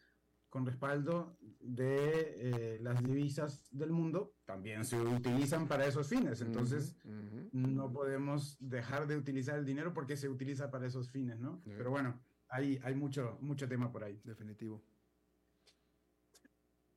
con 0.49 0.65
respaldo 0.65 1.37
de 1.61 2.35
eh, 2.37 2.79
las 2.81 3.03
divisas 3.03 3.69
del 3.71 3.91
mundo 3.91 4.35
también 4.45 4.85
se 4.85 4.99
utilizan 5.01 5.69
para 5.69 5.87
esos 5.87 6.09
fines. 6.09 6.41
Entonces, 6.41 6.97
no 7.53 7.93
podemos 7.93 8.57
dejar 8.61 9.07
de 9.07 9.17
utilizar 9.17 9.59
el 9.59 9.65
dinero 9.65 9.93
porque 9.93 10.17
se 10.17 10.29
utiliza 10.29 10.71
para 10.71 10.87
esos 10.87 11.11
fines, 11.11 11.39
¿no? 11.39 11.63
Pero 11.65 11.91
bueno, 11.91 12.21
hay, 12.49 12.79
hay 12.83 12.95
mucho, 12.95 13.39
mucho 13.41 13.69
tema 13.69 13.93
por 13.93 14.05
ahí. 14.05 14.21
Definitivo. 14.25 14.83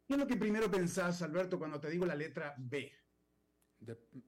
¿Qué 0.07 0.13
es 0.13 0.19
lo 0.19 0.27
que 0.27 0.37
primero 0.37 0.69
pensás, 0.69 1.21
Alberto, 1.21 1.57
cuando 1.57 1.79
te 1.79 1.89
digo 1.89 2.05
la 2.05 2.15
letra 2.15 2.55
B? 2.57 2.91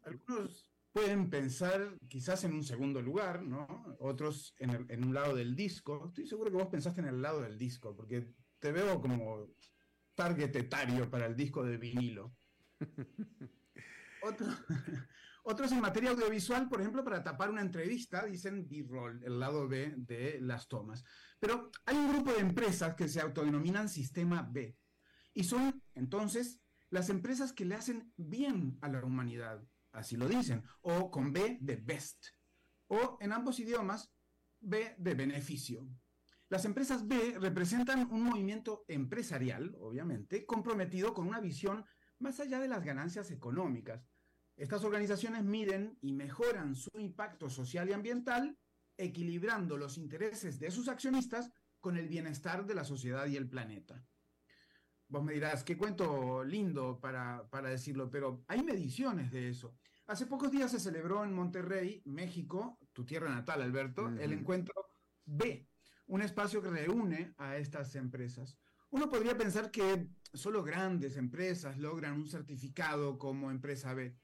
Algunos 0.04 0.70
pueden 0.92 1.30
pensar 1.30 1.98
quizás 2.08 2.44
en 2.44 2.54
un 2.54 2.64
segundo 2.64 3.02
lugar, 3.02 3.44
¿no? 3.44 3.96
Otros 4.00 4.56
en, 4.60 4.86
en 4.90 5.04
un 5.04 5.14
lado 5.14 5.36
del 5.36 5.56
disco. 5.56 6.08
Estoy 6.08 6.28
seguro 6.28 6.52
que 6.52 6.58
vos 6.58 6.68
pensaste 6.68 7.02
en 7.02 7.08
el 7.08 7.22
lado 7.22 7.42
del 7.42 7.58
disco, 7.58 7.96
porque 7.96 8.34
te 8.64 8.72
veo 8.72 9.02
como 9.02 9.50
target 10.16 10.56
etario 10.56 11.10
para 11.10 11.26
el 11.26 11.36
disco 11.36 11.66
de 11.66 11.76
vinilo. 11.76 12.34
otros 15.44 15.74
en 15.74 15.82
materia 15.82 16.12
audiovisual, 16.12 16.70
por 16.70 16.80
ejemplo, 16.80 17.04
para 17.04 17.26
tapar 17.26 17.50
una 17.50 17.60
entrevista, 17.60 18.26
dicen 18.26 18.70
B-roll, 18.70 19.22
el 19.22 19.38
lado 19.38 19.68
B 19.68 19.96
de 19.98 20.40
las 20.40 20.70
tomas. 20.70 21.04
Pero 21.42 21.72
hay 21.86 21.98
un 21.98 22.14
grupo 22.14 22.32
de 22.32 22.40
empresas 22.40 22.96
que 22.96 23.10
se 23.10 23.20
autodenominan 23.20 23.90
Sistema 23.90 24.48
B. 24.50 24.78
Y 25.34 25.44
son, 25.44 25.84
entonces, 25.94 26.62
las 26.90 27.10
empresas 27.10 27.52
que 27.52 27.66
le 27.66 27.76
hacen 27.76 28.14
bien 28.16 28.78
a 28.80 28.88
la 28.88 29.04
humanidad, 29.04 29.62
así 29.92 30.16
lo 30.16 30.30
dicen, 30.30 30.64
o 30.80 31.12
con 31.12 31.34
B 31.34 31.58
de 31.60 31.76
best, 31.76 32.28
o 32.88 33.18
en 33.20 33.34
ambos 33.34 33.60
idiomas, 33.60 34.14
B 34.62 34.96
de 34.98 35.16
beneficio. 35.16 35.86
Las 36.54 36.66
empresas 36.66 37.08
B 37.08 37.38
representan 37.40 38.08
un 38.12 38.26
movimiento 38.26 38.86
empresarial, 38.88 39.76
obviamente, 39.80 40.46
comprometido 40.46 41.12
con 41.12 41.28
una 41.28 41.40
visión 41.40 41.84
más 42.20 42.40
allá 42.40 42.60
de 42.60 42.68
las 42.68 42.84
ganancias 42.84 43.32
económicas. 43.32 44.08
Estas 44.56 44.84
organizaciones 44.84 45.44
miden 45.44 45.98
y 46.00 46.14
mejoran 46.14 46.76
su 46.76 46.92
impacto 47.00 47.50
social 47.50 47.90
y 47.90 47.94
ambiental, 47.94 48.56
equilibrando 48.98 49.78
los 49.78 49.98
intereses 49.98 50.60
de 50.60 50.70
sus 50.70 50.90
accionistas 50.90 51.50
con 51.80 51.98
el 51.98 52.08
bienestar 52.08 52.68
de 52.68 52.76
la 52.76 52.84
sociedad 52.84 53.26
y 53.26 53.36
el 53.36 53.50
planeta. 53.50 54.06
Vos 55.08 55.24
me 55.24 55.34
dirás, 55.34 55.64
qué 55.64 55.76
cuento 55.76 56.44
lindo 56.44 57.00
para, 57.00 57.50
decirlo, 57.64 58.12
pero 58.12 58.44
hay 58.48 58.62
mediciones 58.62 59.32
de 59.32 59.50
eso. 59.50 59.76
Hace 60.06 60.28
pocos 60.28 60.52
días 60.52 60.70
se 60.70 60.80
celebró 60.80 61.24
en 61.24 61.34
Monterrey, 61.34 62.04
México, 62.06 62.78
tu 62.94 63.04
tierra 63.06 63.30
natal, 63.30 63.64
Alberto, 63.64 64.08
el 64.08 64.34
encuentro 64.34 64.76
B, 65.26 65.68
un 66.08 66.22
espacio 66.22 66.62
que 66.62 66.70
reúne 66.70 67.34
a 67.38 67.58
estas 67.58 67.96
empresas. 67.96 68.58
Uno 68.90 69.10
podría 69.10 69.38
pensar 69.38 69.72
que 69.72 70.08
solo 70.34 70.64
grandes 70.64 71.18
empresas 71.18 71.78
logran 71.78 72.14
un 72.14 72.28
certificado 72.28 73.18
como 73.18 73.50
empresa 73.50 73.94
B, 73.94 74.16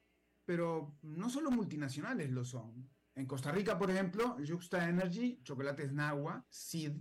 pero 0.45 0.97
no 1.01 1.29
solo 1.29 1.51
multinacionales 1.51 2.29
lo 2.29 2.45
son. 2.45 2.89
En 3.15 3.25
Costa 3.25 3.51
Rica, 3.51 3.77
por 3.77 3.91
ejemplo, 3.91 4.37
Juxta 4.47 4.87
Energy, 4.87 5.41
Chocolates 5.43 5.91
Nagua, 5.91 6.45
Seed, 6.49 6.97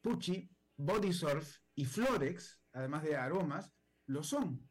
Pucci, 0.00 0.50
Bodysurf 0.76 1.58
y 1.74 1.84
Florex, 1.84 2.58
además 2.72 3.02
de 3.02 3.16
aromas, 3.16 3.72
lo 4.06 4.22
son. 4.22 4.68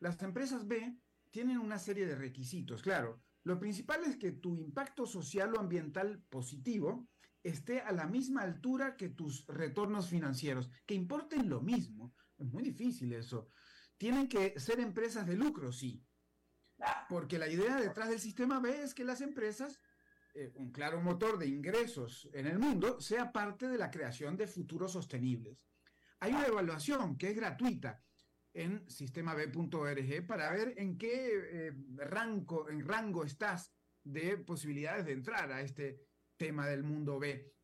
Las 0.00 0.20
empresas 0.22 0.66
B 0.66 0.98
tienen 1.30 1.58
una 1.58 1.78
serie 1.78 2.06
de 2.06 2.16
requisitos, 2.16 2.82
claro. 2.82 3.22
Lo 3.44 3.58
principal 3.58 4.02
es 4.04 4.16
que 4.16 4.32
tu 4.32 4.56
impacto 4.56 5.06
social 5.06 5.54
o 5.54 5.60
ambiental 5.60 6.22
positivo 6.28 7.08
esté 7.42 7.80
a 7.80 7.92
la 7.92 8.06
misma 8.06 8.42
altura 8.42 8.96
que 8.96 9.08
tus 9.08 9.46
retornos 9.46 10.08
financieros, 10.08 10.70
que 10.86 10.94
importen 10.94 11.48
lo 11.48 11.60
mismo. 11.60 12.14
Es 12.38 12.46
muy 12.46 12.62
difícil 12.62 13.12
eso. 13.12 13.48
Tienen 13.96 14.28
que 14.28 14.58
ser 14.58 14.80
empresas 14.80 15.26
de 15.26 15.36
lucro, 15.36 15.72
sí. 15.72 16.04
Porque 17.08 17.38
la 17.38 17.48
idea 17.48 17.76
detrás 17.76 18.08
del 18.08 18.20
sistema 18.20 18.60
B 18.60 18.82
es 18.82 18.94
que 18.94 19.04
las 19.04 19.20
empresas, 19.20 19.80
eh, 20.34 20.52
un 20.54 20.72
claro 20.72 21.00
motor 21.00 21.38
de 21.38 21.46
ingresos 21.46 22.28
en 22.32 22.46
el 22.46 22.58
mundo, 22.58 23.00
sea 23.00 23.32
parte 23.32 23.68
de 23.68 23.78
la 23.78 23.90
creación 23.90 24.36
de 24.36 24.46
futuros 24.46 24.92
sostenibles. 24.92 25.58
Hay 26.20 26.32
una 26.32 26.46
evaluación 26.46 27.16
que 27.16 27.30
es 27.30 27.36
gratuita 27.36 28.02
en 28.54 28.88
sistemab.org 28.88 30.26
para 30.26 30.52
ver 30.52 30.74
en 30.76 30.98
qué 30.98 31.68
eh, 31.68 31.72
rango, 31.96 32.68
en 32.68 32.86
rango 32.86 33.24
estás 33.24 33.72
de 34.04 34.38
posibilidades 34.38 35.06
de 35.06 35.12
entrar 35.12 35.50
a 35.52 35.60
este 35.62 36.00
tema 36.42 36.66
del 36.66 36.82
mundo 36.82 37.20
B. 37.20 37.54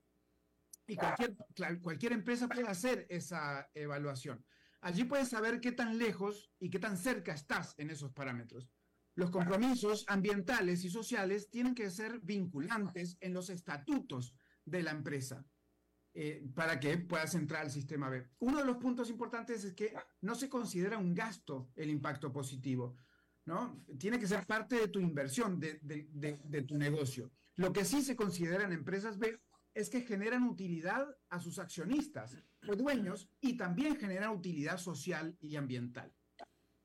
Y 0.87 0.95
cualquier, 0.95 1.37
cualquier 1.83 2.13
empresa 2.13 2.47
puede 2.47 2.69
hacer 2.69 3.07
esa 3.11 3.69
evaluación. 3.75 4.45
Allí 4.83 5.03
puedes 5.03 5.29
saber 5.29 5.61
qué 5.61 5.73
tan 5.73 5.99
lejos 5.99 6.53
y 6.61 6.71
qué 6.71 6.79
tan 6.79 6.97
cerca 6.97 7.35
estás 7.35 7.75
en 7.79 7.91
esos 7.91 8.13
parámetros. 8.13 8.71
Los 9.17 9.31
compromisos 9.31 10.05
ambientales 10.07 10.85
y 10.85 10.91
sociales 10.91 11.51
tienen 11.51 11.75
que 11.75 11.91
ser 11.91 12.21
vinculantes 12.21 13.17
en 13.21 13.35
los 13.35 13.51
estatutos 13.51 14.37
de 14.65 14.85
la 14.85 14.93
empresa 14.93 15.45
eh, 16.15 16.49
para 16.55 16.79
que 16.79 16.99
puedas 16.99 17.35
entrar 17.35 17.63
al 17.63 17.73
sistema 17.73 18.09
B. 18.09 18.29
Uno 18.39 18.59
de 18.59 18.65
los 18.65 18.77
puntos 18.77 19.11
importantes 19.11 19.65
es 19.65 19.75
que 19.75 19.93
no 20.21 20.37
se 20.37 20.49
considera 20.49 20.99
un 20.99 21.15
gasto 21.15 21.73
el 21.75 21.91
impacto 21.91 22.33
positivo, 22.33 22.97
¿no? 23.45 23.85
Tiene 23.99 24.21
que 24.21 24.29
ser 24.29 24.47
parte 24.47 24.77
de 24.77 24.89
tu 24.89 25.01
inversión, 25.01 25.59
de, 25.59 25.81
de 25.83 26.63
tu 26.63 26.79
negocio. 26.79 27.33
Lo 27.59 27.73
que 27.73 27.85
sí 27.85 28.03
se 28.03 28.15
considera 28.15 28.63
en 28.63 28.71
empresas 28.71 29.19
B 29.19 29.37
es 29.75 29.91
que 29.91 30.03
generan 30.03 30.45
utilidad 30.45 31.09
a 31.29 31.41
sus 31.41 31.59
accionistas 31.59 32.39
o 32.69 32.77
dueños 32.77 33.29
y 33.41 33.57
también 33.57 33.97
generan 33.97 34.31
utilidad 34.31 34.79
social 34.79 35.37
y 35.41 35.57
ambiental. 35.57 36.15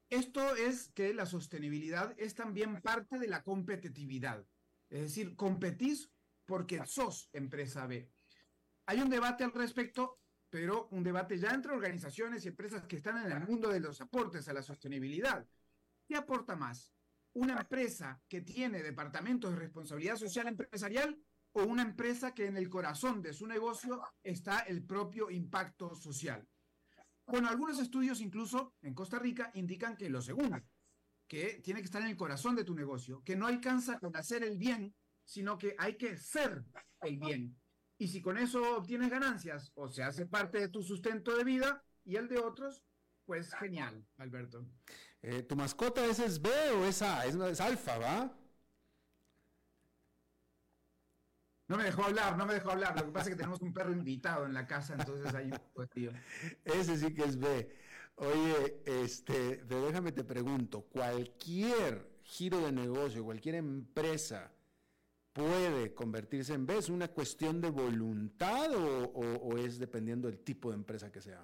Esto 0.09 0.55
es 0.55 0.89
que 0.89 1.13
la 1.13 1.27
sostenibilidad 1.27 2.15
es 2.17 2.33
también 2.33 2.81
parte 2.81 3.19
de 3.19 3.27
la 3.27 3.43
competitividad. 3.43 4.43
Es 4.89 5.01
decir, 5.01 5.35
competís 5.35 6.09
porque 6.47 6.81
sos 6.87 7.29
empresa 7.33 7.85
B. 7.85 8.09
Hay 8.87 8.99
un 8.99 9.11
debate 9.11 9.43
al 9.43 9.53
respecto, 9.53 10.21
pero 10.49 10.87
un 10.89 11.03
debate 11.03 11.37
ya 11.37 11.51
entre 11.51 11.73
organizaciones 11.73 12.45
y 12.45 12.47
empresas 12.47 12.87
que 12.87 12.95
están 12.95 13.23
en 13.23 13.31
el 13.31 13.47
mundo 13.47 13.69
de 13.69 13.79
los 13.79 14.01
aportes 14.01 14.47
a 14.47 14.53
la 14.53 14.63
sostenibilidad. 14.63 15.47
¿Qué 16.07 16.15
aporta 16.15 16.55
más? 16.55 16.91
¿Una 17.33 17.59
empresa 17.59 18.21
que 18.27 18.41
tiene 18.41 18.83
departamentos 18.83 19.51
de 19.51 19.59
responsabilidad 19.59 20.17
social 20.17 20.47
empresarial 20.47 21.19
o 21.53 21.63
una 21.63 21.81
empresa 21.81 22.33
que 22.33 22.45
en 22.45 22.57
el 22.57 22.69
corazón 22.69 23.21
de 23.21 23.33
su 23.33 23.47
negocio 23.47 24.01
está 24.21 24.59
el 24.59 24.85
propio 24.85 25.31
impacto 25.31 25.95
social? 25.95 26.47
Bueno, 27.25 27.49
algunos 27.49 27.79
estudios 27.79 28.21
incluso 28.21 28.75
en 28.81 28.93
Costa 28.93 29.17
Rica 29.17 29.49
indican 29.55 29.97
que 29.97 30.09
lo 30.09 30.21
segundo, 30.21 30.57
que 31.27 31.61
tiene 31.63 31.79
que 31.79 31.85
estar 31.85 32.01
en 32.01 32.09
el 32.09 32.17
corazón 32.17 32.55
de 32.55 32.65
tu 32.65 32.75
negocio, 32.75 33.23
que 33.23 33.35
no 33.35 33.47
alcanza 33.47 33.97
con 33.97 34.15
hacer 34.15 34.43
el 34.43 34.57
bien, 34.57 34.93
sino 35.23 35.57
que 35.57 35.75
hay 35.79 35.97
que 35.97 36.17
ser 36.17 36.63
el 37.01 37.17
bien. 37.17 37.55
Y 37.97 38.09
si 38.09 38.21
con 38.21 38.37
eso 38.37 38.77
obtienes 38.77 39.09
ganancias 39.09 39.71
o 39.75 39.87
se 39.87 40.03
hace 40.03 40.25
parte 40.25 40.59
de 40.59 40.67
tu 40.67 40.83
sustento 40.83 41.35
de 41.35 41.43
vida 41.43 41.83
y 42.03 42.17
el 42.17 42.27
de 42.27 42.39
otros, 42.39 42.83
pues 43.25 43.53
genial, 43.55 44.05
Alberto. 44.17 44.65
Eh, 45.21 45.43
¿Tu 45.43 45.55
mascota 45.55 46.05
es, 46.05 46.19
es 46.19 46.41
B 46.41 46.49
o 46.71 46.85
es 46.85 47.01
A? 47.01 47.25
Es, 47.25 47.35
es 47.35 47.61
alfa, 47.61 47.97
¿va? 47.97 48.37
No 51.67 51.77
me 51.77 51.85
dejó 51.85 52.03
hablar, 52.03 52.37
no 52.37 52.45
me 52.45 52.53
dejó 52.53 52.71
hablar. 52.71 52.95
Lo 52.99 53.05
que 53.05 53.11
pasa 53.11 53.29
es 53.29 53.35
que 53.35 53.37
tenemos 53.37 53.61
un 53.61 53.73
perro 53.73 53.91
invitado 53.91 54.45
en 54.45 54.53
la 54.53 54.67
casa, 54.67 54.93
entonces 54.93 55.33
ahí 55.33 55.49
pues, 55.73 55.89
tío. 55.89 56.11
Ese 56.63 56.97
sí 56.97 57.13
que 57.13 57.23
es 57.23 57.37
B. 57.37 57.75
Oye, 58.15 58.83
este, 58.85 59.63
déjame 59.63 60.11
te 60.11 60.23
pregunto, 60.23 60.81
cualquier 60.81 62.19
giro 62.21 62.59
de 62.59 62.71
negocio, 62.71 63.23
cualquier 63.23 63.55
empresa 63.55 64.51
puede 65.31 65.95
convertirse 65.95 66.53
en 66.53 66.67
B, 66.67 66.77
¿es 66.77 66.89
una 66.89 67.07
cuestión 67.07 67.59
de 67.59 67.71
voluntad 67.71 68.69
o 68.75 69.57
es 69.57 69.79
dependiendo 69.79 70.27
del 70.27 70.43
tipo 70.43 70.69
de 70.69 70.75
empresa 70.75 71.11
que 71.11 71.21
sea? 71.21 71.43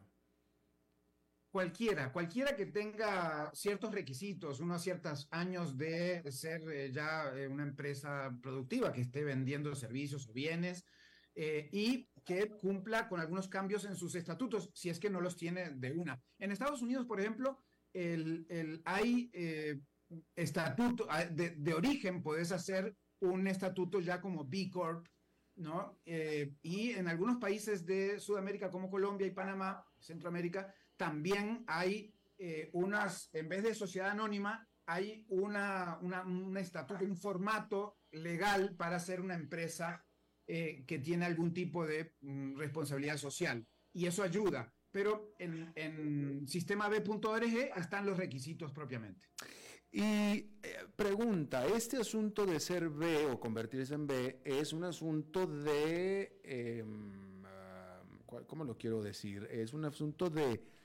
Cualquiera, 1.52 2.12
cualquiera 2.12 2.56
que 2.56 2.68
tenga 2.68 3.50
ciertos 3.56 3.91
requisitos, 3.91 4.60
unos 4.60 4.84
ciertos 4.84 5.28
años 5.32 5.76
de 5.76 6.32
ser 6.32 6.62
eh, 6.70 6.91
ya 6.91 7.34
eh, 7.36 7.47
una 7.47 7.64
empresa 7.64 8.38
productiva 8.43 8.93
que 8.93 9.02
esté 9.02 9.24
vendiendo 9.24 9.74
servicios 9.74 10.28
o 10.30 10.34
bienes 10.34 10.86
eh, 11.34 11.68
y 11.72 12.08
que 12.24 12.50
cumpla 12.50 13.10
con 13.10 13.20
algunos 13.20 13.47
cambios 13.47 13.86
en 13.86 13.95
sus 13.95 14.14
estatutos, 14.14 14.70
si 14.76 14.91
es 14.91 15.00
que 15.00 15.10
no 15.10 15.22
los 15.22 15.38
tiene 15.38 15.72
de 15.72 15.91
una. 15.91 16.22
En 16.38 16.52
Estados 16.52 16.84
Unidos, 16.84 17.08
por 17.08 17.20
ejemplo, 17.20 17.58
el, 17.93 18.45
el 18.50 18.84
hay 18.86 19.32
estatuto 20.36 21.08
ah, 21.10 21.26
de, 21.26 21.56
de, 21.56 21.74
origen, 21.74 22.22
puedes 22.22 22.52
hacer 22.52 22.95
un 23.22 23.47
estatuto 23.47 24.00
ya 24.02 24.22
como 24.22 24.45
B 24.45 24.70
Corp, 24.72 25.08
¿no? 25.56 26.00
y 26.06 26.91
en 26.91 27.08
algunos 27.08 27.38
países 27.38 27.86
de 27.86 28.20
Sudamérica 28.20 28.70
como 28.70 28.89
Colombia 28.89 29.28
y 29.28 29.32
Panamá, 29.32 29.84
Centroamérica, 30.00 30.74
también 31.00 31.64
hay 31.66 32.14
eh, 32.38 32.70
unas, 32.74 33.30
en 33.32 33.47
vez 33.47 33.64
de 33.64 33.74
sociedad 33.74 34.10
anónima, 34.10 34.68
hay 34.86 35.26
una, 35.30 35.97
un 36.02 36.58
estatuto, 36.58 37.06
un 37.06 37.16
formato 37.16 38.00
legal 38.12 38.76
para 38.76 39.00
ser 39.00 39.22
una 39.22 39.36
empresa 39.36 40.06
eh, 40.45 40.84
que 40.86 41.00
tiene 41.00 41.26
algún 41.26 41.54
tipo 41.54 41.86
de 41.86 42.16
mm, 42.20 42.58
responsabilidad 42.58 43.16
social. 43.16 43.66
Y 43.93 44.08
eso 44.08 44.24
ayuda. 44.24 44.74
Pero 44.91 45.36
en, 45.39 45.72
en 45.76 46.47
sistemab.org 46.47 47.72
están 47.78 48.06
los 48.06 48.18
requisitos 48.18 48.74
propiamente. 48.74 49.28
Y 49.91 50.02
eh, 50.02 50.47
pregunta, 50.95 51.66
¿este 51.66 51.97
asunto 51.97 52.45
de 52.45 52.60
ser 52.60 52.89
B 52.89 53.26
o 53.28 53.39
convertirse 53.39 53.93
en 53.93 54.06
B 54.06 54.41
es 54.43 54.74
un 54.74 54.84
asunto 54.84 55.47
de, 55.47 56.41
em, 56.43 57.45
ah, 57.45 58.04
¿cómo 58.47 58.66
lo 58.66 58.78
quiero 58.78 59.02
decir? 59.02 59.47
Es 59.50 59.72
un 59.72 59.86
asunto 59.86 60.30
de 60.30 60.79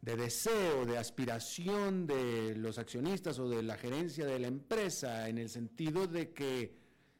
de 0.00 0.16
deseo, 0.16 0.86
de 0.86 0.98
aspiración 0.98 2.06
de 2.06 2.54
los 2.56 2.78
accionistas 2.78 3.38
o 3.38 3.48
de 3.48 3.62
la 3.62 3.76
gerencia 3.76 4.26
de 4.26 4.38
la 4.38 4.48
empresa, 4.48 5.28
en 5.28 5.38
el 5.38 5.48
sentido 5.48 6.06
de 6.06 6.32
que 6.32 6.78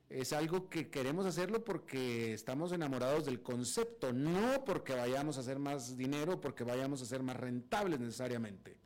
es 0.09 0.33
algo 0.33 0.71
que 0.71 0.89
queremos 0.89 1.27
hacerlo 1.27 1.65
porque 1.65 2.33
estamos 2.33 2.73
enamorados 2.73 3.27
del 3.27 3.43
concepto, 3.43 4.13
no 4.13 4.65
porque 4.65 4.95
vayamos 4.95 5.37
a 5.37 5.41
hacer 5.41 5.59
más 5.59 5.97
dinero, 5.97 6.41
porque 6.41 6.65
vayamos 6.65 7.03
a 7.03 7.07
ser 7.07 7.23
más 7.23 7.37
rentables 7.37 8.01
necesariamente. 8.01 8.79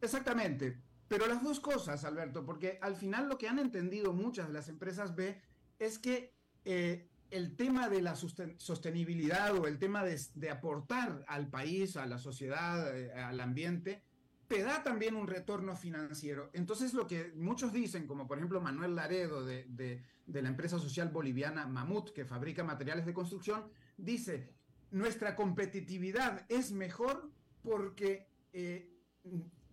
Exactamente, 0.00 0.78
pero 1.08 1.26
las 1.26 1.42
dos 1.42 1.60
cosas, 1.60 2.04
Alberto, 2.04 2.44
porque 2.46 2.78
al 2.80 2.96
final 2.96 3.28
lo 3.28 3.36
que 3.36 3.48
han 3.48 3.58
entendido 3.58 4.12
muchas 4.12 4.46
de 4.46 4.54
las 4.54 4.68
empresas 4.68 5.14
B 5.14 5.40
es 5.78 5.98
que 5.98 6.32
eh, 6.64 7.08
el 7.30 7.56
tema 7.56 7.88
de 7.88 8.00
la 8.00 8.14
sostenibilidad 8.16 9.54
o 9.54 9.66
el 9.66 9.78
tema 9.78 10.04
de, 10.04 10.50
aportar 10.50 11.24
al 11.28 11.48
país, 11.48 11.96
a 11.96 12.06
la 12.06 12.18
sociedad, 12.18 12.96
eh, 12.96 13.12
al 13.12 13.40
ambiente, 13.40 14.02
te 14.46 14.62
da 14.62 14.82
también 14.82 15.14
un 15.14 15.26
retorno 15.26 15.76
financiero. 15.76 16.50
Entonces 16.54 16.94
lo 16.94 17.06
que 17.06 17.32
muchos 17.36 17.72
dicen, 17.72 18.06
como 18.06 18.26
por 18.26 18.38
ejemplo 18.38 18.60
Manuel 18.60 18.94
Laredo 18.94 19.44
de, 19.44 20.02
la 20.26 20.48
empresa 20.48 20.78
social 20.78 21.10
boliviana 21.10 21.66
Mamut, 21.66 22.10
que 22.10 22.24
fabrica 22.24 22.64
materiales 22.64 23.04
de 23.04 23.12
construcción, 23.12 23.70
dice, 23.98 24.50
nuestra 24.90 25.36
competitividad 25.36 26.46
es 26.48 26.72
mejor 26.72 27.30
porque, 27.62 28.26
eh, 28.54 28.90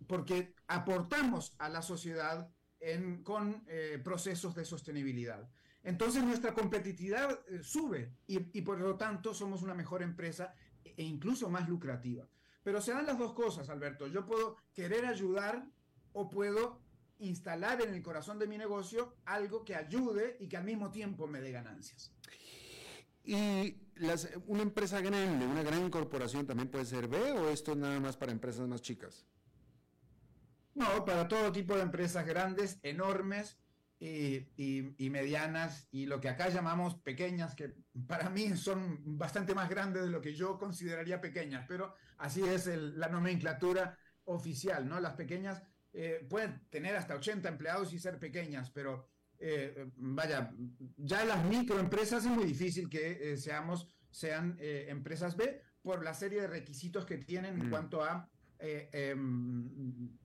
porque 0.06 0.54
aportamos 0.66 1.54
a 1.58 1.70
la 1.70 1.80
sociedad 1.80 2.50
con 3.24 3.64
eh, 3.66 4.00
procesos 4.04 4.54
de 4.54 4.64
sostenibilidad. 4.64 5.48
Entonces 5.86 6.24
nuestra 6.24 6.52
competitividad 6.52 7.38
eh, 7.46 7.62
sube 7.62 8.16
y, 8.26 8.60
por 8.62 8.80
lo 8.80 8.96
tanto 8.96 9.32
somos 9.32 9.62
una 9.62 9.72
mejor 9.72 10.02
empresa 10.02 10.52
e 10.84 11.04
incluso 11.04 11.48
más 11.48 11.68
lucrativa. 11.68 12.28
Pero 12.64 12.80
se 12.80 12.90
dan 12.90 13.06
las 13.06 13.16
dos 13.16 13.34
cosas, 13.34 13.68
Alberto. 13.68 14.08
Yo 14.08 14.26
puedo 14.26 14.56
querer 14.74 15.06
ayudar 15.06 15.64
o 16.12 16.28
puedo 16.28 16.80
instalar 17.20 17.80
en 17.82 17.94
el 17.94 18.02
corazón 18.02 18.36
de 18.40 18.48
mi 18.48 18.58
negocio 18.58 19.14
algo 19.26 19.64
que 19.64 19.76
ayude 19.76 20.36
y 20.40 20.48
que 20.48 20.56
al 20.56 20.64
mismo 20.64 20.90
tiempo 20.90 21.28
me 21.28 21.40
dé 21.40 21.52
ganancias. 21.52 22.12
¿Y 23.22 23.76
una 24.48 24.62
empresa 24.62 25.00
grande, 25.00 25.46
una 25.46 25.62
gran 25.62 25.88
corporación 25.88 26.48
también 26.48 26.68
puede 26.68 26.84
ser 26.84 27.06
B 27.06 27.30
o 27.30 27.48
esto 27.48 27.72
es 27.72 27.78
nada 27.78 28.00
más 28.00 28.16
para 28.16 28.32
empresas 28.32 28.66
más 28.66 28.82
chicas? 28.82 29.24
No, 30.74 31.04
para 31.04 31.28
todo 31.28 31.52
tipo 31.52 31.76
de 31.76 31.82
empresas 31.82 32.26
grandes, 32.26 32.80
enormes, 32.82 33.56
y, 33.98 35.10
medianas 35.10 35.88
y 35.90 36.06
lo 36.06 36.20
que 36.20 36.28
acá 36.28 36.48
llamamos 36.48 36.96
pequeñas, 36.96 37.54
que 37.54 37.74
para 38.06 38.28
mí 38.28 38.56
son 38.56 39.16
bastante 39.18 39.54
más 39.54 39.68
grandes 39.68 40.04
de 40.04 40.10
lo 40.10 40.20
que 40.20 40.34
yo 40.34 40.58
consideraría 40.58 41.20
pequeñas, 41.20 41.64
pero 41.66 41.94
así 42.18 42.42
es 42.42 42.66
la 42.66 43.08
nomenclatura 43.08 43.98
oficial, 44.24 44.86
¿no? 44.88 45.00
Las 45.00 45.14
pequeñas 45.14 45.62
eh, 45.92 46.26
pueden 46.28 46.60
tener 46.68 46.94
hasta 46.96 47.14
80 47.14 47.48
empleados 47.48 47.92
y 47.92 47.98
ser 47.98 48.18
pequeñas, 48.18 48.70
pero 48.70 49.08
eh, 49.38 49.90
vaya, 49.96 50.52
ya 50.96 51.24
las 51.24 51.44
microempresas 51.44 52.24
es 52.24 52.30
muy 52.30 52.44
difícil 52.44 52.90
que 52.90 53.32
eh, 53.32 53.36
seamos, 53.38 53.88
sean 54.10 54.56
empresas 54.60 55.36
B 55.36 55.62
por 55.80 56.02
la 56.02 56.14
serie 56.14 56.42
de 56.42 56.48
requisitos 56.48 57.06
que 57.06 57.18
tienen 57.18 57.60
en 57.60 57.68
mm. 57.68 57.70
cuanto 57.70 58.02
a 58.02 58.28
em, 58.58 60.16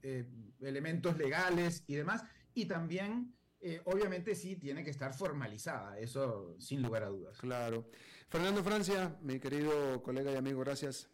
elementos 0.62 1.18
legales 1.18 1.84
y 1.88 1.96
demás, 1.96 2.24
y 2.54 2.66
también 2.66 3.34
eh, 3.62 3.82
obviamente 3.86 4.36
sí 4.36 4.56
tiene 4.56 4.84
que 4.84 4.90
estar 4.90 5.14
formalizada, 5.14 5.98
eso 6.00 6.56
sin 6.60 6.82
lugar 6.82 7.04
a 7.04 7.10
dudas. 7.10 7.38
Claro. 7.38 7.86
Fernando 8.28 8.64
Francia, 8.64 9.18
mi 9.22 9.40
querido 9.40 10.02
colega 10.02 10.32
y 10.32 10.36
amigo, 10.36 10.62
gracias. 10.62 11.10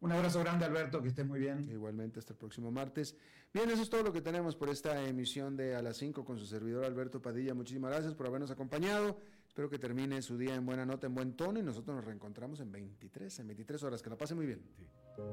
Un 0.00 0.12
abrazo 0.12 0.40
grande, 0.40 0.64
Alberto, 0.64 1.02
que 1.02 1.08
esté 1.08 1.24
muy 1.24 1.38
bien. 1.38 1.68
Igualmente, 1.70 2.18
hasta 2.18 2.32
el 2.32 2.38
próximo 2.38 2.70
martes. 2.70 3.16
Bien, 3.52 3.68
eso 3.68 3.82
es 3.82 3.90
todo 3.90 4.02
lo 4.02 4.12
que 4.12 4.22
tenemos 4.22 4.56
por 4.56 4.70
esta 4.70 5.04
emisión 5.04 5.56
de 5.56 5.76
A 5.76 5.82
las 5.82 5.98
5 5.98 6.24
con 6.24 6.38
su 6.38 6.46
servidor 6.46 6.84
Alberto 6.84 7.20
Padilla. 7.20 7.52
Muchísimas 7.52 7.90
gracias 7.90 8.14
por 8.14 8.26
habernos 8.26 8.50
acompañado. 8.50 9.18
Espero 9.46 9.68
que 9.68 9.78
termine 9.78 10.22
su 10.22 10.38
día 10.38 10.54
en 10.54 10.64
buena 10.64 10.86
nota, 10.86 11.06
en 11.06 11.14
buen 11.14 11.34
tono 11.34 11.58
y 11.58 11.62
nosotros 11.62 11.96
nos 11.96 12.04
reencontramos 12.04 12.60
en 12.60 12.70
23, 12.72 13.40
en 13.40 13.48
23 13.48 13.82
horas. 13.82 14.02
Que 14.02 14.08
la 14.08 14.16
pase 14.16 14.34
muy 14.34 14.46
bien. 14.46 14.62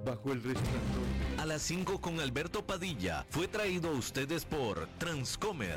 Bajo 0.03 0.33
el 0.33 0.43
resplandor. 0.43 1.05
A 1.37 1.45
las 1.45 1.61
5 1.61 2.01
con 2.01 2.19
Alberto 2.19 2.65
Padilla 2.65 3.25
fue 3.29 3.47
traído 3.47 3.89
a 3.89 3.93
ustedes 3.93 4.43
por 4.43 4.87
Transcomer. 4.97 5.75